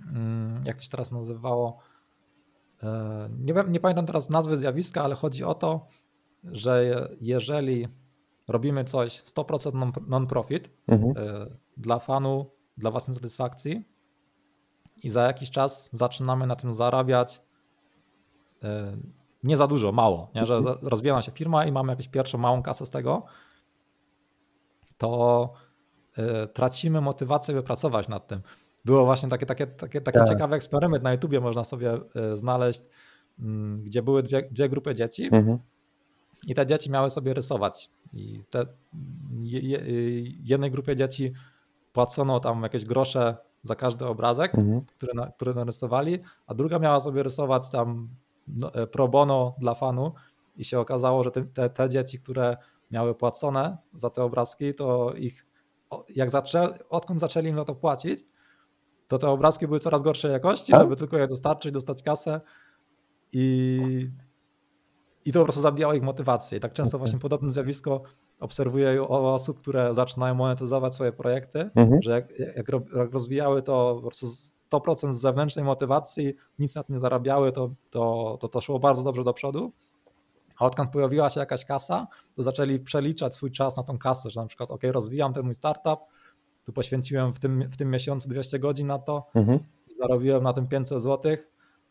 Mm, 0.00 0.62
jak 0.66 0.76
to 0.76 0.82
się 0.82 0.90
teraz 0.90 1.12
nazywało? 1.12 1.78
E, 2.82 3.28
nie, 3.38 3.54
nie 3.68 3.80
pamiętam 3.80 4.06
teraz 4.06 4.30
nazwy 4.30 4.56
zjawiska, 4.56 5.02
ale 5.02 5.14
chodzi 5.14 5.44
o 5.44 5.54
to, 5.54 5.86
że 6.44 7.08
jeżeli 7.20 7.88
robimy 8.48 8.84
coś 8.84 9.22
100% 9.22 9.92
non-profit 10.06 10.70
mhm. 10.88 11.14
dla 11.76 11.98
fanu, 11.98 12.50
dla 12.76 12.90
własnej 12.90 13.14
satysfakcji 13.14 13.84
i 15.02 15.08
za 15.08 15.22
jakiś 15.22 15.50
czas 15.50 15.90
zaczynamy 15.92 16.46
na 16.46 16.56
tym 16.56 16.72
zarabiać 16.72 17.40
E, 17.40 17.53
nie 19.44 19.56
za 19.56 19.66
dużo, 19.66 19.92
mało, 19.92 20.30
nie? 20.34 20.46
że 20.46 20.60
rozwija 20.82 21.22
się 21.22 21.32
firma 21.32 21.64
i 21.64 21.72
mamy 21.72 21.92
jakąś 21.92 22.08
pierwszą 22.08 22.38
małą 22.38 22.62
kasę 22.62 22.86
z 22.86 22.90
tego, 22.90 23.22
to 24.98 25.52
e, 26.16 26.46
tracimy 26.46 27.00
motywację, 27.00 27.54
by 27.54 27.62
pracować 27.62 28.08
nad 28.08 28.26
tym. 28.26 28.40
Było 28.84 29.04
właśnie 29.04 29.28
takie, 29.28 29.46
takie, 29.46 29.66
takie, 29.66 30.00
taki 30.00 30.18
tak. 30.18 30.28
ciekawy 30.28 30.56
eksperyment 30.56 31.04
na 31.04 31.12
YouTubie, 31.12 31.40
można 31.40 31.64
sobie 31.64 32.00
e, 32.14 32.36
znaleźć, 32.36 32.82
mm, 33.38 33.76
gdzie 33.76 34.02
były 34.02 34.22
dwie, 34.22 34.48
dwie 34.50 34.68
grupy 34.68 34.94
dzieci 34.94 35.24
mhm. 35.32 35.58
i 36.46 36.54
te 36.54 36.66
dzieci 36.66 36.90
miały 36.90 37.10
sobie 37.10 37.34
rysować. 37.34 37.90
I 38.12 38.44
te, 38.50 38.66
je, 39.42 39.80
jednej 40.44 40.70
grupie 40.70 40.96
dzieci 40.96 41.32
płacono 41.92 42.40
tam 42.40 42.62
jakieś 42.62 42.84
grosze 42.84 43.36
za 43.62 43.74
każdy 43.74 44.06
obrazek, 44.06 44.54
mhm. 44.54 44.80
który, 44.96 45.12
który 45.36 45.54
narysowali, 45.54 46.18
a 46.46 46.54
druga 46.54 46.78
miała 46.78 47.00
sobie 47.00 47.22
rysować 47.22 47.70
tam 47.70 48.08
pro 48.92 49.08
bono 49.08 49.54
dla 49.58 49.74
fanu 49.74 50.12
i 50.56 50.64
się 50.64 50.80
okazało, 50.80 51.22
że 51.22 51.30
te, 51.30 51.70
te 51.70 51.90
dzieci, 51.90 52.20
które 52.20 52.56
miały 52.90 53.14
płacone 53.14 53.78
za 53.94 54.10
te 54.10 54.22
obrazki, 54.22 54.74
to 54.74 55.14
ich, 55.14 55.46
jak 56.08 56.30
zaczę, 56.30 56.78
odkąd 56.88 57.20
zaczęli 57.20 57.48
im 57.48 57.56
na 57.56 57.64
to 57.64 57.74
płacić, 57.74 58.24
to 59.08 59.18
te 59.18 59.28
obrazki 59.28 59.66
były 59.66 59.78
coraz 59.78 60.02
gorszej 60.02 60.32
jakości, 60.32 60.72
tak? 60.72 60.80
żeby 60.80 60.96
tylko 60.96 61.18
je 61.18 61.28
dostarczyć, 61.28 61.72
dostać 61.72 62.02
kasę 62.02 62.40
i, 63.32 63.80
i 65.24 65.32
to 65.32 65.38
po 65.38 65.44
prostu 65.44 65.60
zabijało 65.62 65.94
ich 65.94 66.02
motywację. 66.02 66.58
I 66.58 66.60
tak 66.60 66.72
często 66.72 66.98
właśnie 66.98 67.18
podobne 67.18 67.50
zjawisko 67.50 68.02
obserwuję 68.40 69.02
u 69.02 69.12
osób, 69.12 69.60
które 69.60 69.94
zaczynają 69.94 70.34
monetyzować 70.34 70.94
swoje 70.94 71.12
projekty, 71.12 71.70
mhm. 71.74 72.02
że 72.02 72.10
jak, 72.10 72.38
jak, 72.56 72.66
rozwijały 73.12 73.62
to 73.62 73.94
po 73.94 74.02
prostu 74.02 74.26
100% 74.78 75.12
z 75.12 75.20
zewnętrznej 75.20 75.64
motywacji, 75.64 76.34
nic 76.58 76.74
na 76.74 76.82
tym 76.82 76.94
nie 76.94 77.00
zarabiały, 77.00 77.52
to, 77.52 77.70
to, 77.90 78.36
to, 78.40 78.48
to 78.48 78.60
szło 78.60 78.78
bardzo 78.78 79.02
dobrze 79.02 79.24
do 79.24 79.32
przodu. 79.32 79.72
A 80.58 80.66
odkąd 80.66 80.90
pojawiła 80.90 81.30
się 81.30 81.40
jakaś 81.40 81.64
kasa, 81.64 82.06
to 82.34 82.42
zaczęli 82.42 82.78
przeliczać 82.78 83.34
swój 83.34 83.50
czas 83.50 83.76
na 83.76 83.82
tą 83.82 83.98
kasę, 83.98 84.30
że 84.30 84.40
na 84.40 84.46
przykład, 84.46 84.70
ok, 84.70 84.82
rozwijam 84.84 85.32
ten 85.32 85.44
mój 85.44 85.54
startup, 85.54 86.00
tu 86.64 86.72
poświęciłem 86.72 87.32
w 87.32 87.38
tym, 87.38 87.70
w 87.70 87.76
tym 87.76 87.90
miesiącu 87.90 88.28
200 88.28 88.58
godzin 88.58 88.86
na 88.86 88.98
to, 88.98 89.26
mhm. 89.34 89.58
zarobiłem 89.98 90.42
na 90.42 90.52
tym 90.52 90.68
500 90.68 91.02
zł, 91.02 91.36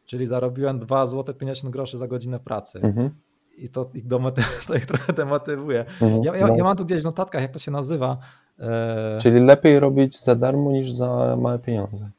czyli 0.06 0.28
zarobiłem 0.28 0.80
2 0.80 1.06
zł 1.06 1.36
50 1.36 1.74
groszy 1.74 1.98
za 1.98 2.08
godzinę 2.08 2.40
pracy. 2.40 2.80
Mhm 2.84 3.10
i 3.58 3.70
to 3.70 3.90
ich, 3.94 4.08
demoty- 4.08 4.44
to 4.68 4.76
ich 4.76 4.86
trochę 4.86 5.14
demotywuje. 5.14 5.86
Mhm, 6.02 6.24
ja, 6.24 6.36
ja, 6.36 6.48
no. 6.48 6.56
ja, 6.56 6.64
mam 6.64 6.78
tu 6.78 6.86
gdzieś 6.86 7.02
w 7.02 7.04
notatkach, 7.04 7.42
jak 7.42 7.52
to 7.52 7.60
się 7.60 7.72
nazywa. 7.72 8.18
E... 8.60 9.18
Czyli 9.22 9.40
lepiej 9.40 9.80
robić 9.80 10.24
za 10.24 10.36
darmo 10.36 10.72
niż 10.72 10.92
za 10.92 11.38
małe 11.42 11.60
pieniądze. 11.60 12.12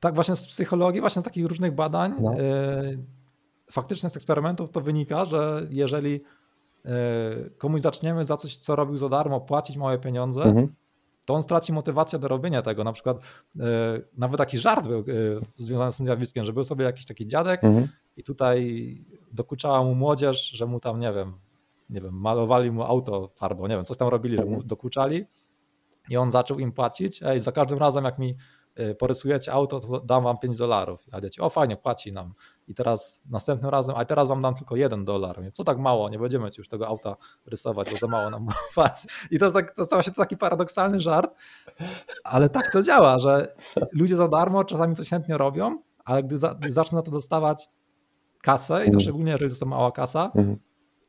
Tak, 0.00 0.14
właśnie 0.14 0.36
z 0.36 0.46
psychologii, 0.46 1.00
właśnie 1.00 1.22
z 1.22 1.24
takich 1.24 1.46
różnych 1.46 1.74
badań. 1.74 2.14
No. 2.20 2.32
E... 2.32 2.96
faktycznie 3.70 4.10
z 4.10 4.16
eksperymentów 4.16 4.70
to 4.70 4.80
wynika, 4.80 5.24
że 5.24 5.66
jeżeli 5.70 6.20
e, 6.84 6.90
komuś 7.58 7.80
zaczniemy 7.80 8.24
za 8.24 8.36
coś, 8.36 8.56
co 8.56 8.76
robił 8.76 8.96
za 8.96 9.08
darmo, 9.08 9.40
płacić 9.40 9.76
małe 9.76 9.98
pieniądze, 9.98 10.42
mhm. 10.42 10.74
to 11.26 11.34
on 11.34 11.42
straci 11.42 11.72
motywację 11.72 12.18
do 12.18 12.28
robienia 12.28 12.62
tego. 12.62 12.84
Na 12.84 12.92
przykład 12.92 13.16
e, 13.16 13.62
nawet 14.16 14.38
taki 14.38 14.58
żart 14.58 14.86
był 14.86 15.04
związany 15.56 15.92
z 15.92 15.96
tym 15.96 16.06
zjawiskiem, 16.06 16.44
że 16.44 16.52
był 16.52 16.64
sobie 16.64 16.84
jakiś 16.84 17.06
taki 17.06 17.26
dziadek 17.26 17.64
mhm. 17.64 17.88
i 18.16 18.22
tutaj 18.22 19.04
dokuczała 19.32 19.84
mu 19.84 19.94
młodzież, 19.94 20.50
że 20.50 20.66
mu 20.66 20.80
tam, 20.80 21.00
nie 21.00 21.12
wiem, 21.12 21.32
nie 21.90 22.00
wiem, 22.00 22.14
malowali 22.14 22.70
mu 22.70 22.82
auto 22.82 23.30
farbą, 23.34 23.66
nie 23.66 23.76
wiem, 23.76 23.84
coś 23.84 23.96
tam 23.96 24.08
robili, 24.08 24.36
że 24.36 24.44
mu 24.44 24.48
mhm. 24.48 24.66
dokuczali 24.66 25.24
i 26.10 26.16
on 26.16 26.30
zaczął 26.30 26.58
im 26.58 26.72
płacić, 26.72 27.22
ej, 27.22 27.40
za 27.40 27.52
każdym 27.52 27.78
razem 27.78 28.04
jak 28.04 28.18
mi 28.18 28.36
porysujecie 28.98 29.52
auto, 29.52 29.80
to 29.80 30.00
dam 30.00 30.24
wam 30.24 30.38
5 30.38 30.56
dolarów. 30.56 31.06
Ja 31.12 31.20
dzieci, 31.20 31.40
o 31.40 31.50
fajnie, 31.50 31.76
płaci 31.76 32.12
nam. 32.12 32.34
I 32.68 32.74
teraz 32.74 33.22
następnym 33.30 33.70
razem, 33.70 33.96
a 33.96 34.04
teraz 34.04 34.28
wam 34.28 34.42
dam 34.42 34.54
tylko 34.54 34.76
1 34.76 35.04
dolar. 35.04 35.40
Co 35.52 35.64
tak 35.64 35.78
mało, 35.78 36.08
nie 36.08 36.18
będziemy 36.18 36.50
ci 36.50 36.60
już 36.60 36.68
tego 36.68 36.88
auta 36.88 37.16
rysować, 37.46 37.90
bo 37.90 37.96
za 37.96 38.06
mało 38.06 38.30
nam 38.30 38.46
was. 38.76 39.08
I 39.30 39.38
to 39.38 39.50
tak, 39.50 39.70
to 39.70 39.84
stał 39.84 40.02
się 40.02 40.10
taki 40.10 40.36
paradoksalny 40.36 41.00
żart, 41.00 41.34
ale 42.24 42.48
tak 42.48 42.72
to 42.72 42.82
działa, 42.82 43.18
że 43.18 43.54
ludzie 43.92 44.16
za 44.16 44.28
darmo 44.28 44.64
czasami 44.64 44.94
coś 44.94 45.08
chętnie 45.08 45.38
robią, 45.38 45.78
ale 46.04 46.22
gdy, 46.22 46.38
za, 46.38 46.54
gdy 46.54 46.72
zaczną 46.72 46.98
na 46.98 47.02
to 47.02 47.10
dostawać 47.10 47.68
kasę, 48.42 48.74
i 48.74 48.78
to 48.78 48.84
mhm. 48.84 49.00
szczególnie 49.00 49.32
jeżeli 49.32 49.50
to 49.50 49.52
jest 49.52 49.64
mała 49.64 49.92
kasa, 49.92 50.24
mhm. 50.24 50.56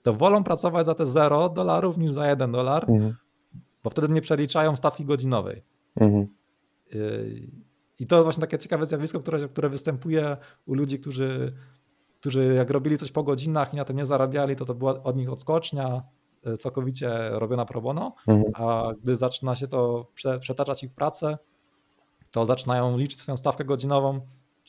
to 0.01 0.13
wolą 0.13 0.43
pracować 0.43 0.85
za 0.85 0.95
te 0.95 1.05
0 1.05 1.49
dolarów 1.49 1.97
niż 1.97 2.11
za 2.11 2.27
1 2.27 2.51
dolar, 2.51 2.85
mhm 2.89 3.15
bo 3.87 3.91
wtedy 3.91 4.09
nie 4.09 4.21
przeliczają 4.21 4.75
stawki 4.75 5.05
godzinowej. 5.05 5.63
Mhm. 5.95 6.27
I 7.99 8.07
to 8.07 8.15
jest 8.15 8.23
właśnie 8.23 8.41
takie 8.41 8.57
ciekawe 8.57 8.85
zjawisko, 8.85 9.19
które, 9.19 9.47
które 9.47 9.69
występuje 9.69 10.37
u 10.65 10.73
ludzi, 10.73 10.99
którzy, 10.99 11.53
którzy 12.19 12.53
jak 12.53 12.69
robili 12.69 12.97
coś 12.97 13.11
po 13.11 13.23
godzinach 13.23 13.73
i 13.73 13.77
na 13.77 13.85
tym 13.85 13.97
nie 13.97 14.05
zarabiali, 14.05 14.55
to 14.55 14.65
to 14.65 14.73
była 14.73 15.03
od 15.03 15.15
nich 15.15 15.31
odskocznia 15.31 16.03
y, 16.47 16.57
całkowicie 16.57 17.29
robiona 17.29 17.65
pro 17.65 17.81
bono, 17.81 18.15
mhm. 18.27 18.51
a 18.53 18.93
gdy 19.03 19.15
zaczyna 19.15 19.55
się 19.55 19.67
to 19.67 20.07
przetaczać 20.39 20.83
ich 20.83 20.91
w 20.91 20.93
pracę, 20.93 21.37
to 22.31 22.45
zaczynają 22.45 22.97
liczyć 22.97 23.19
swoją 23.19 23.37
stawkę 23.37 23.65
godzinową 23.65 24.21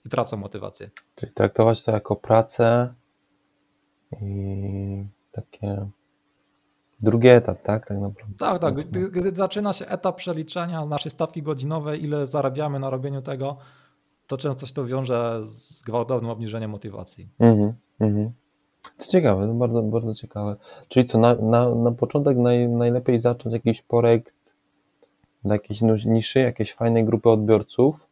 i 0.04 0.08
tracą 0.08 0.36
motywację. 0.36 0.90
Czyli 1.14 1.32
traktować 1.32 1.84
to 1.84 1.92
jako 1.92 2.16
pracę 2.16 2.94
i 4.20 5.04
takie 5.32 5.90
Drugi 7.00 7.28
etap, 7.28 7.62
tak? 7.62 7.86
Tak 7.86 7.98
naprawdę. 7.98 8.34
Tak, 8.38 8.58
tak. 8.58 8.74
Gdy, 8.74 9.10
gdy, 9.10 9.34
zaczyna 9.34 9.72
się 9.72 9.86
etap 9.86 10.16
przeliczenia 10.16 10.86
naszej 10.86 11.10
stawki 11.10 11.42
godzinowej, 11.42 12.04
ile 12.04 12.26
zarabiamy 12.26 12.78
na 12.78 12.90
robieniu 12.90 13.22
tego, 13.22 13.56
to 14.26 14.36
często 14.36 14.66
się 14.66 14.74
to 14.74 14.86
wiąże 14.86 15.40
z 15.44 15.82
gwałtownym 15.82 16.30
obniżeniem 16.30 16.70
motywacji. 16.70 17.28
Mhm, 17.38 17.72
mhm. 18.00 18.32
To 18.98 19.04
ciekawe, 19.06 19.46
to 19.46 19.54
bardzo, 19.54 19.82
bardzo 19.82 20.14
ciekawe. 20.14 20.56
Czyli 20.88 21.06
co, 21.06 21.18
na, 21.18 21.34
na, 21.34 21.74
na 21.74 21.92
początek 21.92 22.36
naj, 22.36 22.68
najlepiej 22.68 23.20
zacząć 23.20 23.52
jakiś 23.52 23.82
projekt 23.82 24.54
dla 25.44 25.54
jakiejś 25.54 25.82
niszy, 26.06 26.40
jakiejś 26.40 26.74
fajnej 26.74 27.04
grupy 27.04 27.30
odbiorców, 27.30 28.06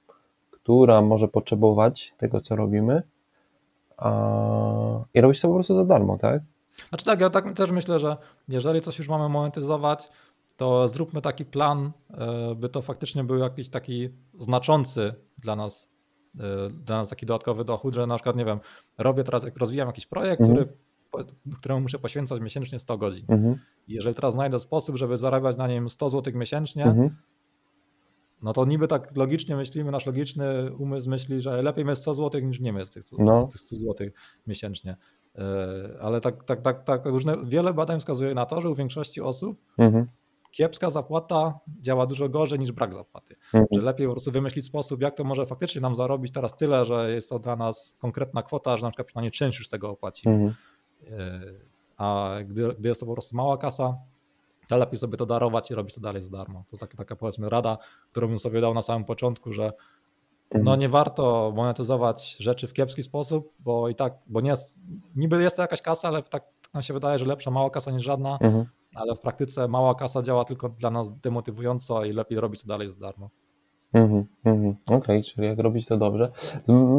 która 0.51 1.03
może 1.03 1.29
potrzebować 1.29 2.15
tego, 2.17 2.41
co 2.41 2.57
robimy 2.57 3.03
a... 3.97 4.11
i 5.15 5.21
robić 5.21 5.41
to 5.41 5.49
po 5.49 5.55
prostu 5.55 5.77
za 5.77 5.85
darmo, 5.85 6.19
tak? 6.19 6.43
Znaczy 6.89 7.05
tak, 7.05 7.21
ja 7.21 7.31
tak 7.31 7.53
też 7.53 7.71
myślę, 7.71 7.99
że 7.99 8.17
jeżeli 8.49 8.81
coś 8.81 8.99
już 8.99 9.09
mamy 9.09 9.29
monetyzować, 9.29 10.09
to 10.57 10.89
zróbmy 10.89 11.23
taki 11.23 11.45
plan, 11.45 11.93
e, 12.11 12.55
by 12.55 12.69
to 12.69 12.83
faktycznie 12.83 13.25
był 13.25 13.39
jakiś 13.39 13.69
taki 13.69 14.09
znaczący 14.39 15.15
dla 15.39 15.57
nas, 15.57 15.91
e, 16.41 16.71
dla 16.71 16.97
nas 16.97 17.09
taki 17.09 17.27
dodatkowy 17.27 17.65
dochód, 17.65 17.95
że 17.95 18.07
na 18.07 18.15
przykład, 18.15 18.37
nie 18.37 18.45
wiem, 18.45 18.61
robię 18.99 19.25
teraz, 19.25 19.45
jak 19.45 19.57
rozwijam 19.57 19.87
jakiś 19.87 20.07
projekt, 20.07 20.41
mhm. 20.43 20.59
który, 20.59 20.77
któremu 21.59 21.81
muszę 21.81 21.99
poświęcać 21.99 22.41
miesięcznie 22.41 22.79
100 22.79 22.99
godzin. 22.99 23.25
Mhm. 23.29 23.59
I 23.89 23.95
jeżeli 23.95 24.15
teraz 24.15 24.35
znajdę 24.35 24.59
sposób, 24.59 24.97
żeby 24.97 25.19
zarabiać 25.19 25.57
na 25.57 25.69
nim 25.69 25.91
100 25.91 26.11
zł 26.11 26.33
miesięcznie, 26.37 26.85
mhm. 26.85 27.17
no 28.43 28.53
to 28.53 28.65
niby 28.65 28.89
tak 28.89 29.17
logicznie 29.17 29.57
myślimy, 29.57 29.91
nasz 29.91 30.07
logiczny 30.07 30.75
umysł 30.75 31.11
myśli, 31.11 31.41
że 31.41 31.63
lepiej 31.63 31.85
mieć 31.85 31.99
100 31.99 32.15
zł 32.15 32.41
niż 32.41 32.61
nie 32.61 32.73
mieć 32.73 32.91
tych 32.91 33.05
100, 33.05 33.17
no. 33.19 33.43
tych 33.43 33.61
100 33.61 33.77
zł 33.77 34.09
miesięcznie. 34.47 34.97
E, 35.39 36.01
ale 36.01 36.21
tak, 36.21 36.45
tak, 36.45 36.63
tak, 36.63 36.85
tak 36.85 37.07
różne, 37.07 37.37
wiele 37.45 37.75
badań 37.75 38.01
wskazuje 38.01 38.35
na 38.35 38.47
to, 38.47 38.63
że 38.63 38.71
u 38.71 38.75
większości 38.75 39.21
osób 39.21 39.59
mhm. 39.79 40.07
kiepska 40.51 40.91
zapłata 40.91 41.59
działa 41.81 42.07
dużo 42.07 42.29
gorzej 42.29 42.59
niż 42.59 42.73
brak 42.73 42.95
zapłaty. 42.95 43.37
Mhm. 43.55 43.67
Że 43.73 43.83
lepiej 43.83 44.07
po 44.07 44.13
prostu 44.13 44.31
wymyślić 44.31 44.65
sposób, 44.65 45.03
jak 45.03 45.15
to 45.15 45.25
może 45.25 45.47
faktycznie 45.47 45.81
nam 45.81 45.97
zarobić 45.97 46.33
teraz 46.33 46.57
tyle, 46.57 46.85
że 46.85 47.11
jest 47.11 47.29
to 47.29 47.39
dla 47.39 47.57
nas 47.57 47.97
konkretna 47.99 48.43
kwota, 48.43 48.77
że 48.77 48.83
na 48.83 48.91
przykład 48.91 49.07
przynajmniej 49.07 49.33
część 49.33 49.59
już 49.59 49.67
z 49.67 49.71
tego 49.71 49.91
opłacimy. 49.91 50.35
Mhm. 50.35 50.55
E, 51.21 51.41
a 51.97 52.35
gdy, 52.45 52.75
gdy 52.79 52.89
jest 52.89 53.01
to 53.01 53.07
po 53.07 53.13
prostu 53.13 53.37
mała 53.37 53.57
kasa, 53.57 53.97
to 54.69 54.77
lepiej 54.77 54.99
sobie 54.99 55.17
to 55.17 55.27
darować 55.27 55.71
i 55.71 55.75
robić 55.75 55.95
to 55.95 56.01
dalej 56.01 56.23
za 56.23 56.31
darmo. 56.31 56.59
To 56.59 56.69
jest 56.73 56.81
taka, 56.81 56.97
taka 56.97 57.17
powiedzmy 57.17 57.49
rada, 57.49 57.79
którą 58.11 58.29
bym 58.29 58.39
sobie 58.39 58.61
dał 58.61 58.75
na 58.75 58.83
samym 58.83 59.05
początku, 59.05 59.53
że 59.53 59.73
no 60.55 60.61
mhm. 60.61 60.81
nie 60.81 60.89
warto 60.89 61.53
monetyzować 61.57 62.37
rzeczy 62.41 62.67
w 62.67 62.73
kiepski 62.73 63.03
sposób, 63.03 63.53
bo 63.59 63.89
i 63.89 63.95
tak, 63.95 64.19
bo 64.27 64.41
nie 64.41 64.51
jest, 64.51 64.79
niby 65.17 65.43
jest 65.43 65.57
to 65.57 65.63
jakaś 65.63 65.83
kasa, 65.83 66.09
ale 66.09 66.23
tak 66.23 66.45
nam 66.75 66.83
się 66.83 66.95
wydaje, 66.95 67.19
że 67.19 67.25
lepsza 67.25 67.51
mała 67.51 67.71
kasa 67.71 67.91
niż 67.91 68.03
żadna, 68.03 68.39
mhm. 68.41 68.65
ale 68.95 69.15
w 69.15 69.21
praktyce 69.21 69.69
mała 69.69 69.95
kasa 69.95 70.23
działa 70.23 70.45
tylko 70.45 70.69
dla 70.69 70.91
nas 70.91 71.21
demotywująco 71.21 72.05
i 72.05 72.13
lepiej 72.13 72.41
robić 72.41 72.63
to 72.63 72.69
dalej 72.69 72.89
za 72.89 72.97
darmo. 72.97 73.31
Mhm, 73.93 74.27
mhm. 74.45 74.77
Okej, 74.87 74.97
okay, 74.97 75.23
czyli 75.23 75.47
jak 75.47 75.59
robić 75.59 75.87
to 75.87 75.97
dobrze. 75.97 76.31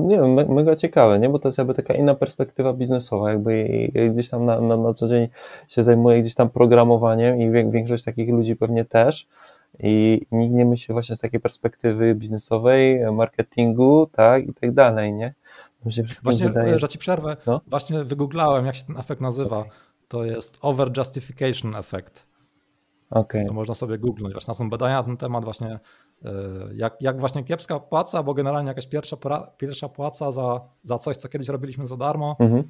Nie 0.06 0.18
wiem, 0.18 0.34
me, 0.34 0.45
mega 0.45 0.76
ciekawe, 0.76 1.20
nie? 1.20 1.30
Bo 1.30 1.39
to 1.39 1.48
jest 1.48 1.58
jakby 1.58 1.74
taka 1.74 1.93
inna 1.93 2.16
perspektywa 2.16 2.74
biznesowa, 2.74 3.32
jakby 3.32 3.68
gdzieś 4.12 4.30
tam 4.30 4.45
na, 4.45 4.62
na, 4.62 4.78
na 4.78 4.93
co 4.93 5.08
dzień 5.08 5.28
się 5.68 5.84
zajmuję 5.84 6.22
gdzieś 6.22 6.36
tam 6.36 6.50
programowaniem 6.50 7.41
i 7.41 7.52
większość 7.52 8.04
takich 8.04 8.30
ludzi 8.30 8.56
pewnie 8.56 8.86
też 8.86 9.28
i 9.80 10.26
nikt 10.32 10.54
nie 10.54 10.66
myśli 10.66 10.94
właśnie 10.94 11.16
z 11.16 11.20
takiej 11.20 11.40
perspektywy 11.40 12.16
biznesowej, 12.16 13.00
marketingu, 13.12 14.08
tak, 14.12 14.48
i 14.48 14.54
tak 14.54 14.72
dalej, 14.72 15.14
nie? 15.14 15.34
Właśnie, 16.24 16.48
wydaje... 16.48 16.80
że 16.80 16.88
ci 16.88 16.98
przerwę, 16.98 17.38
no? 17.46 17.62
właśnie 17.68 18.04
wygooglałem, 18.04 18.66
jak 18.66 18.76
się 18.76 18.84
ten 18.84 18.98
efekt 18.98 19.22
nazywa. 19.22 19.58
Okay. 19.58 19.72
To 20.08 20.26
jest 20.26 20.58
over 20.62 20.98
justification 20.98 21.76
effect. 21.76 22.28
Okay. 23.10 23.46
To 23.46 23.54
można 23.54 23.76
sobie 23.76 23.98
googlnąć. 23.98 24.34
Właśnie 24.34 24.54
są 24.54 24.70
badania 24.70 24.98
na 24.98 25.04
ten 25.04 25.18
temat 25.18 25.44
właśnie, 25.44 25.80
e, 26.26 26.32
jak, 26.74 27.02
jak 27.02 27.20
właśnie 27.20 27.44
kiepska 27.44 27.80
płaca, 27.80 28.24
bo 28.24 28.34
generalnie 28.34 28.68
jakaś 28.68 28.88
pierwsza, 28.88 29.18
pierwsza 29.58 29.90
płaca 29.90 30.32
za, 30.32 30.62
za 30.84 30.98
coś, 30.98 31.18
co 31.18 31.30
kiedyś 31.30 31.48
robiliśmy 31.48 31.88
za 31.88 31.98
darmo, 31.98 32.36
mm 32.40 32.54
-hmm. 32.54 32.64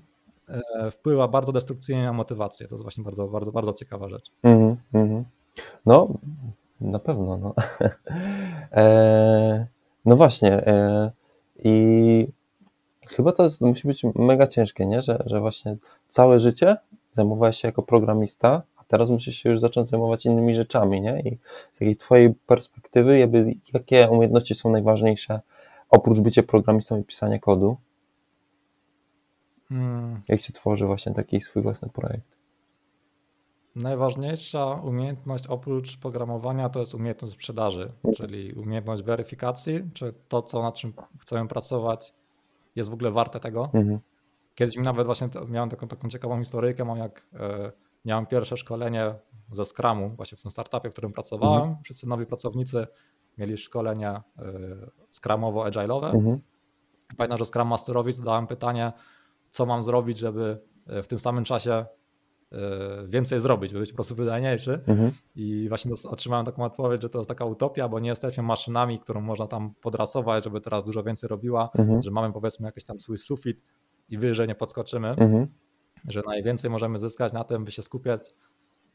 wpływa 0.91 1.27
bardzo 1.27 1.51
destrukcyjnie 1.51 2.03
na 2.03 2.13
motywację. 2.13 2.67
To 2.67 2.75
jest 2.75 2.83
właśnie 2.83 3.03
bardzo, 3.03 3.27
bardzo, 3.27 3.51
bardzo 3.51 3.73
ciekawa 3.73 4.09
rzecz. 4.09 4.31
Mm 4.43 4.77
-hmm. 4.93 5.23
No, 5.85 6.07
na 6.81 6.99
pewno, 6.99 7.37
no. 7.37 7.53
e, 8.83 9.67
no 10.05 10.15
właśnie. 10.15 10.67
E, 10.67 11.11
I 11.63 12.27
chyba 13.07 13.31
to 13.31 13.43
jest, 13.43 13.61
musi 13.61 13.87
być 13.87 14.03
mega 14.15 14.47
ciężkie, 14.47 14.85
nie? 14.85 15.03
Że, 15.03 15.23
że 15.25 15.39
właśnie 15.39 15.77
całe 16.09 16.39
życie 16.39 16.75
zajmowałeś 17.11 17.57
się 17.57 17.67
jako 17.67 17.83
programista, 17.83 18.61
a 18.77 18.83
teraz 18.83 19.09
musisz 19.09 19.37
się 19.37 19.49
już 19.49 19.59
zacząć 19.59 19.89
zajmować 19.89 20.25
innymi 20.25 20.55
rzeczami, 20.55 21.01
nie? 21.01 21.19
I 21.19 21.37
z 21.73 21.79
takiej 21.79 21.95
twojej 21.95 22.33
perspektywy, 22.33 23.19
jakby, 23.19 23.55
jakie 23.73 24.09
umiejętności 24.09 24.55
są 24.55 24.69
najważniejsze 24.69 25.41
oprócz 25.89 26.19
bycia 26.19 26.43
programistą 26.43 26.99
i 26.99 27.03
pisania 27.03 27.39
kodu? 27.39 27.77
Hmm. 29.69 30.21
Jak 30.27 30.39
się 30.39 30.53
tworzy 30.53 30.85
właśnie 30.85 31.13
taki 31.13 31.41
swój 31.41 31.63
własny 31.63 31.89
projekt? 31.89 32.37
Najważniejsza 33.77 34.65
umiejętność 34.65 35.47
oprócz 35.47 35.97
programowania 35.97 36.69
to 36.69 36.79
jest 36.79 36.95
umiejętność 36.95 37.33
sprzedaży, 37.33 37.91
czyli 38.15 38.53
umiejętność 38.53 39.03
weryfikacji, 39.03 39.89
czy 39.93 40.13
to, 40.27 40.41
co 40.41 40.61
nad 40.61 40.75
czym 40.75 40.93
chcemy 41.19 41.47
pracować, 41.47 42.13
jest 42.75 42.89
w 42.89 42.93
ogóle 42.93 43.11
warte 43.11 43.39
tego. 43.39 43.69
Mhm. 43.73 43.99
Kiedyś 44.55 44.77
mi 44.77 44.83
nawet 44.83 45.05
właśnie 45.05 45.29
miałem 45.47 45.69
taką, 45.69 45.87
taką 45.87 46.09
ciekawą 46.09 46.39
historyjkę, 46.39 46.85
mam 46.85 46.97
jak 46.97 47.27
e, 47.33 47.71
miałem 48.05 48.25
pierwsze 48.25 48.57
szkolenie 48.57 49.15
ze 49.51 49.65
Scrumu, 49.65 50.09
właśnie 50.09 50.37
w 50.37 50.41
tym 50.41 50.51
startupie, 50.51 50.89
w 50.89 50.93
którym 50.93 51.13
pracowałem. 51.13 51.61
Mhm. 51.61 51.83
Wszyscy 51.83 52.07
nowi 52.07 52.25
pracownicy 52.25 52.87
mieli 53.37 53.57
szkolenie 53.57 54.09
e, 54.09 54.21
Scrumowo-agile'owe. 55.11 56.15
Mhm. 56.15 56.41
Pamiętam, 57.17 57.37
że 57.37 57.45
Scrum 57.45 57.67
Masterowi 57.67 58.11
zadałem 58.11 58.47
pytanie, 58.47 58.93
co 59.49 59.65
mam 59.65 59.83
zrobić, 59.83 60.17
żeby 60.17 60.61
e, 60.87 61.03
w 61.03 61.07
tym 61.07 61.19
samym 61.19 61.43
czasie 61.43 61.85
więcej 63.07 63.39
zrobić, 63.39 63.73
by 63.73 63.79
być 63.79 63.89
po 63.91 63.95
prostu 63.95 64.15
wydajniejszy. 64.15 64.81
Mhm. 64.87 65.11
I 65.35 65.65
właśnie 65.69 65.91
otrzymałem 66.09 66.45
taką 66.45 66.63
odpowiedź, 66.63 67.01
że 67.01 67.09
to 67.09 67.19
jest 67.19 67.29
taka 67.29 67.45
utopia, 67.45 67.89
bo 67.89 67.99
nie 67.99 68.09
jesteśmy 68.09 68.43
maszynami, 68.43 68.99
którą 68.99 69.21
można 69.21 69.47
tam 69.47 69.73
podrasować, 69.81 70.43
żeby 70.43 70.61
teraz 70.61 70.83
dużo 70.83 71.03
więcej 71.03 71.27
robiła, 71.29 71.69
mhm. 71.75 72.01
że 72.01 72.11
mamy 72.11 72.33
powiedzmy 72.33 72.65
jakiś 72.65 72.83
tam 72.83 72.99
swój 72.99 73.17
sufit 73.17 73.63
i 74.09 74.17
wyżej 74.17 74.47
nie 74.47 74.55
podskoczymy, 74.55 75.07
mhm. 75.07 75.47
że 76.07 76.21
najwięcej 76.25 76.69
możemy 76.69 76.99
zyskać 76.99 77.33
na 77.33 77.43
tym, 77.43 77.65
by 77.65 77.71
się 77.71 77.81
skupiać 77.81 78.35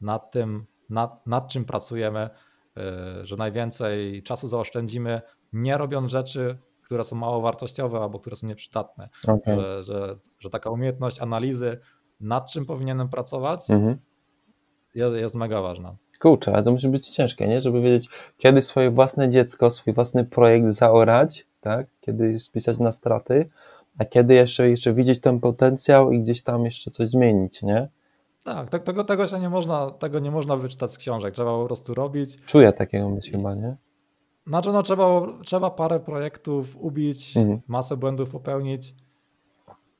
nad 0.01 0.31
tym, 0.31 0.65
nad, 0.89 1.27
nad 1.27 1.47
czym 1.47 1.65
pracujemy, 1.65 2.29
e, 2.77 3.25
że 3.25 3.35
najwięcej 3.35 4.23
czasu 4.23 4.47
zaoszczędzimy, 4.47 5.21
nie 5.53 5.77
robiąc 5.77 6.11
rzeczy, 6.11 6.57
które 6.83 7.03
są 7.03 7.15
mało 7.15 7.41
wartościowe 7.41 7.99
albo 7.99 8.19
które 8.19 8.35
są 8.35 8.47
nieprzydatne. 8.47 9.09
Okay. 9.27 9.55
Że, 9.55 9.83
że, 9.83 10.15
że, 10.39 10.49
taka 10.49 10.69
umiejętność 10.69 11.21
analizy, 11.21 11.79
nad 12.19 12.51
czym 12.51 12.65
powinienem 12.65 13.09
pracować, 13.09 13.69
mhm. 13.69 13.97
jest, 14.95 15.15
jest 15.15 15.35
mega 15.35 15.61
ważna. 15.61 15.95
Kurczę, 16.19 16.53
ale 16.53 16.63
to 16.63 16.71
musi 16.71 16.89
być 16.89 17.09
ciężkie, 17.09 17.47
nie? 17.47 17.61
Żeby 17.61 17.81
wiedzieć, 17.81 18.09
kiedy 18.37 18.61
swoje 18.61 18.91
własne 18.91 19.29
dziecko, 19.29 19.69
swój 19.69 19.93
własny 19.93 20.25
projekt 20.25 20.67
zaorać, 20.67 21.47
tak? 21.61 21.87
Kiedy 22.01 22.39
spisać 22.39 22.79
na 22.79 22.91
straty, 22.91 23.49
a 23.97 24.05
kiedy 24.05 24.33
jeszcze, 24.33 24.69
jeszcze 24.69 24.93
widzieć 24.93 25.21
ten 25.21 25.39
potencjał 25.39 26.11
i 26.11 26.19
gdzieś 26.19 26.43
tam 26.43 26.65
jeszcze 26.65 26.91
coś 26.91 27.09
zmienić, 27.09 27.61
nie? 27.61 27.89
Tak, 28.43 28.69
tak 28.69 28.83
tego, 28.83 29.03
tego 29.03 29.27
się 29.27 29.39
nie 29.39 29.49
można, 29.49 29.91
tego 29.91 30.19
nie 30.19 30.31
można 30.31 30.57
wyczytać 30.57 30.91
z 30.91 30.97
książek, 30.97 31.33
trzeba 31.33 31.51
po 31.51 31.65
prostu 31.65 31.93
robić. 31.93 32.37
Czuję 32.45 32.73
takiego 32.73 33.09
myśl 33.09 33.31
chyba, 33.31 33.55
nie? 33.55 33.75
Znaczy, 34.47 34.71
no 34.71 34.83
trzeba, 34.83 35.21
trzeba 35.45 35.69
parę 35.69 35.99
projektów 35.99 36.77
ubić, 36.79 37.37
mhm. 37.37 37.61
masę 37.67 37.97
błędów 37.97 38.31
popełnić, 38.31 38.95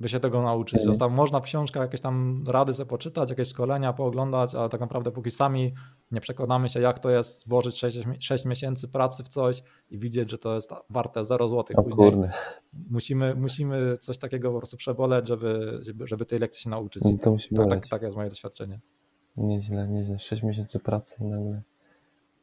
by 0.03 0.09
się 0.09 0.19
tego 0.19 0.41
nauczyć. 0.41 0.79
Mhm. 0.79 0.97
Tam 0.97 1.13
można 1.13 1.39
w 1.39 1.43
książkach 1.43 1.81
jakieś 1.81 2.01
tam 2.01 2.43
rady 2.47 2.73
sobie 2.73 2.89
poczytać, 2.89 3.29
jakieś 3.29 3.47
szkolenia 3.47 3.93
pooglądać, 3.93 4.55
ale 4.55 4.69
tak 4.69 4.81
naprawdę 4.81 5.11
póki 5.11 5.31
sami 5.31 5.73
nie 6.11 6.21
przekonamy 6.21 6.69
się, 6.69 6.79
jak 6.79 6.99
to 6.99 7.09
jest 7.09 7.49
włożyć 7.49 7.77
6, 7.77 7.99
6 8.19 8.45
miesięcy 8.45 8.87
pracy 8.87 9.23
w 9.23 9.27
coś 9.27 9.63
i 9.89 9.99
widzieć, 9.99 10.29
że 10.29 10.37
to 10.37 10.55
jest 10.55 10.71
warte 10.89 11.23
0 11.23 11.49
zł. 11.49 11.75
O 11.77 11.83
kurde. 11.83 12.31
Musimy, 12.89 13.35
musimy 13.35 13.97
coś 13.97 14.17
takiego 14.17 14.51
po 14.51 14.57
prostu 14.57 14.77
przeboleć, 14.77 15.27
żeby, 15.27 15.79
żeby, 15.81 16.07
żeby 16.07 16.25
tej 16.25 16.39
lekcji 16.39 16.63
się 16.63 16.69
nauczyć. 16.69 17.03
No 17.03 17.17
to 17.23 17.31
musi 17.31 17.55
tak, 17.55 17.69
tak, 17.69 17.87
tak 17.87 18.01
jest 18.01 18.15
moje 18.15 18.29
doświadczenie. 18.29 18.79
Nieźle, 19.37 19.87
nieźle. 19.87 20.19
6 20.19 20.43
miesięcy 20.43 20.79
pracy 20.79 21.15
i 21.21 21.25
nagle. 21.25 21.61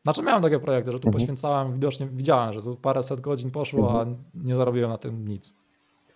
Znaczy 0.03 0.23
miałem 0.23 0.43
takie 0.43 0.59
projekty, 0.59 0.93
że 0.93 0.99
tu 0.99 1.09
mhm. 1.09 1.21
poświęcałem, 1.21 1.73
widocznie 1.73 2.07
widziałem, 2.07 2.53
że 2.53 2.63
tu 2.63 2.77
paręset 2.77 3.21
godzin 3.21 3.51
poszło, 3.51 3.87
mhm. 3.89 4.17
a 4.35 4.47
nie 4.47 4.57
zarobiłem 4.57 4.91
na 4.91 4.99
tym 4.99 5.29
nic. 5.29 5.55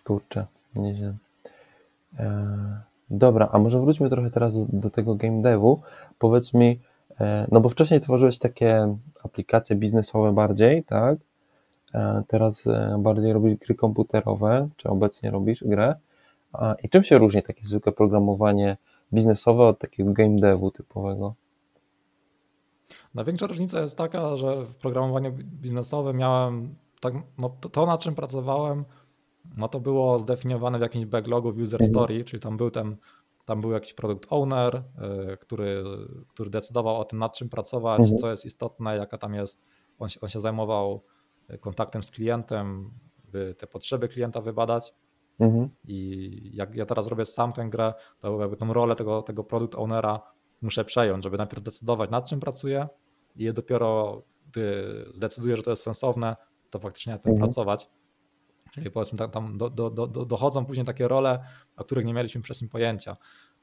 Kurczę, 0.03 0.47
nieźle. 0.75 1.17
E, 2.19 2.81
dobra, 3.09 3.49
a 3.51 3.59
może 3.59 3.79
wróćmy 3.79 4.09
trochę 4.09 4.31
teraz 4.31 4.53
do, 4.69 4.89
tego 4.89 5.15
game 5.15 5.41
devu. 5.41 5.81
Powiedz 6.19 6.53
mi, 6.53 6.79
e, 7.19 7.47
no 7.51 7.61
bo 7.61 7.69
wcześniej 7.69 7.99
tworzyłeś 7.99 8.37
takie 8.37 8.97
aplikacje 9.23 9.75
biznesowe 9.75 10.33
bardziej, 10.33 10.83
tak? 10.83 11.17
E, 11.93 12.23
teraz 12.27 12.63
bardziej 12.99 13.33
robisz 13.33 13.55
gry 13.55 13.75
komputerowe, 13.75 14.69
czy 14.77 14.89
obecnie 14.89 15.31
robisz 15.31 15.63
grę. 15.63 15.95
I 16.83 16.89
czym 16.89 17.03
się 17.03 17.17
różni 17.17 17.43
takie 17.43 17.65
zwykłe 17.65 17.91
programowanie 17.91 18.77
biznesowe 19.13 19.63
od 19.63 19.79
takiego 19.79 20.13
game 20.13 20.39
devu 20.39 20.71
typowego? 20.71 21.35
Największa 23.15 23.47
różnica 23.47 23.79
jest 23.81 23.97
taka, 23.97 24.35
że 24.35 24.65
w 24.65 24.75
programowaniu 24.77 25.31
biznesowym 25.33 26.17
miałem 26.17 26.75
tak, 26.99 27.13
no 27.37 27.49
to, 27.61 27.69
to, 27.69 27.85
na 27.85 27.97
czym 27.97 28.15
pracowałem, 28.15 28.85
no 29.57 29.67
to 29.67 29.79
było 29.79 30.19
zdefiniowane 30.19 30.77
w 30.77 30.81
jakimś 30.81 31.05
backlogu 31.05 31.51
w 31.51 31.57
user 31.57 31.81
mhm. 31.81 31.91
story, 31.91 32.23
czyli 32.23 32.39
tam 32.39 32.57
był 32.57 32.71
ten, 32.71 32.97
tam 33.45 33.61
był 33.61 33.71
jakiś 33.71 33.93
produkt 33.93 34.27
owner, 34.29 34.83
y, 35.33 35.37
który, 35.37 35.83
który 36.27 36.49
decydował 36.49 36.99
o 36.99 37.05
tym, 37.05 37.19
nad 37.19 37.33
czym 37.33 37.49
pracować, 37.49 37.99
mhm. 37.99 38.17
co 38.17 38.29
jest 38.29 38.45
istotne, 38.45 38.97
jaka 38.97 39.17
tam 39.17 39.33
jest. 39.33 39.63
On 39.99 40.09
się, 40.09 40.21
on 40.21 40.29
się 40.29 40.39
zajmował 40.39 41.03
kontaktem 41.59 42.03
z 42.03 42.11
klientem, 42.11 42.91
by 43.31 43.55
te 43.57 43.67
potrzeby 43.67 44.07
klienta 44.07 44.41
wybadać. 44.41 44.93
Mhm. 45.39 45.69
I 45.83 46.51
jak 46.53 46.75
ja 46.75 46.85
teraz 46.85 47.07
robię 47.07 47.25
sam 47.25 47.53
tę 47.53 47.69
grę, 47.69 47.93
to 48.19 48.41
jakby 48.41 48.57
tą 48.57 48.73
rolę 48.73 48.95
tego, 48.95 49.21
tego 49.21 49.43
produkt 49.43 49.75
ownera 49.75 50.21
muszę 50.61 50.85
przejąć, 50.85 51.23
żeby 51.23 51.37
najpierw 51.37 51.63
decydować, 51.63 52.09
nad 52.09 52.25
czym 52.25 52.39
pracuję, 52.39 52.87
i 53.35 53.53
dopiero 53.53 54.21
gdy 54.51 55.05
zdecyduję, 55.13 55.55
że 55.55 55.63
to 55.63 55.69
jest 55.69 55.83
sensowne, 55.83 56.35
to 56.69 56.79
faktycznie 56.79 57.13
nad 57.13 57.21
tym 57.21 57.31
mhm. 57.31 57.47
pracować. 57.47 57.89
Czyli 58.71 58.91
powiedzmy 58.91 59.17
tam, 59.17 59.31
tam 59.31 59.57
do, 59.57 59.69
do, 59.69 59.89
do, 59.89 60.07
dochodzą 60.07 60.65
później 60.65 60.85
takie 60.85 61.07
role, 61.07 61.39
o 61.77 61.83
których 61.83 62.05
nie 62.05 62.13
mieliśmy 62.13 62.41
wcześniej 62.41 62.69
pojęcia. 62.69 63.17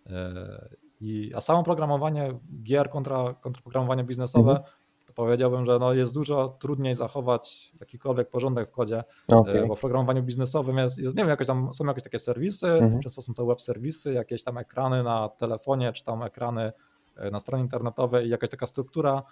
E, 0.06 0.68
I, 1.00 1.32
a 1.34 1.40
samo 1.40 1.62
programowanie 1.62 2.38
gier 2.62 2.90
kontra, 2.90 3.34
kontra 3.40 3.62
programowanie 3.62 4.04
biznesowe, 4.04 4.50
mhm. 4.50 4.68
to 5.06 5.12
powiedziałbym, 5.12 5.64
że 5.64 5.78
no 5.78 5.92
jest 5.92 6.14
dużo 6.14 6.48
trudniej 6.48 6.94
zachować 6.94 7.72
jakikolwiek 7.80 8.30
porządek 8.30 8.68
w 8.68 8.72
kodzie, 8.72 9.04
okay. 9.28 9.66
bo 9.66 9.76
w 9.76 9.80
programowaniu 9.80 10.22
biznesowym 10.22 10.78
jest, 10.78 10.98
jest, 10.98 11.16
nie 11.16 11.22
wiem, 11.22 11.30
jakieś 11.30 11.46
tam, 11.46 11.74
są 11.74 11.86
jakieś 11.86 12.04
takie 12.04 12.18
serwisy, 12.18 12.68
mhm. 12.68 13.02
często 13.02 13.22
są 13.22 13.34
to 13.34 13.46
web 13.46 13.62
serwisy, 13.62 14.12
jakieś 14.12 14.42
tam 14.42 14.58
ekrany 14.58 15.02
na 15.02 15.28
telefonie, 15.28 15.92
czy 15.92 16.04
tam 16.04 16.22
ekrany 16.22 16.72
e, 17.16 17.30
na 17.30 17.40
stronie 17.40 17.62
internetowej 17.62 18.26
i 18.26 18.28
jakaś 18.28 18.50
taka 18.50 18.66
struktura 18.66 19.22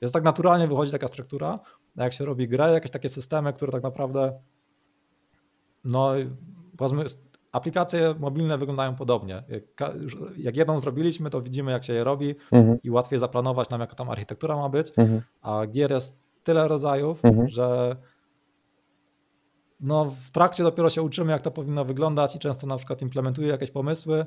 jest 0.00 0.14
tak 0.14 0.24
naturalnie 0.24 0.68
wychodzi 0.68 0.92
taka 0.92 1.08
struktura, 1.08 1.58
a 1.96 2.04
jak 2.04 2.12
się 2.12 2.24
robi 2.24 2.48
grę, 2.48 2.72
jakieś 2.72 2.90
takie 2.90 3.08
systemy, 3.08 3.52
które 3.52 3.72
tak 3.72 3.82
naprawdę 3.82 4.40
no 5.84 6.12
powiedzmy 6.76 7.04
aplikacje 7.52 8.14
mobilne 8.18 8.58
wyglądają 8.58 8.94
podobnie. 8.94 9.42
Jak, 10.38 10.56
jedną 10.56 10.80
zrobiliśmy, 10.80 11.30
to 11.30 11.42
widzimy 11.42 11.72
jak 11.72 11.84
się 11.84 11.92
je 11.92 12.04
robi 12.04 12.34
mhm. 12.52 12.78
i 12.82 12.90
łatwiej 12.90 13.18
zaplanować 13.18 13.70
nam 13.70 13.80
jaka 13.80 13.94
tam 13.94 14.10
architektura 14.10 14.56
ma 14.56 14.68
być, 14.68 14.92
mhm. 14.96 15.22
a 15.42 15.66
gier 15.66 15.90
jest 15.90 16.20
tyle 16.42 16.68
rodzajów, 16.68 17.24
mhm. 17.24 17.48
że 17.48 17.96
no 19.80 20.04
w 20.04 20.30
trakcie 20.30 20.62
dopiero 20.62 20.90
się 20.90 21.02
uczymy 21.02 21.32
jak 21.32 21.42
to 21.42 21.50
powinno 21.50 21.84
wyglądać 21.84 22.36
i 22.36 22.38
często 22.38 22.66
na 22.66 22.76
przykład 22.76 23.02
implementuję 23.02 23.48
jakieś 23.48 23.70
pomysły 23.70 24.26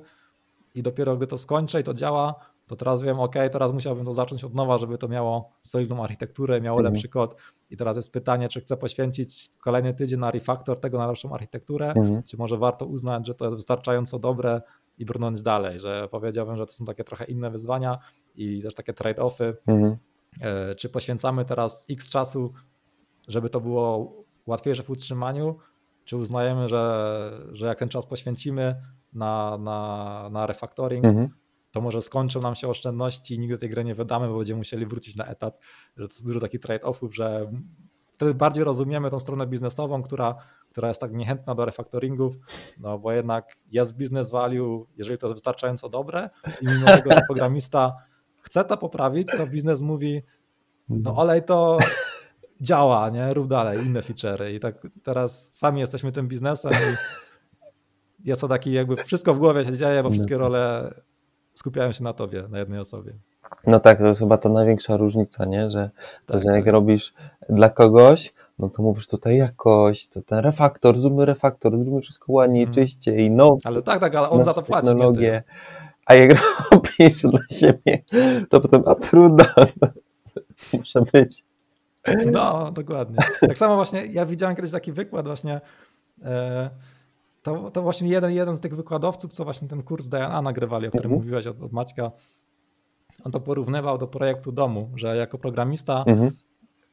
i 0.76 0.84
dopiero 0.84 1.18
gdy 1.18 1.28
to 1.28 1.38
skończę 1.38 1.82
i 1.82 1.84
to 1.84 1.94
działa, 1.94 2.36
to 2.72 2.76
teraz 2.76 3.02
wiem, 3.02 3.20
ok, 3.20 3.36
teraz 3.52 3.74
musiałbym 3.74 4.06
to 4.06 4.14
zacząć 4.14 4.44
od 4.44 4.56
nowa, 4.56 4.78
żeby 4.78 4.98
to 4.98 5.08
miało 5.08 5.50
solidną 5.62 6.04
architekturę, 6.04 6.62
miało 6.62 6.80
mhm. 6.80 6.94
lepszy 6.94 7.10
kod. 7.10 7.36
I 7.70 7.78
teraz 7.78 7.96
jest 7.96 8.14
pytanie, 8.14 8.50
czy 8.50 8.62
chcę 8.62 8.78
poświęcić 8.78 9.50
kolejny 9.60 9.94
tydzień 9.94 10.20
na 10.20 10.32
refaktor 10.32 10.80
tego 10.80 10.98
na 10.98 11.08
lepszą 11.08 11.34
architekturę, 11.34 11.94
mhm. 11.94 12.24
czy 12.24 12.38
może 12.38 12.58
warto 12.58 12.86
uznać, 12.86 13.28
że 13.28 13.36
to 13.36 13.46
jest 13.46 13.58
wystarczająco 13.58 14.20
dobre 14.20 14.62
i 14.98 15.06
brnąć 15.06 15.42
dalej, 15.42 15.80
że 15.80 16.08
powiedziałbym, 16.12 16.58
że 16.58 16.66
to 16.66 16.74
są 16.74 16.86
takie 16.86 17.04
trochę 17.04 17.26
inne 17.26 17.50
wyzwania 17.50 18.00
i 18.36 18.62
też 18.62 18.74
takie 18.74 18.94
trade-offy. 18.94 19.54
Mhm. 19.68 19.98
E, 20.42 20.76
czy 20.76 20.90
poświęcamy 20.90 21.46
teraz 21.46 21.88
x 21.90 22.10
czasu, 22.10 22.54
żeby 23.28 23.50
to 23.50 23.62
było 23.62 24.14
łatwiejsze 24.46 24.84
w 24.84 24.90
utrzymaniu, 24.90 25.58
czy 26.06 26.18
uznajemy, 26.18 26.68
że, 26.68 27.42
że 27.52 27.68
jak 27.68 27.80
ten 27.80 27.90
czas 27.90 28.06
poświęcimy 28.06 28.76
na, 29.14 29.58
na, 29.58 30.30
na 30.32 30.46
refactoring, 30.46 31.06
mhm 31.06 31.41
to 31.72 31.82
może 31.82 32.02
skończą 32.02 32.42
nam 32.42 32.56
się 32.56 32.68
oszczędności 32.68 33.36
i 33.36 33.40
nigdy 33.40 33.58
tej 33.58 33.70
gry 33.70 33.84
nie 33.84 33.96
wydamy, 33.96 34.28
bo 34.28 34.38
będziemy 34.38 34.58
musieli 34.58 34.86
wrócić 34.86 35.16
na 35.16 35.26
etat. 35.26 35.60
Że 35.98 36.08
to 36.08 36.14
jest 36.14 36.26
dużo 36.26 36.40
takich 36.40 36.62
trade-offów, 36.62 37.12
że 37.12 37.52
wtedy 38.14 38.34
bardziej 38.34 38.64
rozumiemy 38.64 39.10
tą 39.10 39.20
stronę 39.20 39.48
biznesową, 39.48 40.02
która, 40.02 40.36
która 40.70 40.88
jest 40.88 41.02
tak 41.02 41.14
niechętna 41.14 41.56
do 41.56 41.66
refaktoringów, 41.66 42.36
no 42.80 43.00
bo 43.00 43.12
jednak 43.12 43.56
jest 43.72 43.98
business 43.98 44.32
value, 44.32 44.88
jeżeli 44.98 45.18
to 45.18 45.28
jest 45.28 45.36
wystarczająco 45.36 45.90
dobre 45.90 46.30
i 46.62 46.66
mimo 46.66 46.86
tego, 46.86 47.10
programista 47.28 47.96
chce 48.42 48.64
to 48.64 48.78
poprawić, 48.78 49.28
to 49.38 49.48
biznes 49.48 49.82
mówi, 49.82 50.22
no 50.90 51.16
olej 51.16 51.44
to 51.44 51.78
działa, 52.62 53.10
nie? 53.10 53.34
Rób 53.34 53.48
dalej, 53.48 53.86
inne 53.86 54.02
feature'y. 54.02 54.54
I 54.54 54.60
tak 54.60 54.88
teraz 55.04 55.54
sami 55.54 55.80
jesteśmy 55.80 56.12
tym 56.12 56.28
biznesem 56.28 56.72
i 56.72 56.96
jest 58.30 58.42
to 58.42 58.48
taki 58.48 58.72
jakby 58.72 58.96
wszystko 58.96 59.34
w 59.34 59.40
głowie 59.40 59.66
się 59.66 59.78
dzieje, 59.78 60.04
bo 60.04 60.10
wszystkie 60.10 60.38
role 60.38 60.94
skupiają 61.54 61.92
się 61.92 62.04
na 62.04 62.14
tobie, 62.14 62.48
na 62.50 62.60
jednej 62.60 62.80
osobie. 62.80 63.14
No 63.68 63.80
tak, 63.80 64.00
to 64.00 64.06
jest 64.06 64.22
chyba 64.22 64.38
ta 64.38 64.50
największa 64.50 64.98
różnica, 64.98 65.46
nie? 65.46 65.72
Że, 65.72 65.90
tak, 66.26 66.42
że 66.42 66.52
jak 66.52 66.66
tak. 66.66 66.74
robisz 66.74 67.14
dla 67.50 67.70
kogoś, 67.70 68.34
no 68.60 68.70
to 68.70 68.84
mówisz 68.84 69.08
tutaj 69.08 69.38
jakość, 69.38 70.10
to 70.10 70.22
ten 70.22 70.40
refaktor, 70.40 71.00
zróbmy 71.00 71.26
refaktor, 71.26 71.78
zróbmy 71.78 72.02
wszystko 72.02 72.34
ładniej, 72.34 72.64
mm. 72.64 72.74
czyściej, 72.74 73.32
no. 73.32 73.58
Ale 73.64 73.82
tak, 73.82 74.00
tak, 74.00 74.16
ale 74.16 74.30
on 74.30 74.44
za 74.44 74.54
to 74.54 74.62
płaci. 74.62 74.88
Technologię. 74.88 75.44
A 76.06 76.16
jak 76.16 76.32
robisz 76.72 77.22
dla 77.22 77.40
siebie, 77.52 78.04
to 78.50 78.62
potem, 78.62 78.84
a 78.86 78.96
trudno, 78.96 79.46
muszę 80.74 81.02
być. 81.14 81.44
No, 82.32 82.72
dokładnie. 82.72 83.18
Tak 83.40 83.58
samo 83.58 83.76
właśnie, 83.76 84.06
ja 84.06 84.26
widziałem 84.26 84.56
kiedyś 84.56 84.72
taki 84.72 84.92
wykład 84.92 85.26
właśnie, 85.26 85.62
e, 86.24 86.70
to, 87.42 87.72
to 87.72 87.82
właśnie 87.82 88.10
jeden, 88.10 88.32
jeden 88.32 88.56
z 88.56 88.60
tych 88.60 88.76
wykładowców, 88.76 89.34
co 89.34 89.44
właśnie 89.44 89.68
ten 89.68 89.84
kurs 89.84 90.08
DNA 90.08 90.42
nagrywali, 90.42 90.88
o 90.88 90.90
którym 90.90 91.12
mhm. 91.12 91.22
mówiłeś 91.22 91.48
od, 91.48 91.62
od 91.62 91.72
Maćka, 91.72 92.12
on 93.24 93.32
to 93.32 93.40
porównywał 93.40 93.98
do 93.98 94.08
projektu 94.08 94.52
domu, 94.52 94.92
że 94.96 95.18
jako 95.18 95.38
programista 95.38 96.04
mhm. 96.08 96.32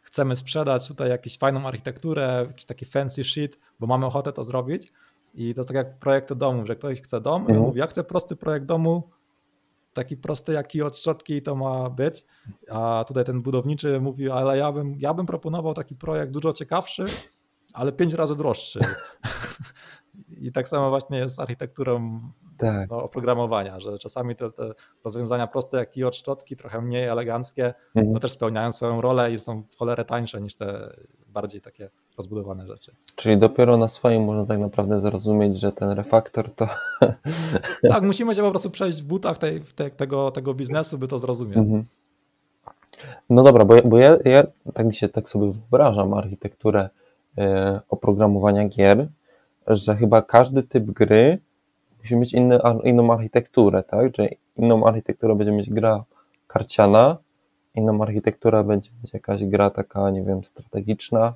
chcemy 0.01 0.36
sprzedać 0.36 0.88
tutaj 0.88 1.11
jakąś 1.11 1.38
fajną 1.38 1.66
architekturę, 1.66 2.44
jakiś 2.49 2.64
taki 2.64 2.84
fancy 2.84 3.24
shit, 3.24 3.59
bo 3.80 3.86
mamy 3.86 4.07
ochotę 4.07 4.32
to 4.32 4.44
zrobić. 4.44 4.92
I 5.34 5.55
to 5.55 5.61
jest 5.61 5.68
tak 5.68 5.76
jak 5.76 5.99
projekty 5.99 6.36
domu, 6.36 6.66
że 6.66 6.76
ktoś 6.76 7.01
chce 7.03 7.20
dom 7.20 7.40
mhm. 7.40 7.59
i 7.59 7.62
mówi, 7.62 7.78
ja 7.78 7.86
chcę 7.86 8.05
prosty 8.05 8.36
projekt 8.36 8.66
domu, 8.66 9.03
taki 9.92 10.16
prosty, 10.16 10.53
jaki 10.53 10.82
od 10.82 10.99
szczotki 10.99 11.42
to 11.42 11.55
ma 11.55 11.90
być, 11.90 12.24
a 12.70 13.05
tutaj 13.09 13.24
ten 13.24 13.42
budowniczy 13.42 14.01
mówi, 14.01 14.30
ale 14.30 14.59
ja 14.59 14.72
bym, 14.72 14.96
ja 14.99 15.14
bym 15.14 15.26
proponował 15.26 15.74
taki 15.74 15.96
projekt 15.96 16.32
dużo 16.32 16.53
ciekawszy, 16.53 17.05
ale 17.72 17.92
pięć 17.92 18.14
razy 18.14 18.36
droższy. 18.36 18.80
I 20.41 20.53
tak 20.53 20.69
samo 20.69 20.91
właśnie 20.91 21.19
jest 21.19 21.37
z 21.37 21.39
architekturą 21.39 22.21
tak. 22.59 22.91
no, 22.91 23.03
oprogramowania, 23.03 23.81
że 23.81 23.99
czasami 23.99 24.37
te, 24.37 24.51
te, 24.53 24.75
rozwiązania 25.05 25.47
proste 25.47 25.79
jak 25.79 25.97
i 25.97 26.05
od 26.05 26.16
szczotki, 26.16 26.57
trochę 26.57 26.81
mniej 26.81 27.05
eleganckie, 27.05 27.75
mhm. 27.95 28.12
no 28.12 28.21
też 28.21 28.33
spełniają 28.33 28.73
swoją 28.73 29.01
rolę 29.01 29.33
i 29.33 29.39
są 29.39 29.62
w 29.71 29.77
cholerę 29.77 30.05
tańsze 30.05 30.41
niż 30.41 30.55
te 30.55 30.95
bardziej 31.29 31.61
takie 31.61 31.91
rozbudowane 32.16 32.66
rzeczy. 32.66 32.95
Czyli 33.16 33.39
dopiero 33.39 33.77
na 33.77 33.89
swoim 33.89 34.25
można 34.25 34.47
tak 34.47 34.59
naprawdę 34.59 35.01
zrozumieć, 35.01 35.61
że 35.61 35.73
ten 35.73 35.91
refaktor 35.91 36.51
to. 36.55 36.69
Tak, 37.89 38.03
musimy 38.03 38.35
się 38.35 38.43
po 38.43 38.51
prostu 38.51 38.71
przejść 38.71 39.03
w 39.03 39.07
butach 39.07 39.39
tej, 39.39 39.61
te, 39.61 39.91
tego, 39.91 40.31
tego 40.31 40.55
biznesu, 40.55 40.99
by 40.99 41.09
to 41.09 41.19
zrozumieć. 41.19 41.57
Mhm. 41.57 41.85
No 43.31 43.43
dobra, 43.43 43.64
bo, 43.64 43.75
ja, 43.75 43.83
bo 43.83 43.99
ja, 43.99 44.16
ja 44.25 44.45
tak 44.75 44.87
mi 44.87 44.95
się 44.95 45.09
tak 45.09 45.31
sobie 45.31 45.53
wyobrażam 45.53 46.14
architekturę 46.14 46.89
e, 47.39 47.81
oprogramowania 47.89 48.69
gier, 48.69 49.09
że 49.69 49.97
chyba 49.97 50.23
każdy 50.23 50.62
typ 50.62 50.85
gry 50.85 51.39
musi 51.99 52.16
mieć 52.16 52.33
inny, 52.33 52.59
inną 52.85 53.12
architekturę, 53.12 53.83
tak? 53.83 54.16
Że 54.16 54.29
inną 54.57 54.87
architekturę 54.87 55.35
będzie 55.35 55.53
mieć 55.53 55.71
gra 55.71 56.05
karciana, 56.47 57.16
inną 57.75 58.03
architekturę 58.03 58.64
będzie 58.64 58.91
mieć 59.03 59.14
jakaś 59.14 59.45
gra 59.45 59.71
taka, 59.71 60.11
nie 60.11 60.23
wiem, 60.23 60.45
strategiczna, 60.45 61.35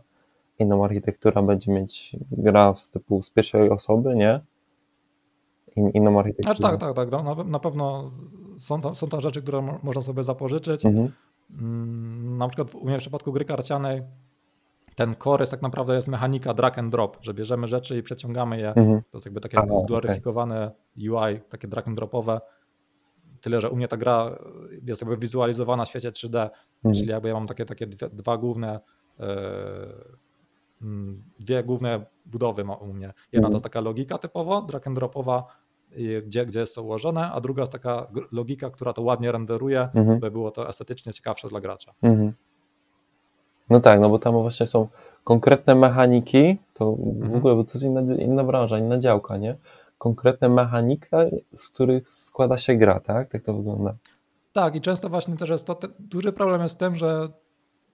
inną 0.59 0.85
architekturę 0.85 1.43
będzie 1.43 1.73
mieć 1.73 2.17
gra 2.31 2.75
z 2.75 2.91
typu 2.91 3.23
z 3.23 3.31
pierwszej 3.31 3.71
osoby, 3.71 4.15
nie? 4.15 4.41
In, 5.77 5.91
inną 5.91 6.19
architekturę. 6.19 6.57
Znaczy, 6.57 6.79
tak, 6.79 6.81
tak, 6.81 6.97
tak. 6.97 7.11
No, 7.11 7.35
na, 7.35 7.45
na 7.45 7.59
pewno 7.59 8.11
są 8.59 8.81
to, 8.81 8.95
są 8.95 9.09
to 9.09 9.21
rzeczy, 9.21 9.43
które 9.43 9.63
mo 9.63 9.79
można 9.83 10.03
sobie 10.03 10.25
zapożyczyć. 10.25 10.87
Mhm. 10.87 11.13
Mm, 11.61 12.39
na 12.39 12.49
przykład 12.49 12.75
u 12.75 12.85
mnie 12.85 12.97
w 12.97 13.01
przypadku 13.01 13.33
gry 13.33 13.45
karcianej 13.45 14.03
ten 14.95 15.15
core 15.17 15.43
jest 15.43 15.53
tak 15.53 15.63
naprawdę 15.63 15.95
jest 15.95 16.09
mechanika 16.09 16.55
drag 16.55 16.79
and 16.79 16.93
drop, 16.93 17.19
że 17.21 17.35
bierzemy 17.35 17.69
rzeczy 17.69 17.99
i 17.99 18.03
przeciągamy 18.03 18.59
je. 18.59 18.69
Mhm. 18.69 19.03
To 19.11 19.19
jest 19.19 19.27
jakby 19.27 19.41
takie 19.41 19.59
Aha, 19.59 19.75
zgloryfikowane 19.75 20.73
okay. 20.97 21.33
UI, 21.33 21.41
takie 21.49 21.69
drag 21.69 21.89
and 21.89 21.97
dropowe. 21.97 22.41
Tyle, 23.41 23.61
że 23.61 23.71
u 23.71 23.77
mnie 23.77 23.89
ta 23.89 23.97
gra 23.97 24.39
jest 24.87 25.03
jakby 25.03 25.17
wizualizowana 25.17 25.85
w 25.85 25.89
świecie 25.89 26.11
3D, 26.11 26.51
mhm. 26.85 26.95
czyli 26.95 27.09
jakby 27.09 27.29
ja 27.29 27.35
mam 27.35 27.47
takie, 27.47 27.65
takie 27.65 27.87
dwie, 27.87 28.09
dwa 28.09 28.37
główne 28.37 28.81
yy, 29.19 29.27
dwie 31.41 31.65
główne 31.65 32.07
budowy 32.27 32.65
u 32.81 32.93
mnie. 32.93 33.13
Jedna 33.33 33.47
mhm. 33.47 33.53
to 33.53 33.57
jest 33.57 33.65
taka 33.65 33.81
logika 33.81 34.19
typowo, 34.19 34.63
drag 34.63 34.87
and 34.87 34.97
dropowa, 34.97 35.47
gdzie, 36.27 36.47
gdzie 36.47 36.61
jest 36.61 36.75
to 36.75 36.83
ułożone, 36.83 37.33
a 37.33 37.41
druga 37.41 37.63
jest 37.63 37.73
taka 37.73 38.07
logika, 38.33 38.71
która 38.71 38.93
to 38.93 39.03
ładnie 39.03 39.33
renderuje, 39.33 39.89
mhm. 39.95 40.21
by 40.21 40.31
było 40.31 40.51
to 40.51 40.69
estetycznie 40.69 41.13
ciekawsze 41.13 41.49
dla 41.49 41.61
gracza. 41.61 41.95
No 43.73 43.81
tak, 43.81 44.01
no 44.01 44.09
bo 44.09 44.19
tam 44.19 44.35
właśnie 44.35 44.67
są 44.67 44.89
konkretne 45.25 45.75
mechaniki, 45.75 46.57
to 46.75 46.93
w 46.93 47.23
mhm. 47.23 47.35
ogóle 47.37 47.55
bo 47.55 47.65
to 47.65 47.71
jest 47.75 47.85
inna, 47.85 48.01
inna 48.15 48.45
branża, 48.45 48.79
inna 48.79 48.99
działka, 48.99 49.37
nie? 49.37 49.57
Konkretne 49.99 50.49
mechanika, 50.49 51.19
z 51.57 51.69
których 51.69 52.09
składa 52.09 52.59
się 52.59 52.75
gra, 52.75 53.01
tak? 53.01 53.29
Tak 53.29 53.43
to 53.43 53.55
wygląda. 53.55 53.95
Tak, 54.53 54.75
i 54.75 54.81
często 54.81 55.09
właśnie 55.09 55.37
też 55.37 55.51
jest 55.51 55.67
to, 55.67 55.79
duży 55.99 56.33
problem 56.33 56.63
jest 56.63 56.75
z 56.75 56.79
tym, 56.79 56.95
że 56.95 57.29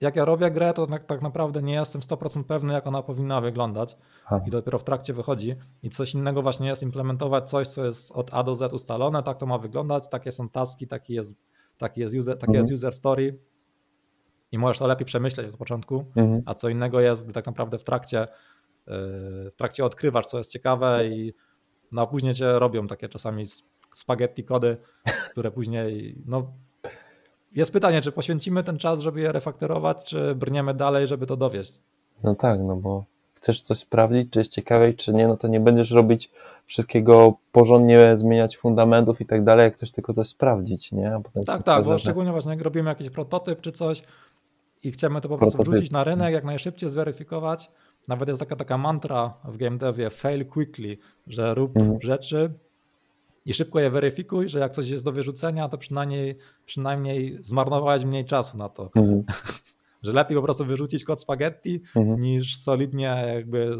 jak 0.01 0.15
ja 0.15 0.25
robię 0.25 0.51
grę, 0.51 0.73
to 0.73 0.87
tak, 0.87 1.05
tak 1.05 1.21
naprawdę 1.21 1.61
nie 1.61 1.73
jestem 1.73 2.01
100% 2.01 2.43
pewny, 2.43 2.73
jak 2.73 2.87
ona 2.87 3.03
powinna 3.03 3.41
wyglądać 3.41 3.97
Aha. 4.25 4.41
i 4.47 4.51
dopiero 4.51 4.79
w 4.79 4.83
trakcie 4.83 5.13
wychodzi 5.13 5.55
i 5.83 5.89
coś 5.89 6.13
innego 6.13 6.41
właśnie 6.41 6.67
jest 6.67 6.83
implementować 6.83 7.49
coś, 7.49 7.67
co 7.67 7.85
jest 7.85 8.11
od 8.11 8.33
A 8.33 8.43
do 8.43 8.55
Z 8.55 8.73
ustalone, 8.73 9.23
tak 9.23 9.37
to 9.37 9.45
ma 9.45 9.57
wyglądać, 9.57 10.09
takie 10.09 10.31
są 10.31 10.49
taski, 10.49 10.87
taki 10.87 11.13
jest, 11.13 11.35
taki 11.77 12.01
jest, 12.01 12.15
user, 12.15 12.37
taki 12.37 12.51
mhm. 12.51 12.63
jest 12.63 12.73
user 12.73 12.93
story 12.93 13.39
i 14.51 14.57
możesz 14.57 14.79
to 14.79 14.87
lepiej 14.87 15.05
przemyśleć 15.05 15.47
od 15.47 15.57
początku, 15.57 16.05
mhm. 16.15 16.41
a 16.45 16.53
co 16.53 16.69
innego 16.69 16.99
jest, 16.99 17.23
gdy 17.23 17.33
tak 17.33 17.45
naprawdę 17.45 17.77
w 17.77 17.83
trakcie, 17.83 18.19
yy, 18.19 18.25
w 19.51 19.55
trakcie 19.57 19.85
odkrywasz, 19.85 20.25
co 20.25 20.37
jest 20.37 20.51
ciekawe 20.51 21.07
i 21.07 21.33
no, 21.91 22.07
później 22.07 22.33
cię 22.33 22.59
robią 22.59 22.87
takie 22.87 23.09
czasami 23.09 23.45
spaghetti 23.95 24.43
kody, 24.43 24.77
które 25.31 25.51
później 25.51 26.15
no, 26.25 26.53
jest 27.51 27.73
pytanie, 27.73 28.01
czy 28.01 28.11
poświęcimy 28.11 28.63
ten 28.63 28.77
czas, 28.77 28.99
żeby 28.99 29.21
je 29.21 29.31
refaktorować, 29.31 30.03
czy 30.03 30.35
brniemy 30.35 30.73
dalej, 30.73 31.07
żeby 31.07 31.25
to 31.25 31.37
dowieść? 31.37 31.81
No 32.23 32.35
tak, 32.35 32.59
no 32.59 32.75
bo 32.75 33.05
chcesz 33.33 33.61
coś 33.61 33.77
sprawdzić, 33.77 34.29
czy 34.31 34.39
jest 34.39 34.51
ciekawe, 34.51 34.93
czy 34.93 35.13
nie, 35.13 35.27
no 35.27 35.37
to 35.37 35.47
nie 35.47 35.59
będziesz 35.59 35.91
robić 35.91 36.31
wszystkiego 36.65 37.33
porządnie, 37.51 38.17
zmieniać 38.17 38.57
fundamentów 38.57 39.21
i 39.21 39.25
tak 39.25 39.43
dalej, 39.43 39.63
jak 39.63 39.73
chcesz 39.73 39.91
tylko 39.91 40.13
coś 40.13 40.27
sprawdzić, 40.27 40.91
nie? 40.91 41.21
tak, 41.45 41.63
tak, 41.63 41.85
bo 41.85 41.97
szczególnie 41.97 42.31
właśnie 42.31 42.51
jak 42.51 42.61
robimy 42.61 42.89
jakiś 42.89 43.09
prototyp 43.09 43.61
czy 43.61 43.71
coś 43.71 44.03
i 44.83 44.91
chcemy 44.91 45.21
to 45.21 45.29
po 45.29 45.37
prostu 45.37 45.63
wrzucić 45.63 45.91
na 45.91 46.03
rynek, 46.03 46.33
jak 46.33 46.43
najszybciej 46.43 46.89
zweryfikować. 46.89 47.71
Nawet 48.07 48.29
jest 48.29 48.39
taka 48.39 48.55
taka 48.55 48.77
mantra 48.77 49.33
w 49.45 49.57
game 49.57 49.77
devie, 49.77 50.09
fail 50.09 50.45
quickly, 50.45 50.97
że 51.27 51.53
rób 51.53 51.77
mhm. 51.77 52.01
rzeczy, 52.01 52.53
i 53.45 53.53
szybko 53.53 53.79
je 53.79 53.89
weryfikuj, 53.89 54.49
że 54.49 54.59
jak 54.59 54.71
coś 54.71 54.89
jest 54.89 55.05
do 55.05 55.11
wyrzucenia, 55.11 55.69
to 55.69 55.77
przynajmniej, 55.77 56.37
przynajmniej 56.65 57.39
zmarnowałeś 57.41 58.05
mniej 58.05 58.25
czasu 58.25 58.57
na 58.57 58.69
to. 58.69 58.89
Mhm. 58.95 59.23
że 60.03 60.11
lepiej 60.11 60.37
po 60.37 60.43
prostu 60.43 60.65
wyrzucić 60.65 61.03
kod 61.03 61.21
spaghetti, 61.21 61.81
mhm. 61.95 62.17
niż 62.17 62.57
solidnie 62.57 63.23
jakby 63.35 63.75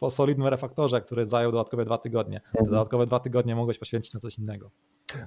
po 0.00 0.10
solidnym 0.10 0.48
refaktorze, 0.48 1.00
który 1.00 1.26
zajął 1.26 1.52
dodatkowe 1.52 1.84
dwa 1.84 1.98
tygodnie. 1.98 2.40
Te 2.40 2.58
mhm. 2.58 2.70
dodatkowe 2.70 3.06
dwa 3.06 3.18
tygodnie 3.18 3.56
mogłeś 3.56 3.78
poświęcić 3.78 4.14
na 4.14 4.20
coś 4.20 4.38
innego. 4.38 4.70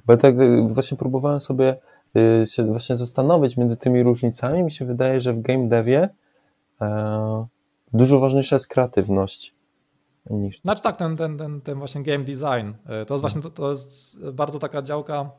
Bo 0.06 0.18
tak 0.18 0.40
y, 0.40 0.68
właśnie 0.70 0.98
próbowałem 0.98 1.42
sobie 1.42 1.78
się 2.46 2.64
właśnie 2.64 2.98
zastanowić 2.98 3.58
między 3.58 3.78
tymi 3.78 4.04
różnicami. 4.04 4.64
Mi 4.64 4.72
się 4.72 4.86
wydaje, 4.86 5.22
że 5.22 5.34
w 5.34 5.42
game 5.42 5.68
devie 5.68 6.10
e, 6.82 7.46
dużo 7.94 8.20
ważniejsza 8.20 8.56
jest 8.56 8.68
kreatywność 8.68 9.56
niż. 10.30 10.62
Znaczy 10.62 10.82
tak, 10.82 10.98
ten, 10.98 11.18
ten, 11.18 11.38
ten, 11.38 11.62
ten 11.62 11.78
właśnie 11.78 12.04
game 12.04 12.24
design. 12.24 12.74
E, 12.86 13.06
to 13.06 13.14
jest 13.14 13.22
właśnie 13.22 13.42
to, 13.42 13.50
to 13.50 13.70
jest 13.70 14.26
bardzo 14.34 14.60
taka 14.60 14.82
działka 14.82 15.32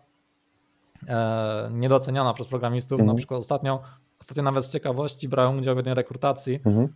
e, 1.08 1.70
niedoceniana 1.72 2.34
przez 2.34 2.46
programistów. 2.46 3.00
Mhm. 3.00 3.08
Na 3.08 3.14
przykład 3.14 3.40
ostatnio, 3.40 3.80
ostatnio 4.20 4.42
nawet 4.42 4.64
z 4.64 4.72
ciekawości 4.72 5.28
brałem 5.28 5.58
udział 5.58 5.74
w 5.74 5.78
jednej 5.78 5.94
rekrutacji. 5.94 6.60
Mhm. 6.66 6.88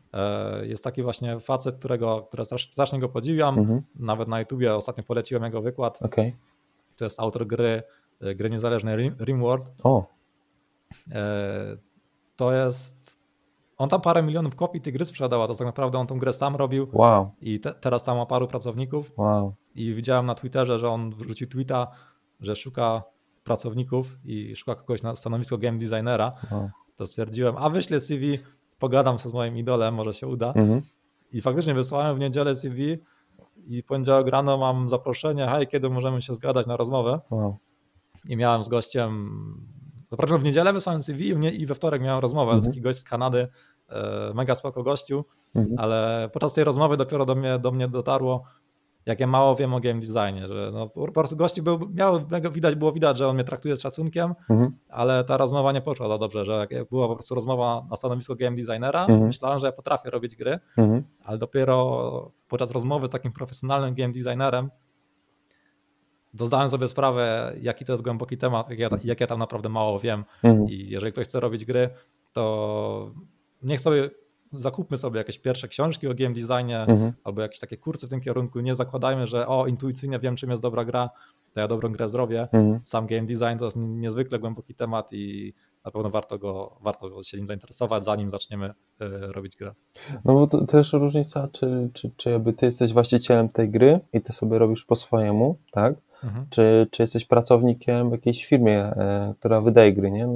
Jest 0.62 0.84
taki 0.84 1.02
właśnie 1.02 1.40
facet, 1.40 1.76
którego, 1.76 2.22
który 2.22 2.44
strasznie 2.44 2.98
go 2.98 3.08
podziwiam. 3.08 3.58
Mhm. 3.58 3.82
Nawet 3.96 4.28
na 4.28 4.40
YouTubie 4.40 4.74
ostatnio 4.74 5.04
poleciłem 5.04 5.44
jego 5.44 5.62
wykład. 5.62 6.02
Okay. 6.02 6.32
To 6.96 7.04
jest 7.04 7.20
autor 7.20 7.46
gry, 7.46 7.82
gry 8.36 8.50
niezależnej 8.50 9.12
Rimworld. 9.20 9.72
O. 9.82 10.06
E, 11.12 11.76
to 12.36 12.52
jest 12.52 13.24
on 13.78 13.88
tam 13.88 14.00
parę 14.00 14.22
milionów 14.22 14.56
kopii 14.56 14.80
tej 14.80 14.92
gry 14.92 15.04
sprzedał, 15.04 15.42
a 15.42 15.48
to 15.48 15.54
tak 15.54 15.66
naprawdę 15.66 15.98
on 15.98 16.06
tą 16.06 16.18
grę 16.18 16.32
sam 16.32 16.56
robił. 16.56 16.88
Wow. 16.92 17.30
I 17.40 17.60
te, 17.60 17.74
teraz 17.74 18.04
tam 18.04 18.16
ma 18.16 18.26
paru 18.26 18.48
pracowników. 18.48 19.12
Wow. 19.16 19.54
I 19.74 19.94
widziałem 19.94 20.26
na 20.26 20.34
Twitterze, 20.34 20.78
że 20.78 20.90
on 20.90 21.10
wrzucił 21.10 21.48
tweeta, 21.48 21.86
że 22.40 22.56
szuka 22.56 23.02
pracowników 23.44 24.16
i 24.24 24.56
szuka 24.56 24.74
kogoś 24.74 25.02
na 25.02 25.16
stanowisko 25.16 25.58
game 25.58 25.78
designera. 25.78 26.32
Wow. 26.52 26.70
To 26.96 27.06
stwierdziłem, 27.06 27.54
a 27.58 27.70
wyślę 27.70 28.00
CV, 28.00 28.38
pogadam 28.78 29.18
się 29.18 29.28
z 29.28 29.32
moim 29.32 29.56
idolem, 29.58 29.94
może 29.94 30.12
się 30.12 30.26
uda. 30.26 30.46
Mhm. 30.46 30.82
I 31.32 31.40
faktycznie 31.40 31.74
wysłałem 31.74 32.16
w 32.16 32.18
niedzielę 32.18 32.56
CV 32.56 32.98
i 33.66 33.82
w 33.82 33.84
poniedziałek 33.86 34.26
rano 34.26 34.58
mam 34.58 34.88
zaproszenie, 34.88 35.46
hej, 35.46 35.66
kiedy 35.66 35.90
możemy 35.90 36.22
się 36.22 36.34
zgadać 36.34 36.66
na 36.66 36.76
rozmowę. 36.76 37.20
Wow. 37.30 37.56
I 38.28 38.36
miałem 38.36 38.64
z 38.64 38.68
gościem 38.68 39.30
Zapraszam 40.14 40.40
w 40.40 40.44
niedzielę, 40.44 40.72
wysłałem 40.72 41.02
CV 41.02 41.28
i 41.60 41.66
we 41.66 41.74
wtorek 41.74 42.02
miałem 42.02 42.20
rozmowę 42.20 42.52
mhm. 42.52 42.60
z 42.60 42.64
jakimś 42.64 42.82
gość 42.82 42.98
z 42.98 43.04
Kanady, 43.04 43.48
e, 43.88 44.32
mega 44.34 44.54
spoko 44.54 44.82
gościu, 44.82 45.24
mhm. 45.54 45.78
ale 45.78 46.30
podczas 46.32 46.54
tej 46.54 46.64
rozmowy 46.64 46.96
dopiero 46.96 47.26
do 47.26 47.34
mnie, 47.34 47.58
do 47.58 47.70
mnie 47.70 47.88
dotarło, 47.88 48.44
jak 49.06 49.20
ja 49.20 49.26
mało 49.26 49.56
wiem 49.56 49.74
o 49.74 49.80
game 49.80 50.00
designie, 50.00 50.48
że 50.48 50.70
no, 50.72 50.88
po 50.88 51.12
prostu 51.12 51.36
gości 51.36 51.62
był, 51.62 51.78
miał, 51.94 52.20
widać, 52.52 52.74
było 52.74 52.92
widać, 52.92 53.18
że 53.18 53.28
on 53.28 53.34
mnie 53.34 53.44
traktuje 53.44 53.76
z 53.76 53.80
szacunkiem, 53.80 54.34
mhm. 54.50 54.76
ale 54.88 55.24
ta 55.24 55.36
rozmowa 55.36 55.72
nie 55.72 55.80
poszła 55.80 56.08
za 56.08 56.18
dobrze, 56.18 56.44
że 56.44 56.66
jak 56.70 56.88
była 56.88 57.08
po 57.08 57.14
prostu 57.14 57.34
rozmowa 57.34 57.86
na 57.90 57.96
stanowisko 57.96 58.34
game 58.34 58.56
designera, 58.56 59.00
mhm. 59.00 59.26
myślałem, 59.26 59.58
że 59.58 59.66
ja 59.66 59.72
potrafię 59.72 60.10
robić 60.10 60.36
gry, 60.36 60.58
mhm. 60.76 61.04
ale 61.24 61.38
dopiero 61.38 62.30
podczas 62.48 62.70
rozmowy 62.70 63.06
z 63.06 63.10
takim 63.10 63.32
profesjonalnym 63.32 63.94
game 63.94 64.12
designerem 64.12 64.70
to 66.38 66.46
zdałem 66.46 66.70
sobie 66.70 66.88
sprawę, 66.88 67.52
jaki 67.60 67.84
to 67.84 67.92
jest 67.92 68.04
głęboki 68.04 68.36
temat, 68.36 68.70
jak 68.70 68.78
ja, 68.78 68.88
jak 69.04 69.20
ja 69.20 69.26
tam 69.26 69.38
naprawdę 69.38 69.68
mało 69.68 70.00
wiem. 70.00 70.24
Mhm. 70.42 70.68
I 70.68 70.88
jeżeli 70.88 71.12
ktoś 71.12 71.26
chce 71.26 71.40
robić 71.40 71.64
gry, 71.64 71.90
to 72.32 73.10
niech 73.62 73.80
sobie 73.80 74.10
zakupmy 74.52 74.98
sobie 74.98 75.18
jakieś 75.18 75.38
pierwsze 75.38 75.68
książki 75.68 76.08
o 76.08 76.14
game 76.14 76.34
designie 76.34 76.80
mhm. 76.80 77.12
albo 77.24 77.42
jakieś 77.42 77.60
takie 77.60 77.76
kursy 77.76 78.06
w 78.06 78.10
tym 78.10 78.20
kierunku. 78.20 78.60
Nie 78.60 78.74
zakładajmy, 78.74 79.26
że 79.26 79.46
o, 79.48 79.66
intuicyjnie 79.66 80.18
wiem, 80.18 80.36
czym 80.36 80.50
jest 80.50 80.62
dobra 80.62 80.84
gra, 80.84 81.10
to 81.54 81.60
ja 81.60 81.68
dobrą 81.68 81.92
grę 81.92 82.08
zrobię. 82.08 82.40
Mhm. 82.40 82.80
Sam 82.82 83.06
game 83.06 83.26
design 83.26 83.58
to 83.58 83.64
jest 83.64 83.76
niezwykle 83.76 84.38
głęboki 84.38 84.74
temat 84.74 85.12
i 85.12 85.54
na 85.84 85.90
pewno 85.90 86.10
warto 86.10 86.38
go, 86.38 86.76
warto 86.80 87.22
się 87.22 87.36
nim 87.36 87.46
zainteresować, 87.46 88.04
zanim 88.04 88.30
zaczniemy 88.30 88.66
y, 88.66 88.72
robić 89.08 89.56
grę. 89.56 89.74
No 90.24 90.34
bo 90.34 90.46
to 90.46 90.66
też 90.66 90.92
różnica, 90.92 91.48
czy, 91.52 91.90
czy, 91.92 92.10
czy 92.16 92.30
jakby 92.30 92.52
ty 92.52 92.66
jesteś 92.66 92.92
właścicielem 92.92 93.48
tej 93.48 93.70
gry 93.70 94.00
i 94.12 94.20
ty 94.20 94.32
sobie 94.32 94.58
robisz 94.58 94.84
po 94.84 94.96
swojemu, 94.96 95.58
tak? 95.70 95.94
Mhm. 96.24 96.46
Czy, 96.50 96.86
czy 96.90 97.02
jesteś 97.02 97.24
pracownikiem 97.24 98.08
w 98.08 98.12
jakiejś 98.12 98.46
firmie, 98.46 98.80
e, 98.80 99.34
która 99.38 99.60
wydaje 99.60 99.92
gry, 99.92 100.10
nie? 100.10 100.28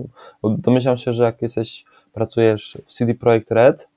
Bo 0.43 0.51
domyślam 0.51 0.97
się, 0.97 1.15
że 1.15 1.25
jak 1.25 1.43
jesteś, 1.43 1.85
pracujesz 2.13 2.79
w 2.87 2.93
CD 2.93 3.15
Projekt 3.15 3.51
Red, 3.51 3.89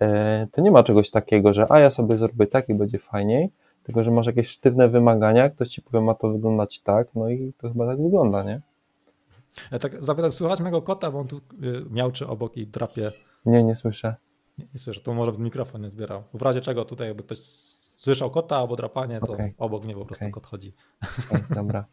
e, 0.00 0.46
to 0.52 0.60
nie 0.60 0.70
ma 0.70 0.82
czegoś 0.82 1.10
takiego, 1.10 1.52
że 1.52 1.72
a 1.72 1.80
ja 1.80 1.90
sobie 1.90 2.18
zrobię 2.18 2.46
tak 2.46 2.68
i 2.68 2.74
będzie 2.74 2.98
fajniej, 2.98 3.50
tylko 3.82 4.02
że 4.02 4.10
masz 4.10 4.26
jakieś 4.26 4.48
sztywne 4.48 4.88
wymagania, 4.88 5.50
ktoś 5.50 5.68
ci 5.68 5.82
powie, 5.82 6.00
ma 6.00 6.14
to 6.14 6.28
wyglądać 6.28 6.80
tak, 6.80 7.08
no 7.14 7.28
i 7.28 7.52
to 7.58 7.68
chyba 7.68 7.86
tak 7.86 8.02
wygląda, 8.02 8.42
nie? 8.42 8.60
Ja 9.72 9.78
tak 9.78 10.02
zapytam, 10.02 10.32
słychać 10.32 10.60
mego 10.60 10.82
kota, 10.82 11.10
bo 11.10 11.18
on 11.18 11.28
tu 11.28 11.40
miałczy 11.90 12.26
obok 12.26 12.56
i 12.56 12.66
drapie. 12.66 13.12
Nie, 13.46 13.64
nie 13.64 13.74
słyszę. 13.74 14.14
Nie, 14.58 14.66
nie 14.74 14.80
słyszę, 14.80 15.00
to 15.00 15.14
może 15.14 15.32
mikrofon 15.32 15.82
nie 15.82 15.88
zbierał. 15.88 16.22
W 16.34 16.42
razie 16.42 16.60
czego 16.60 16.84
tutaj 16.84 17.08
jakby 17.08 17.22
ktoś 17.22 17.38
słyszał 17.98 18.30
kota 18.30 18.56
albo 18.56 18.76
drapanie, 18.76 19.20
to 19.20 19.32
okay. 19.32 19.54
obok 19.58 19.84
mnie 19.84 19.94
po 19.94 20.04
prostu 20.04 20.24
okay. 20.24 20.32
kot 20.32 20.46
chodzi. 20.46 20.74
Okay, 21.30 21.42
dobra. 21.54 21.84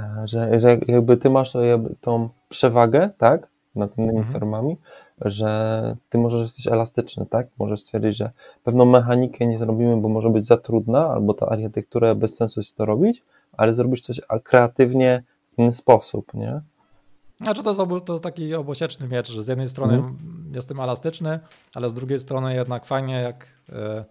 E, 0.00 0.22
że, 0.24 0.60
że 0.60 0.78
jakby 0.86 1.16
ty 1.16 1.30
masz 1.30 1.54
jakby 1.54 1.94
tą 2.00 2.28
przewagę, 2.48 3.10
tak, 3.18 3.48
nad 3.74 3.98
innymi 3.98 4.18
mhm. 4.18 4.34
firmami, 4.34 4.76
że 5.20 5.96
ty 6.08 6.18
możesz 6.18 6.40
jesteś 6.40 6.66
elastyczny, 6.66 7.26
tak? 7.26 7.46
Możesz 7.58 7.80
stwierdzić, 7.80 8.16
że 8.16 8.30
pewną 8.64 8.84
mechanikę 8.84 9.46
nie 9.46 9.58
zrobimy, 9.58 9.96
bo 9.96 10.08
może 10.08 10.30
być 10.30 10.46
za 10.46 10.56
trudna, 10.56 11.06
albo 11.06 11.34
ta 11.34 11.46
architektura 11.46 12.14
bez 12.14 12.36
sensu 12.36 12.60
jest 12.60 12.76
to 12.76 12.84
robić, 12.84 13.22
ale 13.52 13.74
zrobisz 13.74 14.00
coś 14.00 14.20
kreatywnie 14.42 15.22
w 15.54 15.58
inny 15.58 15.72
sposób, 15.72 16.34
nie? 16.34 16.60
Znaczy 17.36 17.62
to 17.62 17.70
jest, 17.70 18.06
to 18.06 18.12
jest 18.12 18.24
taki 18.24 18.54
obosieczny 18.54 19.08
miecz, 19.08 19.30
że 19.30 19.42
z 19.42 19.48
jednej 19.48 19.68
strony 19.68 19.94
mhm. 19.94 20.52
jestem 20.54 20.80
elastyczny, 20.80 21.40
ale 21.74 21.90
z 21.90 21.94
drugiej 21.94 22.20
strony 22.20 22.54
jednak 22.54 22.84
fajnie, 22.84 23.14
jak, 23.14 23.46
e, 23.68 24.04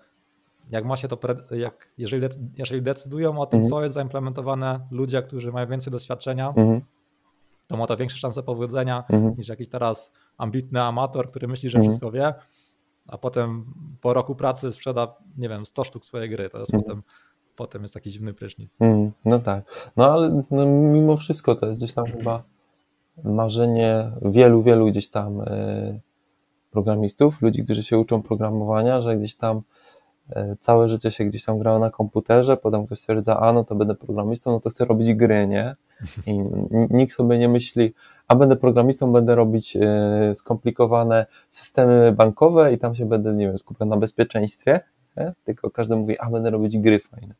jak 0.72 0.86
ma 0.86 0.97
się 0.97 1.07
to, 1.07 1.17
jak, 1.51 1.91
jeżeli, 1.97 2.28
jeżeli 2.57 2.82
decydują 2.82 3.39
o 3.39 3.45
tym, 3.45 3.57
mhm. 3.57 3.69
co 3.69 3.84
jest 3.84 3.95
zaimplementowane 3.95 4.80
ludzie, 4.91 5.22
którzy 5.22 5.51
mają 5.51 5.67
więcej 5.67 5.91
doświadczenia, 5.91 6.47
mhm. 6.47 6.82
to 7.67 7.78
ma 7.78 7.88
to 7.88 7.97
większe 7.97 8.17
szanse 8.17 8.43
powodzenia 8.43 9.03
mhm. 9.09 9.36
niż 9.38 9.47
jakiś 9.47 9.67
teraz 9.67 10.13
ambitny 10.38 10.82
amator, 10.82 11.30
który 11.30 11.47
myśli, 11.47 11.69
że 11.69 11.78
mhm. 11.78 11.89
wszystko 11.89 12.11
wie, 12.11 12.34
a 13.07 13.17
potem 13.17 13.65
po 14.01 14.13
roku 14.13 14.36
pracy 14.36 14.72
sprzeda, 14.72 15.15
nie 15.38 15.49
wiem, 15.49 15.65
100 15.65 15.84
sztuk 15.84 16.05
swojej 16.05 16.30
gry. 16.30 16.49
To 16.49 16.59
jest 16.59 16.74
mhm. 16.74 16.84
potem 16.84 17.03
potem 17.55 17.82
jest 17.82 17.93
taki 17.93 18.09
dziwny 18.09 18.34
prysznic. 18.34 18.76
Mm, 18.80 19.11
no 19.26 19.39
tak. 19.39 19.91
No 19.97 20.11
ale 20.13 20.43
no, 20.51 20.65
mimo 20.65 21.17
wszystko 21.17 21.55
to 21.55 21.67
jest 21.67 21.80
gdzieś 21.80 21.93
tam 21.93 22.05
chyba 22.05 22.43
marzenie 23.24 24.11
wielu, 24.22 24.63
wielu 24.63 24.88
gdzieś 24.88 25.09
tam 25.09 25.41
y, 25.41 25.99
programistów, 26.72 27.41
ludzi, 27.41 27.63
którzy 27.63 27.84
się 27.84 27.97
uczą 27.97 28.22
programowania, 28.22 29.01
że 29.01 29.17
gdzieś 29.17 29.36
tam 29.36 29.61
całe 30.59 30.89
życie 30.89 31.11
się 31.11 31.25
gdzieś 31.25 31.45
tam 31.45 31.59
grało 31.59 31.79
na 31.79 31.89
komputerze, 31.89 32.57
potem 32.57 32.86
ktoś 32.86 32.99
stwierdza, 32.99 33.39
a 33.39 33.53
no 33.53 33.63
to 33.63 33.75
będę 33.75 33.95
programistą, 33.95 34.51
no 34.51 34.59
to 34.59 34.69
chcę 34.69 34.86
robić 34.86 35.13
gry, 35.13 35.47
nie? 35.47 35.75
I 36.25 36.39
nikt 36.89 37.15
sobie 37.15 37.38
nie 37.38 37.49
myśli, 37.49 37.93
a 38.27 38.36
będę 38.36 38.55
programistą, 38.55 39.13
będę 39.13 39.36
robić 39.36 39.75
y, 39.75 40.36
skomplikowane 40.36 41.25
systemy 41.49 42.11
bankowe 42.11 42.73
i 42.73 42.77
tam 42.77 42.95
się 42.95 43.05
będę, 43.05 43.34
nie 43.34 43.47
wiem, 43.47 43.57
skupiał 43.57 43.88
na 43.88 43.97
bezpieczeństwie, 43.97 44.79
nie? 45.17 45.34
tylko 45.43 45.69
każdy 45.69 45.95
mówi, 45.95 46.19
a 46.19 46.29
będę 46.29 46.49
robić 46.49 46.77
gry 46.77 46.99
fajne. 46.99 47.36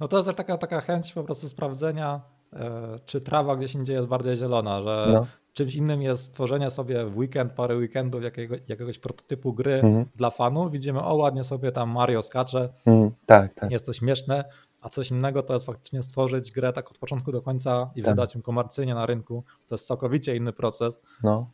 No 0.00 0.08
to 0.08 0.16
jest 0.16 0.32
taka, 0.36 0.58
taka 0.58 0.80
chęć 0.80 1.12
po 1.12 1.24
prostu 1.24 1.48
sprawdzenia, 1.48 2.20
e, 2.52 2.98
czy 3.04 3.20
trawa 3.20 3.56
gdzieś 3.56 3.74
indziej 3.74 3.96
jest 3.96 4.08
bardziej 4.08 4.36
zielona, 4.36 4.82
że 4.82 5.06
no. 5.12 5.26
Czymś 5.52 5.74
innym 5.74 6.02
jest 6.02 6.34
tworzenie 6.34 6.70
sobie 6.70 7.04
w 7.06 7.18
weekend, 7.18 7.52
parę 7.52 7.76
weekendów 7.76 8.22
jakiego, 8.22 8.54
jakiegoś 8.68 8.98
prototypu 8.98 9.52
gry 9.52 9.74
mhm. 9.74 10.06
dla 10.16 10.30
fanów. 10.30 10.72
Widzimy, 10.72 11.02
o 11.02 11.14
ładnie 11.14 11.44
sobie 11.44 11.72
tam 11.72 11.90
Mario 11.90 12.22
skacze, 12.22 12.68
mhm. 12.86 13.10
tak, 13.26 13.54
tak. 13.54 13.70
jest 13.70 13.86
to 13.86 13.92
śmieszne, 13.92 14.44
a 14.80 14.88
coś 14.88 15.10
innego 15.10 15.42
to 15.42 15.54
jest 15.54 15.66
faktycznie 15.66 16.02
stworzyć 16.02 16.52
grę 16.52 16.72
tak 16.72 16.90
od 16.90 16.98
początku 16.98 17.32
do 17.32 17.42
końca 17.42 17.90
i 17.94 18.02
tak. 18.02 18.12
wydać 18.12 18.34
ją 18.34 18.42
komercyjnie 18.42 18.94
na 18.94 19.06
rynku. 19.06 19.44
To 19.66 19.74
jest 19.74 19.86
całkowicie 19.86 20.36
inny 20.36 20.52
proces. 20.52 21.00
No. 21.22 21.50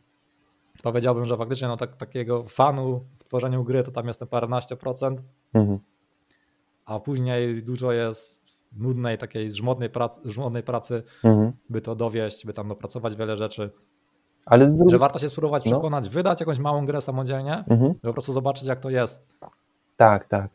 Powiedziałbym, 0.83 1.25
że 1.25 1.37
faktycznie 1.37 1.67
no, 1.67 1.77
tak, 1.77 1.95
takiego 1.95 2.43
fanu 2.43 3.05
w 3.17 3.23
tworzeniu 3.23 3.63
gry 3.63 3.83
to 3.83 3.91
tam 3.91 4.07
jestem 4.07 4.27
paręnaście 4.27 4.75
procent. 4.75 5.23
Mhm 5.53 5.79
a 6.87 6.99
później 6.99 7.63
dużo 7.63 7.91
jest 7.91 8.46
nudnej, 8.71 9.17
takiej 9.17 9.51
żmudnej 9.51 9.89
pracy, 9.89 10.21
żmudnej 10.25 10.63
pracy 10.63 11.03
mhm. 11.23 11.51
by 11.69 11.81
to 11.81 11.95
dowieść, 11.95 12.45
by 12.45 12.53
tam 12.53 12.67
dopracować 12.67 13.15
wiele 13.15 13.37
rzeczy. 13.37 13.71
Ale 14.45 14.67
drugiej... 14.67 14.89
Że 14.89 14.99
warto 14.99 15.19
się 15.19 15.29
spróbować 15.29 15.65
no. 15.65 15.71
przekonać, 15.71 16.09
wydać 16.09 16.39
jakąś 16.39 16.59
małą 16.59 16.85
grę 16.85 17.01
samodzielnie, 17.01 17.63
mhm. 17.67 17.95
po 17.95 18.13
prostu 18.13 18.33
zobaczyć, 18.33 18.67
jak 18.67 18.79
to 18.79 18.89
jest. 18.89 19.27
Tak, 19.97 20.27
tak. 20.27 20.51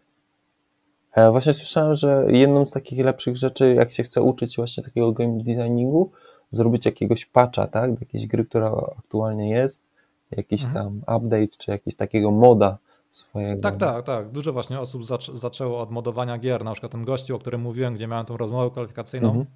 E, 1.13 1.31
właśnie 1.31 1.53
słyszałem, 1.53 1.97
że 1.97 2.25
jedną 2.29 2.67
z 2.67 2.71
takich 2.71 3.05
lepszych 3.05 3.37
rzeczy, 3.37 3.75
jak 3.75 3.93
się 3.93 4.03
chce 4.03 4.23
uczyć 4.23 4.57
właśnie 4.57 4.83
takiego 4.83 5.13
game 5.13 5.39
designingu, 5.39 6.11
zrobić 6.53 6.87
jakiegoś 6.87 7.27
patcha, 7.27 7.67
tak, 7.67 7.93
do 7.93 8.01
jakiejś 8.01 8.27
gry, 8.27 8.45
która 8.45 8.73
aktualnie 8.99 9.51
jest, 9.51 9.87
jakiś 10.31 10.65
mhm. 10.65 11.03
tam 11.05 11.17
update, 11.17 11.57
czy 11.59 11.71
jakiś 11.71 11.97
takiego 11.97 12.31
moda, 12.31 12.79
swojego. 13.13 13.63
Tak, 13.63 13.77
tak, 13.77 14.07
tak. 14.07 14.31
Dużo 14.31 14.53
właśnie 14.53 14.81
osób 14.81 15.05
zac 15.05 15.27
zaczęło 15.27 15.81
od 15.81 15.91
modowania 15.91 16.39
gier. 16.39 16.65
Na 16.65 16.73
przykład 16.73 16.93
ten 16.93 17.05
gościu, 17.05 17.37
o 17.37 17.39
którym 17.39 17.61
mówiłem, 17.61 17.95
gdzie 17.95 18.07
miałem 18.07 18.27
tą 18.27 18.37
rozmowę 18.37 18.71
kwalifikacyjną, 18.71 19.29
mhm. 19.29 19.47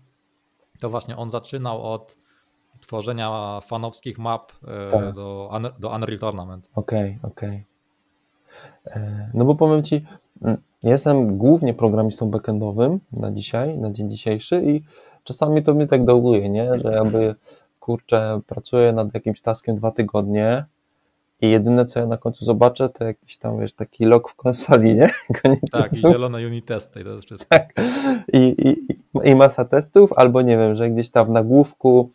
to 0.81 0.91
właśnie 0.91 1.17
on 1.17 1.31
zaczynał 1.31 1.93
od 1.93 2.17
tworzenia 2.81 3.61
fanowskich 3.61 4.19
map 4.19 4.53
e, 4.53 4.89
tak. 4.89 5.15
do, 5.15 5.51
do 5.79 5.91
Unreal 5.91 6.19
Tournament. 6.19 6.71
Okej, 6.75 7.19
okay, 7.23 7.31
okej. 7.31 7.65
Okay. 8.85 9.03
E, 9.03 9.31
no 9.35 9.45
bo 9.45 9.55
powiem 9.55 9.83
Ci, 9.83 10.05
mm, 10.43 10.57
jestem 10.83 11.39
głównie 11.39 11.75
programistą 11.75 12.31
backendowym 12.31 13.01
na 13.13 13.33
dzisiaj, 13.33 13.79
na 13.79 13.91
dzień 13.91 14.11
dzisiejszy 14.11 14.63
i 14.63 14.83
czasami 15.25 15.63
to 15.63 15.75
mnie 15.75 15.87
tak 15.87 16.05
dołuje, 16.05 16.49
nie? 16.49 16.75
że 16.75 16.93
jakby 16.93 17.35
kurczę, 17.81 18.41
pracuję 18.47 18.93
nad 18.93 19.15
jakimś 19.15 19.41
taskiem 19.41 19.77
dwa 19.77 19.91
tygodnie, 19.91 20.65
i 21.41 21.51
jedyne, 21.51 21.87
co 21.87 22.01
ja 22.01 22.07
na 22.07 22.17
końcu 22.17 22.45
zobaczę, 22.45 22.89
to 22.89 23.05
jakiś 23.05 23.37
tam, 23.37 23.61
wiesz, 23.61 23.73
taki 23.73 24.05
log 24.05 24.31
w 24.31 24.35
konsoli, 24.35 24.95
nie? 24.95 25.11
Koniec 25.43 25.61
tak, 25.73 25.93
i 25.93 25.97
zielone 25.97 26.47
unit 26.47 26.67
testy 26.67 27.05
to 27.05 27.11
jest 27.11 27.25
wszystko. 27.27 27.49
Tak. 27.49 27.73
I, 28.33 28.55
i, 28.59 29.31
I 29.31 29.35
masa 29.35 29.65
testów, 29.65 30.13
albo 30.13 30.43
nie 30.43 30.59
wiem, 30.59 30.75
że 30.75 30.91
gdzieś 30.91 31.11
tam 31.11 31.27
w 31.27 31.31
nagłówku, 31.31 32.11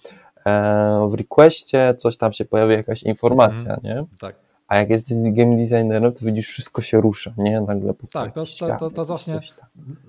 e, 0.46 1.08
w 1.12 1.14
requestie 1.14 1.94
coś 1.98 2.18
tam 2.18 2.34
się 2.34 2.46
pojawi 2.46 2.74
jakaś 2.74 3.04
informacja, 3.04 3.74
mm, 3.74 3.80
nie? 3.84 4.06
Tak. 4.20 4.36
A 4.68 4.78
jak 4.78 4.90
jesteś 4.90 5.18
game 5.32 5.58
designerem, 5.58 6.14
to 6.14 6.26
widzisz, 6.26 6.48
wszystko 6.48 6.82
się 6.82 7.02
rusza, 7.02 7.34
nie? 7.38 7.62
Nagle 7.62 7.94
Tak, 8.14 8.34
to, 8.34 8.44
to, 8.60 8.78
to, 8.80 8.90
to 8.90 9.06
właśnie, 9.06 9.40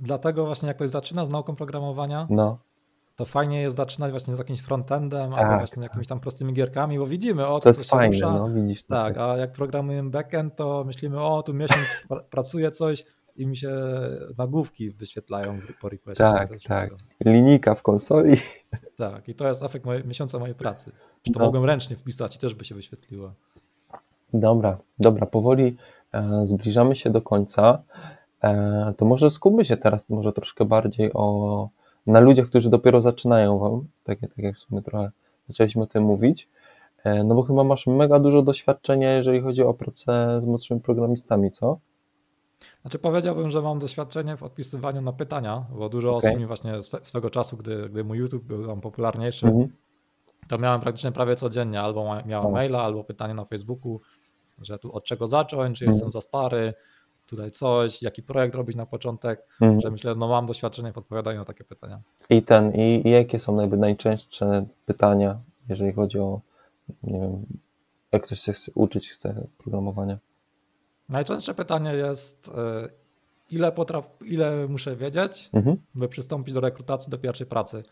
dlatego 0.01 0.47
właśnie 0.47 0.69
jak 0.69 0.77
ktoś 0.77 0.91
zaczyna 0.91 1.25
z 1.25 1.29
nauką 1.29 1.57
programowania, 1.57 2.27
no 2.31 2.59
to 3.17 3.25
fajnie 3.25 3.63
jest 3.63 3.77
zaczynać 3.77 4.11
właśnie 4.11 4.37
z 4.37 4.39
jakimś 4.39 4.61
frontendem 4.61 5.31
tak, 5.31 5.41
albo 5.41 5.57
właśnie 5.57 5.75
tak. 5.75 5.85
jakimiś 5.85 6.07
tam 6.07 6.21
prostymi 6.21 6.53
gierkami, 6.53 6.99
bo 6.99 7.07
widzimy, 7.07 7.47
o, 7.47 7.55
to, 7.55 7.61
to 7.61 7.69
jest 7.69 7.91
fajne, 7.91 8.15
rusza. 8.15 8.33
no 8.33 8.51
widzisz. 8.51 8.83
Tak, 8.83 9.19
a 9.19 9.37
jak 9.37 9.53
programujemy 9.53 10.11
backend, 10.11 10.57
to 10.57 10.85
myślimy, 10.85 11.21
o, 11.21 11.43
tu 11.43 11.55
miesiąc 11.55 11.87
pracuje 12.31 12.71
coś 12.71 13.05
i 13.37 13.47
mi 13.47 13.57
się 13.57 13.71
nagłówki 14.39 14.91
wyświetlają 14.91 15.61
po 15.81 15.89
requestie. 15.89 16.25
Tak, 16.25 16.51
tak. 16.69 16.91
Linijka 17.25 17.75
w 17.75 17.83
konsoli. 17.83 18.37
Tak, 18.97 19.29
i 19.29 19.35
to 19.35 19.49
jest 19.49 19.63
efekt 19.63 19.87
moje, 19.87 20.05
miesiąca 20.05 20.39
mojej 20.39 20.55
pracy. 20.55 20.93
Że 21.25 21.33
to 21.33 21.39
no. 21.39 21.45
mogłem 21.45 21.65
ręcznie 21.65 21.97
wpisać 21.97 22.37
i 22.37 22.39
też 22.39 22.55
by 22.55 22.65
się 22.65 22.75
wyświetliło. 22.75 23.33
Dobra, 24.33 24.79
dobra, 24.99 25.27
powoli 25.27 25.77
e, 26.13 26.47
zbliżamy 26.47 26.97
się 26.97 27.11
do 27.11 27.23
końca. 27.23 27.83
E, 28.43 28.95
to 28.97 29.05
może 29.05 29.31
skupmy 29.31 29.65
się 29.65 29.77
teraz 29.77 30.11
może 30.11 30.33
troszkę 30.33 30.65
bardziej 30.65 31.11
o 31.15 31.69
na 32.07 32.21
ludziach, 32.21 32.47
którzy 32.47 32.71
dopiero 32.71 33.01
zaczynają 33.01 33.59
wam, 33.59 33.87
tak, 34.05 34.21
tak 34.21 34.39
jak 34.39 34.57
w 34.57 34.59
sumie 34.59 34.83
trochę 34.83 35.11
zaczęliśmy 35.49 35.83
o 35.83 35.87
tym 35.87 36.05
mówić, 36.05 36.49
e, 37.05 37.25
no 37.25 37.35
bo 37.35 37.43
chyba 37.43 37.65
masz 37.65 37.87
mega 37.87 38.19
dużo 38.19 38.43
doświadczenia, 38.43 39.13
jeżeli 39.13 39.41
chodzi 39.41 39.63
o 39.63 39.75
pracę 39.75 40.41
z 40.43 40.45
młodszymi 40.45 40.81
programistami, 40.81 41.51
co? 41.51 41.79
Znaczy 42.83 42.99
powiedziałbym, 42.99 43.51
że 43.51 43.63
mam 43.63 43.79
doświadczenie 43.79 44.37
w 44.37 44.43
odpisywaniu 44.43 45.03
na 45.03 45.13
pytania, 45.13 45.65
bo 45.71 45.89
dużo 45.89 46.17
okay. 46.17 46.31
osób 46.31 46.41
mi 46.41 46.47
właśnie 46.47 46.73
swego 47.03 47.31
czasu, 47.31 47.57
gdy, 47.57 47.89
gdy 47.89 48.05
mój 48.05 48.19
YouTube 48.19 48.45
był 48.45 48.67
tam 48.67 48.81
popularniejszy, 48.81 49.47
mm 49.47 49.59
-hmm. 49.59 49.69
to 50.49 50.59
miałem 50.59 50.81
praktycznie 50.81 51.13
prawie 51.13 51.37
codziennie 51.37 51.81
albo 51.81 52.17
miałem 52.27 52.53
maila, 52.53 52.83
albo 52.83 53.05
pytanie 53.05 53.35
na 53.35 53.45
Facebooku, 53.45 54.01
że 54.59 54.79
tu 54.79 54.93
od 54.93 55.05
czego 55.05 55.27
zacząć, 55.27 55.79
czy 55.79 55.85
mm 55.85 55.93
-hmm. 55.93 55.97
jestem 55.97 56.11
za 56.11 56.21
stary, 56.21 56.75
tutaj 57.27 57.51
coś, 57.51 58.03
jaki 58.03 58.23
projekt 58.23 58.55
robić 58.55 58.77
na 58.77 58.87
początek, 58.87 59.47
mhm. 59.61 59.81
że 59.81 59.91
myślę, 59.91 60.15
no 60.15 60.29
mam 60.29 60.47
doświadczenie 60.47 60.93
w 60.93 60.99
odpowiadaniu 60.99 61.39
na 61.39 61.45
takie 61.45 61.65
pytania. 61.65 62.01
I 62.31 62.43
ten, 62.43 62.73
i, 62.73 63.09
i 63.09 63.11
jakie 63.11 63.39
są 63.39 63.57
najby 63.57 63.77
najczęstsze 63.77 64.67
pytania, 64.87 65.41
jeżeli 65.69 65.93
chodzi 65.93 66.19
o, 66.19 66.41
nie 67.03 67.21
wiem, 67.21 67.47
jak 68.13 68.23
ktoś 68.23 68.41
się 68.41 68.53
chce 68.53 68.73
uczyć 68.75 69.11
chce 69.11 69.47
programowania? 69.59 70.19
Najczęstsze 71.09 71.55
pytanie 71.55 71.95
jest, 71.95 72.51
e, 72.57 72.89
ile, 73.51 73.73
potraf, 73.73 74.05
ile 74.25 74.69
muszę 74.69 74.97
wiedzieć, 74.97 75.51
mhm. 75.53 75.77
by 75.95 76.09
przystąpić 76.09 76.55
do 76.55 76.61
rekrutacji 76.61 77.11
do 77.11 77.19
pierwszej 77.19 77.47
pracy. 77.47 77.83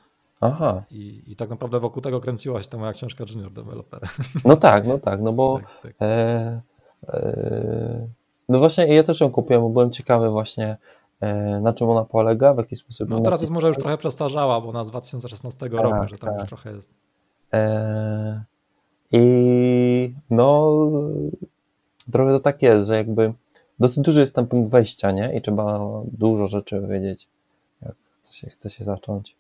Aha. 0.40 0.84
I, 0.90 1.22
I 1.26 1.36
tak 1.36 1.50
naprawdę 1.50 1.80
wokół 1.80 2.02
tego 2.02 2.20
kręciła 2.20 2.62
się 2.62 2.68
ta 2.68 2.78
moja 2.78 2.92
książka 2.92 3.24
Junior 3.30 3.52
Developer. 3.52 4.00
No 4.44 4.56
tak, 4.56 4.86
no 4.86 4.98
tak, 4.98 5.20
no 5.20 5.32
bo 5.32 5.58
tak, 5.58 5.82
tak. 5.82 5.94
E, 6.02 6.62
e, 7.08 8.08
no 8.50 8.58
właśnie 8.58 8.94
ja 8.94 9.02
też 9.02 9.20
ją 9.20 9.30
kupiłem, 9.30 9.62
bo 9.62 9.68
byłem 9.68 9.90
ciekawy 9.90 10.30
właśnie 10.30 10.76
e, 11.20 11.60
na 11.60 11.72
czym 11.72 11.88
ona 11.88 12.04
polega, 12.04 12.54
w 12.54 12.56
jaki 12.56 12.76
sposób. 12.76 13.08
No 13.08 13.20
teraz 13.20 13.40
jest 13.40 13.52
może 13.52 13.68
już 13.68 13.76
trochę 13.76 13.98
przestarzała, 13.98 14.60
bo 14.60 14.68
ona 14.68 14.84
z 14.84 14.90
2016 14.90 15.58
tak, 15.58 15.72
roku, 15.72 16.08
że 16.08 16.18
tam 16.18 16.30
tak. 16.30 16.40
już 16.40 16.48
trochę 16.48 16.72
jest. 16.72 16.90
E, 17.52 18.44
I 19.12 20.14
no 20.30 20.76
trochę 22.12 22.32
to 22.32 22.40
tak 22.40 22.62
jest, 22.62 22.86
że 22.86 22.96
jakby 22.96 23.32
dosyć 23.78 23.98
duży 24.04 24.20
jest 24.20 24.34
ten 24.34 24.46
punkt 24.46 24.72
wejścia, 24.72 25.10
nie? 25.10 25.36
I 25.36 25.42
trzeba 25.42 25.80
dużo 26.04 26.48
rzeczy 26.48 26.80
wiedzieć, 26.80 27.28
jak 27.82 27.94
chce 28.20 28.34
się, 28.34 28.46
chce 28.46 28.70
się 28.70 28.84
zacząć. 28.84 29.36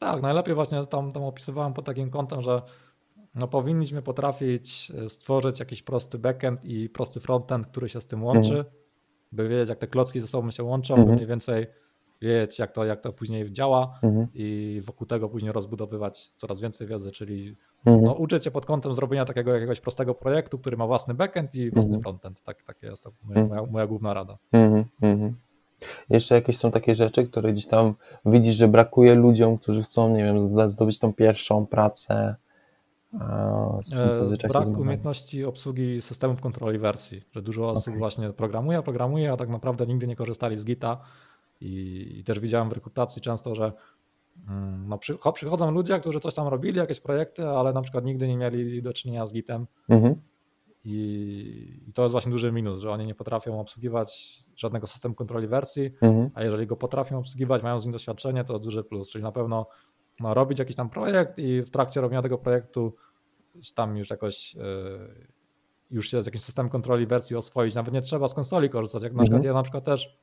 Tak, 0.00 0.22
najlepiej 0.22 0.54
właśnie 0.54 0.86
tam, 0.86 1.12
tam 1.12 1.24
opisywałem 1.24 1.72
pod 1.72 1.84
takim 1.84 2.10
kątem, 2.10 2.42
że 2.42 2.62
no 3.34 3.48
powinniśmy 3.48 4.02
potrafić 4.02 4.92
e, 5.04 5.08
stworzyć 5.08 5.60
jakiś 5.60 5.82
prosty 5.82 6.18
backend 6.18 6.64
i 6.64 6.88
prosty 6.88 7.20
frontend, 7.20 7.66
który 7.66 7.88
się 7.88 8.00
z 8.00 8.06
tym 8.06 8.24
łączy, 8.24 8.56
mhm. 8.56 8.74
by 9.32 9.48
wiedzieć, 9.48 9.68
jak 9.68 9.78
te 9.78 9.86
klocki 9.86 10.20
ze 10.20 10.26
sobą 10.26 10.50
się 10.50 10.62
łączą, 10.62 10.94
mhm. 10.94 11.08
by 11.08 11.14
mniej 11.14 11.26
więcej 11.26 11.66
wiedzieć, 12.22 12.58
jak 12.58 12.72
to, 12.72 12.84
jak 12.84 13.00
to 13.00 13.12
później 13.12 13.52
działa 13.52 13.98
mhm. 14.02 14.26
i 14.34 14.80
wokół 14.84 15.06
tego 15.06 15.28
później 15.28 15.52
rozbudowywać 15.52 16.32
coraz 16.36 16.60
więcej 16.60 16.86
wiedzy, 16.86 17.10
czyli 17.10 17.56
mhm. 17.86 18.04
no, 18.04 18.12
uczyć 18.12 18.44
się 18.44 18.50
pod 18.50 18.66
kątem 18.66 18.94
zrobienia 18.94 19.24
takiego 19.24 19.54
jakiegoś 19.54 19.80
prostego 19.80 20.14
projektu, 20.14 20.58
który 20.58 20.76
ma 20.76 20.86
własny 20.86 21.14
backend 21.14 21.54
i 21.54 21.70
własny 21.70 21.94
mhm. 21.94 22.02
frontend. 22.02 22.42
Tak, 22.42 22.62
tak 22.62 22.82
jest 22.82 23.02
to 23.02 23.12
moja, 23.24 23.46
moja, 23.46 23.62
moja 23.62 23.86
główna 23.86 24.14
rada. 24.14 24.38
Mhm. 24.52 24.84
Mhm. 25.00 25.36
Jeszcze 26.10 26.34
jakieś 26.34 26.56
są 26.56 26.70
takie 26.70 26.94
rzeczy, 26.94 27.26
które 27.26 27.52
gdzieś 27.52 27.66
tam 27.66 27.94
widzisz, 28.26 28.54
że 28.54 28.68
brakuje 28.68 29.14
ludziom, 29.14 29.58
którzy 29.58 29.82
chcą, 29.82 30.16
nie 30.16 30.24
wiem, 30.24 30.68
zdobyć 30.70 30.98
tą 30.98 31.12
pierwszą 31.12 31.66
pracę. 31.66 32.36
E, 33.14 34.48
brak 34.48 34.68
umiejętności 34.68 35.44
obsługi 35.44 36.02
systemów 36.02 36.40
kontroli 36.40 36.78
wersji, 36.78 37.22
że 37.32 37.42
dużo 37.42 37.70
osób 37.70 37.88
okay. 37.88 37.98
właśnie 37.98 38.30
programuje, 38.30 38.82
programuje, 38.82 39.32
a 39.32 39.36
tak 39.36 39.48
naprawdę 39.48 39.86
nigdy 39.86 40.06
nie 40.06 40.16
korzystali 40.16 40.58
z 40.58 40.64
Gita 40.64 41.00
i, 41.60 42.06
i 42.18 42.24
też 42.24 42.40
widziałem 42.40 42.68
w 42.68 42.72
rekrutacji 42.72 43.22
często, 43.22 43.54
że 43.54 43.72
mm, 44.48 44.88
no, 44.88 44.98
przy, 44.98 45.16
przychodzą 45.34 45.70
ludzie, 45.70 46.00
którzy 46.00 46.20
coś 46.20 46.34
tam 46.34 46.48
robili, 46.48 46.78
jakieś 46.78 47.00
projekty, 47.00 47.48
ale 47.48 47.72
na 47.72 47.82
przykład 47.82 48.04
nigdy 48.04 48.28
nie 48.28 48.36
mieli 48.36 48.82
do 48.82 48.92
czynienia 48.92 49.26
z 49.26 49.32
Gitem. 49.32 49.66
Mhm. 49.88 50.14
I, 50.84 51.84
I, 51.88 51.92
to 51.92 52.02
jest 52.02 52.12
właśnie 52.12 52.32
duży 52.32 52.52
minus, 52.52 52.80
że 52.80 52.90
oni 52.90 53.06
nie 53.06 53.14
potrafią 53.14 53.60
obsługiwać 53.60 54.38
żadnego 54.56 54.86
systemu 54.86 55.14
kontroli 55.14 55.46
wersji, 55.46 55.90
mhm. 56.00 56.30
a 56.34 56.42
jeżeli 56.42 56.66
go 56.66 56.76
potrafią 56.76 57.18
obsługiwać, 57.18 57.62
mają 57.62 57.80
z 57.80 57.84
nim 57.84 57.92
doświadczenie, 57.92 58.44
to 58.44 58.58
duży 58.58 58.84
plus. 58.84 59.10
Czyli 59.10 59.24
na 59.24 59.32
pewno 59.32 59.66
no, 60.20 60.34
robić 60.34 60.58
jakiś 60.58 60.76
tam 60.76 60.90
projekt 60.90 61.38
i 61.38 61.62
w 61.62 61.70
trakcie 61.70 62.00
robienia 62.00 62.22
tego 62.22 62.38
projektu 62.38 62.94
tam 63.74 63.96
już 63.96 64.10
jakoś 64.10 64.54
yy, 64.54 64.62
już 65.90 66.10
się 66.10 66.22
z 66.22 66.26
jakimś 66.26 66.44
systemem 66.44 66.70
kontroli 66.70 67.06
wersji 67.06 67.36
oswoić. 67.36 67.74
Nawet 67.74 67.94
nie 67.94 68.00
trzeba 68.00 68.28
z 68.28 68.34
konsoli 68.34 68.70
korzystać. 68.70 69.02
Jak 69.02 69.12
na 69.12 69.22
przykład 69.22 69.36
mhm. 69.38 69.54
ja 69.54 69.54
na 69.54 69.62
przykład 69.62 69.84
też 69.84 70.18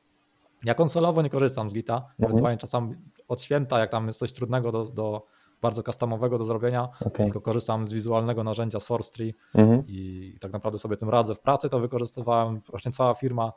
ja 0.64 0.74
konsolowo 0.74 1.22
nie 1.22 1.30
korzystam 1.30 1.72
z 1.72 1.74
Gita, 1.74 1.96
mhm. 1.96 2.14
ewentualnie 2.20 2.58
czasami 2.58 2.96
od 3.28 3.42
święta, 3.42 3.80
jak 3.80 3.92
tam 3.92 4.08
jest 4.08 4.20
coś 4.20 4.34
trudnego 4.34 4.72
do, 4.72 4.86
do 4.86 5.26
bardzo 5.62 5.84
customowego 5.84 6.38
do 6.38 6.46
zrobienia, 6.46 6.90
okay. 7.00 7.26
tylko 7.26 7.42
korzystam 7.42 7.88
z 7.88 7.94
wizualnego 7.94 8.44
narzędzia 8.44 8.80
SourceTree 8.80 9.34
mhm. 9.56 9.84
i 9.88 10.38
tak 10.40 10.54
naprawdę 10.54 10.80
sobie 10.80 10.98
tym 10.98 11.10
radzę. 11.10 11.36
W 11.36 11.40
pracy 11.40 11.70
to 11.70 11.80
wykorzystywałem, 11.80 12.62
właśnie 12.70 12.92
cała 12.92 13.14
firma, 13.14 13.46
e, 13.46 13.52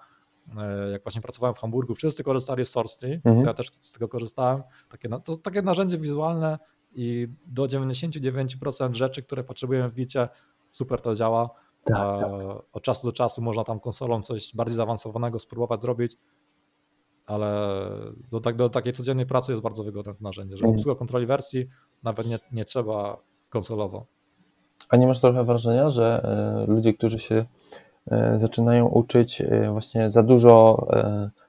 jak 0.93 1.03
właśnie 1.03 1.23
pracowałem 1.23 1.55
w 1.55 1.59
Hamburgu, 1.59 1.95
wszyscy 1.95 2.25
korzystali 2.25 2.67
z 2.67 2.71
SourceTree, 2.71 3.21
mhm. 3.25 3.47
ja 3.47 3.55
też 3.55 3.71
z 3.81 3.93
tego 3.93 4.09
korzystałem. 4.09 4.63
Takie, 4.89 5.09
to 5.25 5.37
takie 5.37 5.63
narzędzie 5.63 5.99
wizualne 5.99 6.59
i 6.93 7.29
do 7.47 7.65
99% 7.65 8.93
rzeczy, 8.93 9.23
które 9.23 9.45
potrzebujemy 9.45 9.89
w 9.89 9.95
Gicie, 9.95 10.29
super 10.73 11.01
to 11.01 11.15
działa. 11.15 11.51
Tak, 11.85 12.21
tak. 12.21 12.31
Od 12.73 12.83
czasu 12.83 13.07
do 13.07 13.13
czasu 13.13 13.43
można 13.43 13.65
tam 13.65 13.81
konsolą 13.81 14.23
coś 14.23 14.55
bardziej 14.55 14.77
zaawansowanego 14.77 15.39
spróbować 15.39 15.81
zrobić, 15.81 16.17
ale 17.27 17.79
do, 18.31 18.41
tak, 18.41 18.57
do 18.57 18.69
takiej 18.69 18.93
codziennej 18.93 19.27
pracy 19.27 19.53
jest 19.53 19.63
bardzo 19.63 19.85
wygodne 19.85 20.15
to 20.15 20.21
narzędzie, 20.21 20.57
że 20.57 20.65
mhm. 20.65 20.75
obsługa 20.75 20.99
kontroli 20.99 21.27
wersji 21.27 21.69
nawet 22.03 22.27
nie, 22.27 22.39
nie 22.53 22.65
trzeba 22.65 23.17
konsolowo. 23.49 24.07
A 24.89 24.97
nie 24.97 25.07
masz 25.07 25.21
trochę 25.21 25.45
wrażenia, 25.45 25.91
że 25.91 26.23
e, 26.25 26.73
ludzie, 26.73 26.95
którzy 26.95 27.19
się 27.19 27.35
e, 27.35 27.47
zaczynają 28.37 28.87
uczyć 28.87 29.41
e, 29.41 29.71
właśnie 29.73 30.11
za 30.11 30.23
dużo 30.23 30.87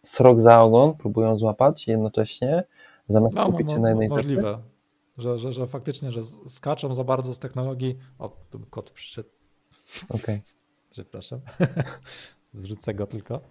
srok 0.04 0.42
za 0.42 0.62
ogon, 0.62 0.94
próbują 0.94 1.38
złapać 1.38 1.88
jednocześnie, 1.88 2.64
zamiast 3.08 3.36
no, 3.36 3.44
skupić 3.44 3.72
się 3.72 3.80
na 3.80 3.90
jednej 3.90 4.10
Możliwe, 4.10 4.58
że, 5.18 5.38
że, 5.38 5.54
że 5.54 5.68
faktycznie, 5.68 6.12
że 6.12 6.24
skaczą 6.48 6.96
za 6.96 7.04
bardzo 7.04 7.34
z 7.34 7.40
technologii. 7.40 7.98
O, 8.20 8.30
tu 8.50 8.60
kot 8.70 8.92
przyszedł. 8.92 9.30
Okej. 10.10 10.20
Okay. 10.20 10.42
Przepraszam. 10.92 11.40
Zrzucę 12.52 12.94
go 12.94 13.08
tylko 13.08 13.42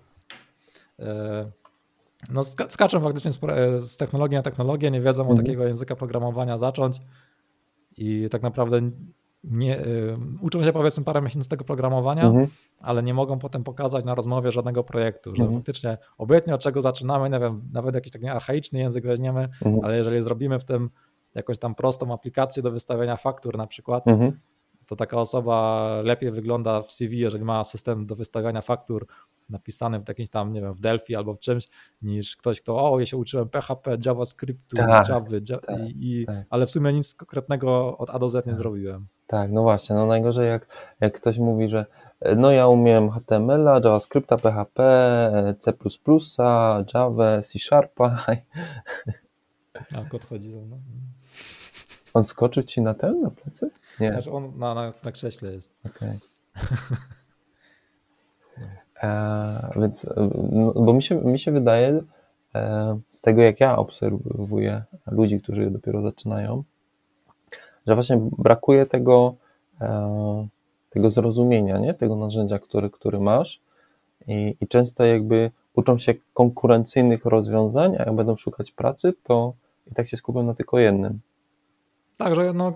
no, 2.31 2.45
skaczą 2.45 3.01
faktycznie 3.01 3.33
z, 3.33 3.39
e, 3.45 3.81
z 3.81 3.97
technologii 3.97 4.37
na 4.37 4.43
technologię, 4.43 4.91
nie 4.91 5.01
wiedzą 5.01 5.23
mhm. 5.23 5.39
o 5.39 5.43
takiego 5.43 5.67
języka 5.67 5.97
programowania 5.97 6.59
zacząć 6.59 7.01
i 7.97 8.29
tak 8.31 8.43
naprawdę 8.43 8.81
nie, 9.45 9.87
y, 9.87 10.17
uczą 10.41 10.63
się 10.63 10.73
powiedzmy 10.73 11.05
parę 11.05 11.23
miesięcy 11.23 11.49
tego 11.49 11.65
programowania, 11.65 12.25
mhm. 12.25 12.47
ale 12.81 13.03
nie 13.03 13.15
mogą 13.15 13.39
potem 13.39 13.65
pokazać 13.65 14.05
na 14.05 14.15
rozmowie 14.15 14.51
żadnego 14.51 14.85
projektu, 14.85 15.37
że 15.37 15.43
mhm. 15.43 15.61
faktycznie 15.61 15.99
obojętnie 16.19 16.55
od 16.55 16.61
czego 16.61 16.81
zaczynamy, 16.81 17.31
nie 17.31 17.41
wiem, 17.41 17.63
nawet 17.73 17.95
jakiś 17.95 18.13
taki 18.13 18.27
archaiczny 18.27 18.79
język 18.79 19.07
weźmiemy, 19.07 19.41
mhm. 19.41 19.85
ale 19.85 19.97
jeżeli 19.97 20.23
zrobimy 20.23 20.59
w 20.59 20.65
tym 20.65 20.91
jakąś 21.35 21.59
tam 21.59 21.75
prostą 21.75 22.13
aplikację 22.15 22.63
do 22.63 22.71
wystawiania 22.71 23.17
faktur 23.17 23.59
na 23.59 23.67
przykład, 23.67 24.05
to 24.87 24.97
taka 24.97 25.17
osoba 25.17 25.89
lepiej 26.05 26.31
wygląda 26.31 26.83
w 26.83 26.93
CV, 26.93 27.19
jeżeli 27.19 27.45
ma 27.45 27.65
system 27.65 28.07
do 28.07 28.17
wystawiania 28.17 28.61
faktur 28.61 29.07
napisany 29.49 30.01
w 30.01 30.09
jakimś 30.09 30.29
tam, 30.29 30.53
nie 30.53 30.61
wiem, 30.61 30.75
w 30.75 30.81
Delphi 30.81 31.15
albo 31.15 31.35
w 31.35 31.41
czymś, 31.41 31.69
niż 32.03 32.37
ktoś, 32.37 32.61
kto, 32.61 32.93
o, 32.93 33.01
ja 33.01 33.07
się 33.07 33.17
uczyłem 33.17 33.49
PHP, 33.49 33.97
JavaScriptu, 34.07 34.77
tak, 34.77 35.09
Java, 35.09 35.21
tak, 35.67 35.79
i, 35.89 36.25
tak. 36.27 36.47
ale 36.51 36.67
w 36.67 36.71
sumie 36.71 36.93
nic 36.93 37.15
konkretnego 37.15 37.99
od 37.99 38.11
A 38.11 38.19
do 38.19 38.29
Z 38.29 38.35
nie 38.35 38.43
tak. 38.43 38.55
zrobiłem. 38.55 39.07
Tak, 39.31 39.51
no 39.51 39.63
właśnie, 39.63 39.97
no 39.97 40.07
najgorzej 40.07 40.49
jak, 40.49 40.67
jak 41.01 41.15
ktoś 41.15 41.39
mówi, 41.39 41.69
że 41.69 41.87
no 42.37 42.51
ja 42.51 42.67
umiem 42.67 43.11
HTML-a, 43.11 43.75
JavaScripta, 43.75 44.37
PHP, 44.37 44.83
C++, 45.59 45.73
Java, 46.95 47.43
C 47.43 47.59
Sharpa. 47.59 48.17
A 49.97 50.05
kot 50.11 50.25
chodzi 50.25 50.51
ze 50.51 50.61
mną. 50.61 50.81
On 52.15 52.25
skoczył 52.25 52.63
ci 52.63 52.83
na 52.83 52.95
ten, 52.95 53.21
na 53.21 53.31
plecy? 53.31 53.71
Nie. 54.01 54.13
Znaczy 54.13 54.33
on 54.33 54.59
na, 54.59 54.75
na, 54.75 54.93
na 55.05 55.13
krześle 55.13 55.53
jest. 55.53 55.75
Okej. 55.87 56.19
Okay. 56.55 56.69
e, 59.11 59.73
więc, 59.77 60.07
no, 60.53 60.73
bo 60.73 60.93
mi 60.93 61.03
się, 61.03 61.15
mi 61.15 61.39
się 61.39 61.53
wydaje, 61.53 62.03
e, 62.55 63.01
z 63.11 63.21
tego 63.21 63.43
jak 63.43 63.61
ja 63.61 63.77
obserwuję 63.77 64.83
ludzi, 65.07 65.41
którzy 65.41 65.71
dopiero 65.71 66.03
zaczynają, 66.03 66.65
że 67.91 67.95
właśnie 67.95 68.29
brakuje 68.39 68.87
tego, 68.87 69.35
e, 69.81 70.49
tego 70.91 71.11
zrozumienia, 71.11 71.79
nie? 71.79 71.95
tego 71.95 72.17
narzędzia, 72.17 72.59
który, 72.59 72.91
który 72.91 73.21
masz 73.21 73.61
I, 74.27 74.57
i 74.61 74.69
często 74.69 75.05
jakby 75.05 75.51
uczą 75.75 75.99
się 75.99 76.15
konkurencyjnych 76.35 77.25
rozwiązań, 77.25 77.97
a 77.99 78.03
jak 78.03 78.15
będą 78.15 78.37
szukać 78.37 78.71
pracy, 78.71 79.13
to 79.23 79.53
i 79.87 79.95
tak 79.95 80.09
się 80.09 80.17
skupią 80.17 80.43
na 80.43 80.55
tylko 80.55 80.79
jednym. 80.79 81.21
Tak, 82.19 82.35
że 82.35 82.53
no, 82.53 82.73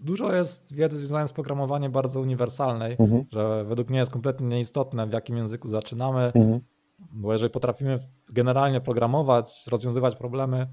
dużo 0.00 0.34
jest 0.34 0.74
wiedzy 0.74 0.98
związanej 0.98 1.28
z 1.28 1.32
programowaniem 1.32 1.92
bardzo 1.92 2.20
uniwersalnej, 2.20 2.96
mhm. 2.98 3.24
że 3.32 3.64
według 3.64 3.90
mnie 3.90 3.98
jest 3.98 4.12
kompletnie 4.12 4.46
nieistotne, 4.46 5.06
w 5.06 5.12
jakim 5.12 5.36
języku 5.36 5.68
zaczynamy, 5.68 6.32
mhm. 6.34 6.60
bo 7.12 7.32
jeżeli 7.32 7.50
potrafimy 7.50 7.98
generalnie 8.28 8.80
programować, 8.80 9.66
rozwiązywać 9.70 10.16
problemy, 10.16 10.66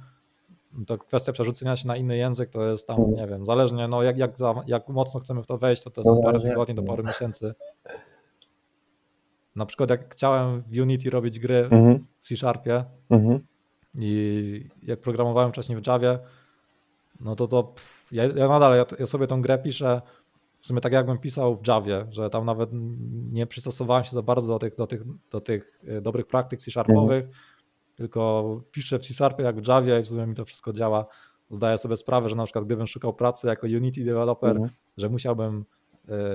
to 0.87 0.97
kwestia 0.97 1.31
przerzucenia 1.31 1.75
się 1.75 1.87
na 1.87 1.95
inny 1.95 2.17
język 2.17 2.49
to 2.49 2.67
jest 2.67 2.87
tam, 2.87 2.99
mhm. 2.99 3.17
nie 3.17 3.27
wiem, 3.27 3.45
zależnie, 3.45 3.87
no 3.87 4.03
jak, 4.03 4.17
jak, 4.17 4.37
za, 4.37 4.55
jak 4.67 4.89
mocno 4.89 5.19
chcemy 5.19 5.43
w 5.43 5.47
to 5.47 5.57
wejść, 5.57 5.83
to 5.83 5.89
to 5.89 6.01
jest 6.01 6.09
no, 6.15 6.21
parę 6.23 6.39
tygodni 6.39 6.75
do 6.75 6.83
paru 6.83 7.03
miesięcy. 7.03 7.53
Na 9.55 9.65
przykład 9.65 9.89
jak 9.89 10.13
chciałem 10.13 10.61
w 10.61 10.79
Unity 10.79 11.09
robić 11.09 11.39
gry 11.39 11.57
mhm. 11.57 12.05
w 12.21 12.27
C-Sharpie 12.27 12.85
mhm. 13.09 13.39
i 13.99 14.69
jak 14.83 14.99
programowałem 14.99 15.51
wcześniej 15.51 15.77
w 15.77 15.87
Javie, 15.87 16.19
no 17.19 17.35
to 17.35 17.47
to 17.47 17.73
ja, 18.11 18.23
ja 18.23 18.47
nadal, 18.47 18.77
ja, 18.77 18.85
ja, 18.99 19.05
sobie 19.05 19.27
tą 19.27 19.41
grę 19.41 19.57
piszę 19.57 20.01
w 20.59 20.65
sumie 20.65 20.81
tak 20.81 20.93
jakbym 20.93 21.17
pisał 21.17 21.57
w 21.63 21.67
Javie, 21.67 22.05
że 22.09 22.29
tam 22.29 22.45
nawet 22.45 22.69
nie 23.31 23.47
przystosowałem 23.47 24.03
się 24.03 24.11
za 24.11 24.21
bardzo 24.21 24.53
do 24.53 24.59
tych, 24.59 24.75
do 24.75 24.87
tych, 24.87 25.01
do 25.31 25.41
tych 25.41 25.81
e, 25.87 26.01
dobrych 26.01 26.27
praktyk 26.27 26.61
C-sharpowych, 26.61 27.25
mhm. 27.25 27.33
Tylko 28.01 28.61
piszę 28.71 28.99
w 28.99 29.07
C-sharpie 29.07 29.43
jak 29.43 29.61
w 29.61 29.67
Javie 29.67 29.99
i 29.99 30.03
w 30.03 30.07
sumie 30.07 30.27
mi 30.27 30.35
to 30.35 30.45
wszystko 30.45 30.73
działa. 30.73 31.05
Zdaję 31.49 31.77
sobie 31.77 31.97
sprawę, 31.97 32.29
że 32.29 32.35
na 32.35 32.43
przykład 32.43 32.65
gdybym 32.65 32.87
szukał 32.87 33.13
pracy 33.13 33.47
jako 33.47 33.67
Unity 33.67 34.03
developer, 34.03 34.51
mhm. 34.51 34.69
że 34.97 35.09
musiałbym 35.09 35.65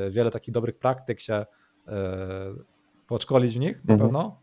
y, 0.06 0.10
wiele 0.10 0.30
takich 0.30 0.54
dobrych 0.54 0.78
praktyk 0.78 1.20
się 1.20 1.46
y, 1.88 1.92
podszkolić 3.06 3.54
w 3.54 3.60
nich 3.60 3.84
na 3.84 3.94
mhm. 3.94 4.00
pewno, 4.00 4.40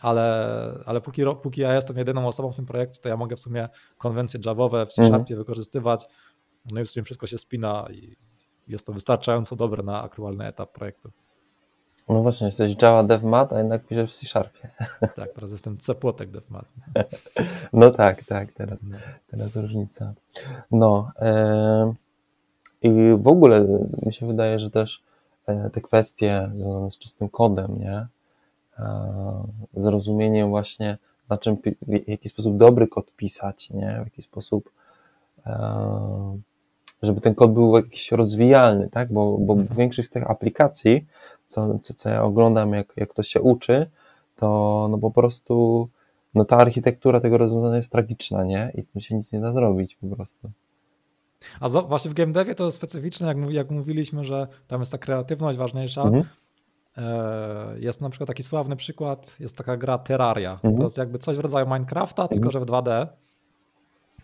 ale, 0.00 0.82
ale 0.86 1.00
póki, 1.00 1.22
póki 1.42 1.60
ja 1.60 1.74
jestem 1.74 1.98
jedyną 1.98 2.28
osobą 2.28 2.52
w 2.52 2.56
tym 2.56 2.66
projekcie, 2.66 3.00
to 3.00 3.08
ja 3.08 3.16
mogę 3.16 3.36
w 3.36 3.40
sumie 3.40 3.68
konwencje 3.98 4.40
Javowe 4.46 4.86
w 4.86 4.92
C-Sharpie 4.92 5.18
mhm. 5.18 5.38
wykorzystywać. 5.38 6.06
No 6.72 6.80
i 6.80 6.84
w 6.84 6.90
sumie 6.90 7.04
wszystko 7.04 7.26
się 7.26 7.38
spina 7.38 7.86
i 7.90 8.16
jest 8.68 8.86
to 8.86 8.92
wystarczająco 8.92 9.56
dobre 9.56 9.82
na 9.82 10.02
aktualny 10.02 10.46
etap 10.46 10.72
projektu. 10.72 11.10
No 12.12 12.22
właśnie, 12.22 12.46
jesteś 12.46 12.76
Java 12.82 13.02
DevMat, 13.02 13.52
a 13.52 13.58
jednak 13.58 13.84
piszesz 13.84 14.12
w 14.12 14.14
C-Sharpie. 14.14 14.68
Tak, 15.16 15.32
teraz 15.34 15.52
jestem 15.52 15.78
C-Płotek 15.78 16.30
DevMat. 16.30 16.64
No 17.72 17.90
tak, 17.90 18.24
tak, 18.24 18.52
teraz, 18.52 18.78
no. 18.82 18.96
teraz 19.30 19.56
różnica. 19.56 20.12
No 20.70 21.12
e, 21.18 21.94
i 22.82 22.90
w 23.18 23.28
ogóle 23.28 23.66
mi 24.06 24.12
się 24.12 24.26
wydaje, 24.26 24.58
że 24.58 24.70
też 24.70 25.02
e, 25.46 25.70
te 25.70 25.80
kwestie 25.80 26.50
związane 26.56 26.90
z 26.90 26.98
czystym 26.98 27.28
kodem, 27.28 27.78
nie? 27.78 28.06
E, 28.78 28.86
zrozumieniem 29.74 30.50
właśnie, 30.50 30.98
na 31.28 31.38
czym, 31.38 31.56
w 31.82 32.08
jaki 32.08 32.28
sposób 32.28 32.56
dobry 32.56 32.88
kod 32.88 33.12
pisać, 33.16 33.70
nie? 33.70 34.00
w 34.02 34.04
jaki 34.04 34.22
sposób 34.22 34.70
e, 35.46 36.38
żeby 37.02 37.20
ten 37.20 37.34
kod 37.34 37.52
był 37.52 37.76
jakiś 37.76 38.12
rozwijalny, 38.12 38.88
tak? 38.88 39.12
Bo, 39.12 39.38
bo 39.38 39.52
mhm. 39.52 39.78
większość 39.78 40.08
z 40.08 40.10
tych 40.10 40.30
aplikacji, 40.30 41.06
co, 41.52 41.78
co, 41.78 41.94
co 41.94 42.08
ja 42.08 42.22
oglądam, 42.22 42.72
jak, 42.72 42.92
jak 42.96 43.14
to 43.14 43.22
się 43.22 43.40
uczy, 43.40 43.90
to 44.36 44.88
no 44.90 44.98
po 44.98 45.10
prostu 45.10 45.88
no 46.34 46.44
ta 46.44 46.56
architektura 46.56 47.20
tego 47.20 47.38
rozwiązania 47.38 47.76
jest 47.76 47.92
tragiczna, 47.92 48.44
nie? 48.44 48.72
I 48.74 48.82
z 48.82 48.88
tym 48.88 49.00
się 49.00 49.14
nic 49.14 49.32
nie 49.32 49.40
da 49.40 49.52
zrobić 49.52 49.96
po 49.96 50.16
prostu. 50.16 50.50
A 51.60 51.68
za, 51.68 51.82
właśnie 51.82 52.10
w 52.10 52.14
game 52.14 52.32
devie 52.32 52.54
to 52.54 52.72
specyficzne, 52.72 53.28
jak, 53.28 53.50
jak 53.50 53.70
mówiliśmy, 53.70 54.24
że 54.24 54.48
tam 54.68 54.80
jest 54.80 54.92
ta 54.92 54.98
kreatywność 54.98 55.58
ważniejsza. 55.58 56.02
Mhm. 56.02 56.24
E, 56.96 57.78
jest 57.78 58.00
na 58.00 58.10
przykład 58.10 58.26
taki 58.26 58.42
sławny 58.42 58.76
przykład, 58.76 59.36
jest 59.40 59.56
taka 59.56 59.76
gra 59.76 59.98
Terraria. 59.98 60.52
Mhm. 60.52 60.76
To 60.76 60.82
jest 60.82 60.98
jakby 60.98 61.18
coś 61.18 61.36
w 61.36 61.40
rodzaju 61.40 61.66
Minecrafta, 61.66 62.22
mhm. 62.22 62.40
tylko 62.40 62.50
że 62.50 62.60
w 62.60 62.66
2D. 62.66 63.06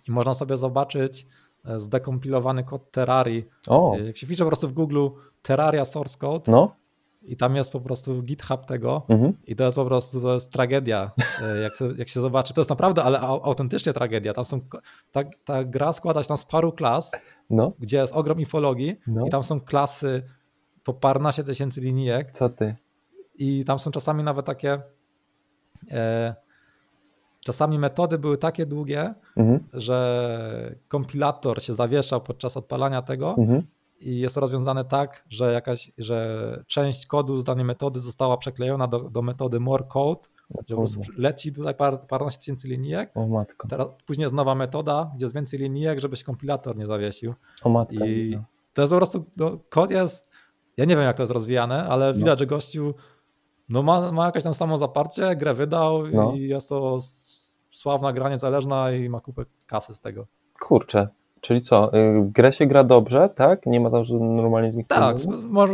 I 0.09 0.13
można 0.13 0.35
sobie 0.35 0.57
zobaczyć 0.57 1.27
e, 1.65 1.81
zdekompilowany 1.81 2.65
kod 2.65 2.91
Terrarii. 2.91 3.45
O. 3.69 3.97
Jak 4.05 4.17
się 4.17 4.27
pisze 4.27 4.45
po 4.45 4.51
prostu 4.51 4.69
w 4.69 4.73
Google 4.73 5.09
Terraria 5.43 5.85
source 5.85 6.19
code, 6.19 6.53
no 6.53 6.77
i 7.29 7.37
tam 7.37 7.57
jest 7.57 7.73
po 7.73 7.81
prostu 7.81 8.23
GitHub 8.23 8.67
tego 8.67 9.03
mhm. 9.09 9.33
i 9.47 9.57
to 9.57 9.65
jest 9.65 9.77
po 9.77 9.85
prostu 9.85 10.21
to 10.21 10.35
jest 10.35 10.53
tragedia, 10.53 11.11
e, 11.43 11.59
jak, 11.59 11.77
się, 11.77 11.93
jak 11.97 12.09
się 12.09 12.21
zobaczy. 12.21 12.55
To 12.55 12.61
jest 12.61 12.71
naprawdę, 12.71 13.05
ale 13.05 13.21
autentycznie 13.21 13.93
tragedia. 13.93 14.35
Tam 14.35 14.45
są, 14.45 14.61
ta, 15.13 15.25
ta 15.45 15.65
gra 15.65 15.93
składa 15.93 16.23
się 16.23 16.29
tam 16.29 16.37
z 16.37 16.45
paru 16.45 16.73
klas, 16.73 17.13
no. 17.51 17.73
gdzie 17.79 17.97
jest 17.97 18.13
ogrom 18.13 18.41
infologii 18.41 18.97
no. 19.07 19.27
i 19.27 19.31
tam 19.31 19.45
są 19.45 19.61
klasy 19.61 20.23
po 20.85 20.95
parnaście 20.95 21.45
tysięcy 21.45 21.81
linijek. 21.81 22.31
Co 22.31 22.49
ty? 22.49 22.77
I 23.35 23.65
tam 23.65 23.79
są 23.79 23.91
czasami 23.91 24.23
nawet 24.23 24.47
takie 24.47 24.83
e, 25.91 26.35
czasami 27.41 27.79
metody 27.79 28.19
były 28.19 28.39
takie 28.39 28.67
długie, 28.67 29.15
mhm. 29.37 29.59
że 29.73 30.75
kompilator 30.89 31.63
się 31.63 31.75
zawieszał 31.75 32.21
podczas 32.21 32.57
odpalania 32.57 33.03
tego 33.03 33.35
mhm 33.39 33.63
i 34.01 34.19
jest 34.19 34.35
to 34.35 34.41
rozwiązane 34.41 34.85
tak, 34.85 35.25
że 35.29 35.53
jakaś, 35.53 35.93
że 35.99 36.65
część 36.67 37.07
kodu 37.07 37.41
z 37.41 37.45
danej 37.45 37.65
metody 37.65 38.01
została 38.01 38.37
przeklejona 38.37 38.87
do, 38.87 38.99
do 38.99 39.23
metody 39.23 39.61
more 39.61 39.85
code, 39.85 40.21
że 40.69 40.77
po 40.77 40.83
prostu 40.83 41.01
leci 41.17 41.53
tutaj 41.53 41.75
par, 41.75 42.07
paręnaście 42.07 42.39
tysięcy 42.39 42.69
linijek. 42.69 43.11
O 43.15 43.27
matko. 43.27 43.69
Teraz, 43.69 43.87
później 44.07 44.23
jest 44.23 44.35
nowa 44.35 44.55
metoda, 44.55 45.11
gdzie 45.15 45.25
jest 45.25 45.35
więcej 45.35 45.59
linijek, 45.61 46.01
żeby 46.01 46.17
się 46.17 46.25
kompilator 46.25 46.77
nie 46.77 46.87
zawiesił. 46.87 47.35
O 47.63 47.69
matko. 47.69 48.07
I 48.07 48.39
to 48.73 48.83
jest 48.83 48.93
po 48.93 48.97
prostu, 48.97 49.25
no, 49.37 49.59
kod 49.69 49.91
jest, 49.91 50.29
ja 50.77 50.85
nie 50.85 50.97
wiem 50.97 51.05
jak 51.05 51.17
to 51.17 51.23
jest 51.23 51.33
rozwijane, 51.33 51.89
ale 51.89 52.07
no. 52.07 52.15
widać, 52.15 52.39
że 52.39 52.47
gościu 52.47 52.95
no 53.69 53.83
ma, 53.83 54.13
ma 54.13 54.27
jakieś 54.27 54.43
tam 54.43 54.55
samo 54.55 54.79
zaparcie, 54.79 55.37
grę 55.37 55.55
wydał 55.55 56.07
no. 56.07 56.35
i 56.35 56.41
jest 56.41 56.69
to 56.69 56.99
sławna 57.71 58.13
gra 58.13 58.31
niezależna 58.31 58.93
i 58.93 59.09
ma 59.09 59.21
kupę 59.21 59.45
kasy 59.67 59.95
z 59.95 60.01
tego. 60.01 60.27
Kurczę, 60.61 61.09
Czyli 61.41 61.61
co, 61.61 61.95
y, 61.99 62.23
grę 62.25 62.53
się 62.53 62.67
gra 62.67 62.85
dobrze, 62.85 63.29
tak? 63.29 63.67
Nie 63.67 63.81
ma 63.81 63.91
tam 63.91 64.03
normalnie 64.37 64.73
z 64.73 64.75
nich 64.75 64.87
Tak, 64.87 65.17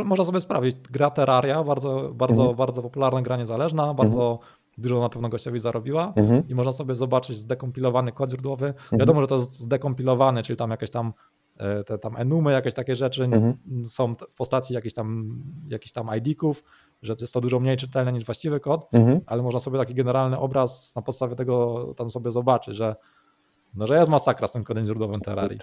można 0.04 0.24
sobie 0.24 0.40
sprawdzić. 0.40 0.76
Gra 0.90 1.10
Terraria, 1.10 1.64
bardzo, 1.64 2.10
bardzo, 2.14 2.42
mhm. 2.42 2.56
bardzo 2.56 2.82
popularna 2.82 3.22
gra 3.22 3.36
niezależna, 3.36 3.94
bardzo 3.94 4.32
mhm. 4.32 4.38
dużo 4.78 5.00
na 5.00 5.08
pewno 5.08 5.28
gościowi 5.28 5.58
zarobiła 5.58 6.12
mhm. 6.16 6.48
i 6.48 6.54
można 6.54 6.72
sobie 6.72 6.94
zobaczyć 6.94 7.36
zdekompilowany 7.36 8.12
kod 8.12 8.30
źródłowy. 8.30 8.66
Mhm. 8.66 8.98
Wiadomo, 8.98 9.20
że 9.20 9.26
to 9.26 9.34
jest 9.34 9.60
zdekompilowany, 9.60 10.42
czyli 10.42 10.56
tam 10.56 10.70
jakieś 10.70 10.90
tam 10.90 11.12
e, 11.56 11.84
te 11.84 11.98
tam 11.98 12.16
enumy, 12.16 12.52
jakieś 12.52 12.74
takie 12.74 12.96
rzeczy 12.96 13.24
mhm. 13.24 13.54
są 13.84 14.14
w 14.30 14.34
postaci 14.36 14.74
jakichś 14.74 14.94
tam, 14.94 15.38
jakichś 15.68 15.92
tam 15.92 16.10
ID-ków, 16.16 16.64
że 17.02 17.14
jest 17.20 17.34
to 17.34 17.40
dużo 17.40 17.60
mniej 17.60 17.76
czytelne 17.76 18.12
niż 18.12 18.24
właściwy 18.24 18.60
kod, 18.60 18.88
mhm. 18.92 19.20
ale 19.26 19.42
można 19.42 19.60
sobie 19.60 19.78
taki 19.78 19.94
generalny 19.94 20.38
obraz 20.38 20.96
na 20.96 21.02
podstawie 21.02 21.34
tego 21.34 21.84
tam 21.96 22.10
sobie 22.10 22.30
zobaczyć, 22.30 22.76
że 22.76 22.96
no, 23.76 23.86
że 23.86 23.98
jest 23.98 24.10
masakra 24.10 24.48
z 24.48 24.52
tym 24.52 24.64
kodem 24.64 24.84
źródłowym 24.84 25.20
Terrarii. 25.20 25.58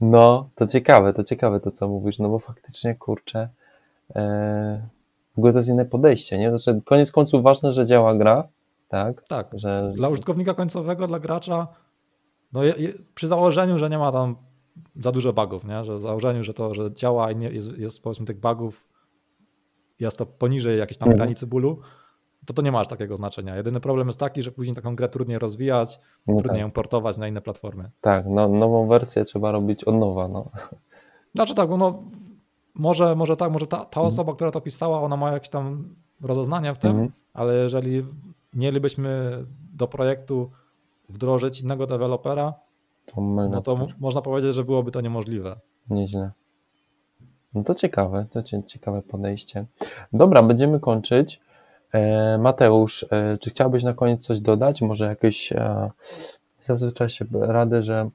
No, 0.00 0.50
to 0.54 0.66
ciekawe, 0.66 1.12
to 1.12 1.24
ciekawe 1.24 1.60
to, 1.60 1.70
co 1.70 1.88
mówisz, 1.88 2.18
no 2.18 2.28
bo 2.28 2.38
faktycznie, 2.38 2.94
kurczę, 2.94 3.48
e, 4.16 4.88
w 5.34 5.38
ogóle 5.38 5.52
to 5.52 5.58
jest 5.58 5.68
inne 5.68 5.84
podejście, 5.84 6.38
nie? 6.38 6.48
Znaczy, 6.56 6.80
koniec 6.84 7.12
końców 7.12 7.42
ważne, 7.42 7.72
że 7.72 7.86
działa 7.86 8.14
gra, 8.14 8.48
tak? 8.88 9.22
Tak, 9.28 9.48
że... 9.52 9.92
dla 9.94 10.08
użytkownika 10.08 10.54
końcowego, 10.54 11.06
dla 11.06 11.18
gracza, 11.18 11.68
no 12.52 12.64
je, 12.64 12.74
je, 12.78 12.92
przy 13.14 13.26
założeniu, 13.26 13.78
że 13.78 13.90
nie 13.90 13.98
ma 13.98 14.12
tam 14.12 14.36
za 14.96 15.12
dużo 15.12 15.32
bugów, 15.32 15.64
nie? 15.64 15.84
Że 15.84 16.00
założeniu, 16.00 16.44
że 16.44 16.54
to, 16.54 16.74
że 16.74 16.94
działa 16.94 17.30
i 17.30 17.36
nie, 17.36 17.50
jest, 17.50 17.78
jest 17.78 18.02
powiedzmy 18.02 18.26
tych 18.26 18.40
bugów, 18.40 18.88
jest 20.00 20.18
to 20.18 20.26
poniżej 20.26 20.78
jakiejś 20.78 20.98
tam 20.98 21.08
mhm. 21.08 21.18
granicy 21.18 21.46
bólu, 21.46 21.80
to 22.46 22.54
to 22.54 22.62
nie 22.62 22.72
ma 22.72 22.80
aż 22.80 22.88
takiego 22.88 23.16
znaczenia. 23.16 23.56
Jedyny 23.56 23.80
problem 23.80 24.06
jest 24.06 24.20
taki, 24.20 24.42
że 24.42 24.52
później 24.52 24.76
taką 24.76 24.96
grę 24.96 25.08
trudniej 25.08 25.38
rozwijać, 25.38 26.00
no 26.26 26.34
trudniej 26.34 26.60
tak. 26.60 26.60
ją 26.60 26.70
portować 26.70 27.18
na 27.18 27.28
inne 27.28 27.40
platformy. 27.40 27.90
Tak, 28.00 28.26
no, 28.26 28.48
nową 28.48 28.88
wersję 28.88 29.24
trzeba 29.24 29.52
robić 29.52 29.84
od 29.84 29.94
nowa. 29.94 30.28
No. 30.28 30.50
Znaczy 31.34 31.54
tak, 31.54 31.70
no, 31.70 32.02
może, 32.74 33.14
może 33.14 33.36
tak, 33.36 33.52
może 33.52 33.66
ta, 33.66 33.76
ta 33.76 33.84
mhm. 33.84 34.06
osoba, 34.06 34.34
która 34.34 34.50
to 34.50 34.60
pisała, 34.60 35.00
ona 35.00 35.16
ma 35.16 35.32
jakieś 35.32 35.48
tam 35.48 35.94
rozeznanie 36.20 36.74
w 36.74 36.78
tym, 36.78 36.90
mhm. 36.90 37.12
ale 37.34 37.54
jeżeli 37.54 38.06
mielibyśmy 38.54 39.44
do 39.74 39.88
projektu 39.88 40.50
wdrożyć 41.08 41.60
innego 41.60 41.86
dewelopera, 41.86 42.54
to 43.06 43.20
no 43.20 43.62
to 43.62 43.88
można 44.00 44.22
powiedzieć, 44.22 44.54
że 44.54 44.64
byłoby 44.64 44.90
to 44.90 45.00
niemożliwe. 45.00 45.60
Nieźle. 45.90 46.30
No 47.54 47.64
to 47.64 47.74
ciekawe, 47.74 48.26
to 48.30 48.42
ciekawe 48.42 49.02
podejście. 49.02 49.66
Dobra, 50.12 50.42
będziemy 50.42 50.80
kończyć. 50.80 51.40
E, 51.92 52.38
Mateusz, 52.38 53.06
e, 53.10 53.38
czy 53.38 53.50
chciałbyś 53.50 53.84
na 53.84 53.94
koniec 53.94 54.26
coś 54.26 54.40
dodać? 54.40 54.82
Może 54.82 55.06
jakieś 55.06 55.52
e, 55.52 55.90
zazwyczaj 56.62 57.10
się 57.10 57.24
rady, 57.32 57.82
że 57.82 58.10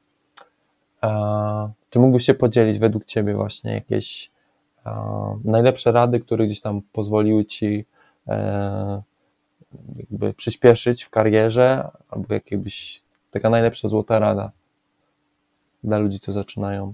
czy 1.89 1.99
mógłbyś 1.99 2.25
się 2.25 2.33
podzielić 2.33 2.79
według 2.79 3.05
Ciebie 3.05 3.33
właśnie 3.35 3.73
jakieś 3.73 4.31
najlepsze 5.43 5.91
rady, 5.91 6.19
które 6.19 6.45
gdzieś 6.45 6.61
tam 6.61 6.81
pozwoliły 6.81 7.45
Ci 7.45 7.85
jakby 9.95 10.33
przyspieszyć 10.33 11.03
w 11.03 11.09
karierze, 11.09 11.89
albo 12.09 12.33
jakieś 12.33 13.03
taka 13.31 13.49
najlepsza 13.49 13.87
złota 13.87 14.19
rada 14.19 14.51
dla 15.83 15.97
ludzi, 15.97 16.19
co 16.19 16.31
zaczynają? 16.31 16.93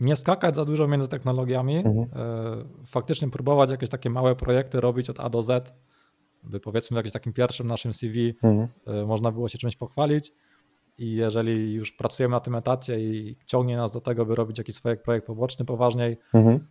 Nie 0.00 0.16
skakać 0.16 0.56
za 0.56 0.64
dużo 0.64 0.88
między 0.88 1.08
technologiami, 1.08 1.76
mhm. 1.76 1.98
E, 1.98 2.84
faktycznie 2.86 3.30
próbować 3.30 3.70
jakieś 3.70 3.88
takie 3.88 4.10
małe 4.10 4.36
projekty 4.36 4.80
robić 4.80 5.10
od 5.10 5.20
A 5.20 5.28
do 5.28 5.42
Z, 5.42 5.74
by 6.44 6.60
powiedzmy 6.60 6.94
w 6.94 6.96
jakimś 6.96 7.12
takim 7.12 7.32
pierwszym 7.32 7.66
naszym 7.66 7.92
CV 7.92 8.34
mhm. 8.42 8.68
E, 8.86 9.06
można 9.06 9.32
było 9.32 9.48
się 9.48 9.58
czymś 9.58 9.76
pochwalić 9.76 10.32
i 10.98 11.12
jeżeli 11.12 11.72
już 11.72 11.92
pracujemy 11.92 12.32
na 12.32 12.40
tym 12.40 12.54
etacie 12.54 13.00
i 13.00 13.36
ciągnie 13.46 13.76
nas 13.76 13.92
do 13.92 14.00
tego, 14.00 14.26
by 14.26 14.34
robić 14.34 14.58
jakiś 14.58 14.74
swój 14.74 14.96
projekt 14.96 15.26
poboczny 15.26 15.64
poważniej, 15.64 16.18
mhm. 16.34 16.66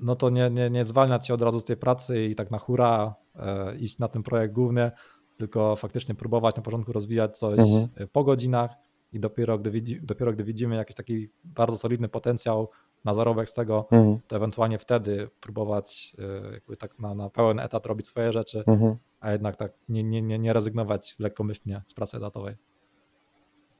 no 0.00 0.16
to 0.16 0.30
nie, 0.30 0.50
nie, 0.50 0.70
nie 0.70 0.84
zwalniać 0.84 1.26
się 1.26 1.34
od 1.34 1.42
razu 1.42 1.60
z 1.60 1.64
tej 1.64 1.76
pracy 1.76 2.24
i 2.24 2.34
tak 2.34 2.50
na 2.50 2.58
hura 2.58 3.14
e, 3.36 3.76
iść 3.76 3.98
na 3.98 4.08
ten 4.08 4.22
projekt 4.22 4.54
główny, 4.54 4.90
tylko 5.36 5.76
faktycznie 5.76 6.14
próbować 6.14 6.56
na 6.56 6.62
początku 6.62 6.92
rozwijać 6.92 7.38
coś 7.38 7.58
mhm. 7.58 8.08
po 8.12 8.24
godzinach, 8.24 8.70
i 9.12 9.20
dopiero 9.20 9.58
gdy, 9.58 9.70
widzi, 9.70 10.00
dopiero 10.02 10.32
gdy 10.32 10.44
widzimy 10.44 10.76
jakiś 10.76 10.96
taki 10.96 11.28
bardzo 11.44 11.76
solidny 11.76 12.08
potencjał 12.08 12.68
na 13.04 13.14
zarobek 13.14 13.48
z 13.48 13.54
tego, 13.54 13.86
mhm. 13.90 14.18
to 14.28 14.36
ewentualnie 14.36 14.78
wtedy 14.78 15.28
próbować 15.40 16.16
e, 16.18 16.52
jakby 16.52 16.76
tak 16.76 16.98
na, 16.98 17.14
na 17.14 17.30
pełen 17.30 17.60
etat 17.60 17.86
robić 17.86 18.06
swoje 18.06 18.32
rzeczy, 18.32 18.64
mhm. 18.66 18.96
a 19.20 19.32
jednak 19.32 19.56
tak 19.56 19.72
nie, 19.88 20.04
nie, 20.04 20.22
nie, 20.22 20.38
nie 20.38 20.52
rezygnować 20.52 21.18
lekkomyślnie 21.18 21.82
z 21.86 21.94
pracy 21.94 22.16
etatowej. 22.16 22.56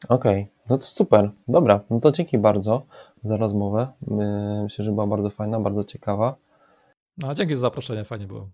Okej, 0.09 0.43
okay. 0.43 0.55
no 0.71 0.79
to 0.79 0.85
super. 0.85 1.31
Dobra, 1.49 1.81
no 1.91 2.01
to 2.01 2.13
dzięki 2.13 2.39
bardzo 2.39 2.87
za 3.25 3.37
rozmowę. 3.37 3.89
Myślę, 4.63 4.85
że 4.85 4.93
była 4.93 5.07
bardzo 5.07 5.31
fajna, 5.31 5.61
bardzo 5.61 5.85
ciekawa. 5.85 6.37
No, 7.19 7.35
dzięki 7.35 7.55
za 7.55 7.61
zaproszenie, 7.61 8.05
fajnie 8.05 8.27
było. 8.27 8.49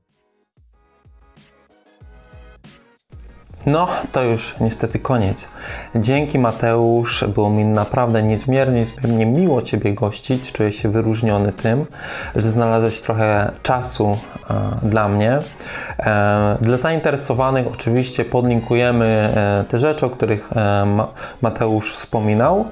No, 3.67 3.89
to 4.13 4.23
już 4.23 4.55
niestety 4.61 4.99
koniec. 4.99 5.49
Dzięki 5.95 6.39
Mateusz, 6.39 7.25
było 7.25 7.51
mi 7.51 7.65
naprawdę 7.65 8.23
niezmiernie, 8.23 8.81
niezmiernie 8.81 9.27
miło 9.27 9.63
Ciebie 9.63 9.95
gościć. 9.95 10.53
Czuję 10.53 10.73
się 10.73 10.89
wyróżniony 10.89 11.53
tym, 11.53 11.87
że 12.37 12.51
znalazłeś 12.51 13.01
trochę 13.01 13.53
czasu 13.63 14.17
e, 14.51 14.89
dla 14.89 15.09
mnie. 15.09 15.39
E, 15.99 16.57
dla 16.61 16.77
zainteresowanych 16.77 17.67
oczywiście 17.73 18.25
podlinkujemy 18.25 19.07
e, 19.37 19.65
te 19.69 19.79
rzeczy, 19.79 20.07
o 20.07 20.11
których 20.11 20.51
e, 20.57 21.07
Mateusz 21.43 21.93
wspominał. 21.93 22.65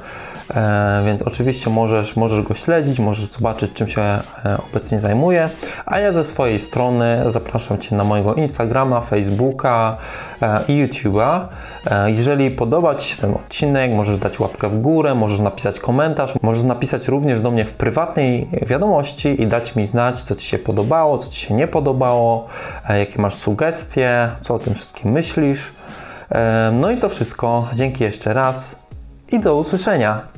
E, 0.56 1.02
więc 1.06 1.22
oczywiście 1.22 1.70
możesz, 1.70 2.16
możesz 2.16 2.44
go 2.44 2.54
śledzić, 2.54 2.98
możesz 2.98 3.26
zobaczyć, 3.26 3.72
czym 3.72 3.88
się 3.88 4.02
e, 4.02 4.22
obecnie 4.70 5.00
zajmuje. 5.00 5.48
A 5.86 5.98
ja 5.98 6.12
ze 6.12 6.24
swojej 6.24 6.58
strony 6.58 7.22
zapraszam 7.28 7.78
Cię 7.78 7.96
na 7.96 8.04
mojego 8.04 8.34
Instagrama, 8.34 9.00
Facebooka 9.00 9.96
e, 10.42 10.60
i 10.68 10.86
YouTube'a. 10.86 11.40
Jeżeli 12.06 12.50
podoba 12.50 12.94
Ci 12.94 13.08
się 13.14 13.20
ten 13.20 13.34
odcinek, 13.34 13.92
możesz 13.92 14.18
dać 14.18 14.40
łapkę 14.40 14.68
w 14.68 14.80
górę, 14.80 15.14
możesz 15.14 15.40
napisać 15.40 15.80
komentarz, 15.80 16.32
możesz 16.42 16.64
napisać 16.64 17.08
również 17.08 17.40
do 17.40 17.50
mnie 17.50 17.64
w 17.64 17.72
prywatnej 17.72 18.48
wiadomości 18.66 19.42
i 19.42 19.46
dać 19.46 19.76
mi 19.76 19.86
znać, 19.86 20.22
co 20.22 20.36
Ci 20.36 20.46
się 20.46 20.58
podobało, 20.58 21.18
co 21.18 21.30
Ci 21.30 21.46
się 21.46 21.54
nie 21.54 21.68
podobało, 21.68 22.46
jakie 22.88 23.22
masz 23.22 23.34
sugestie, 23.34 24.28
co 24.40 24.54
o 24.54 24.58
tym 24.58 24.74
wszystkim 24.74 25.12
myślisz. 25.12 25.72
No 26.72 26.90
i 26.90 26.96
to 26.96 27.08
wszystko. 27.08 27.68
Dzięki 27.74 28.04
jeszcze 28.04 28.34
raz 28.34 28.76
i 29.32 29.40
do 29.40 29.56
usłyszenia. 29.56 30.32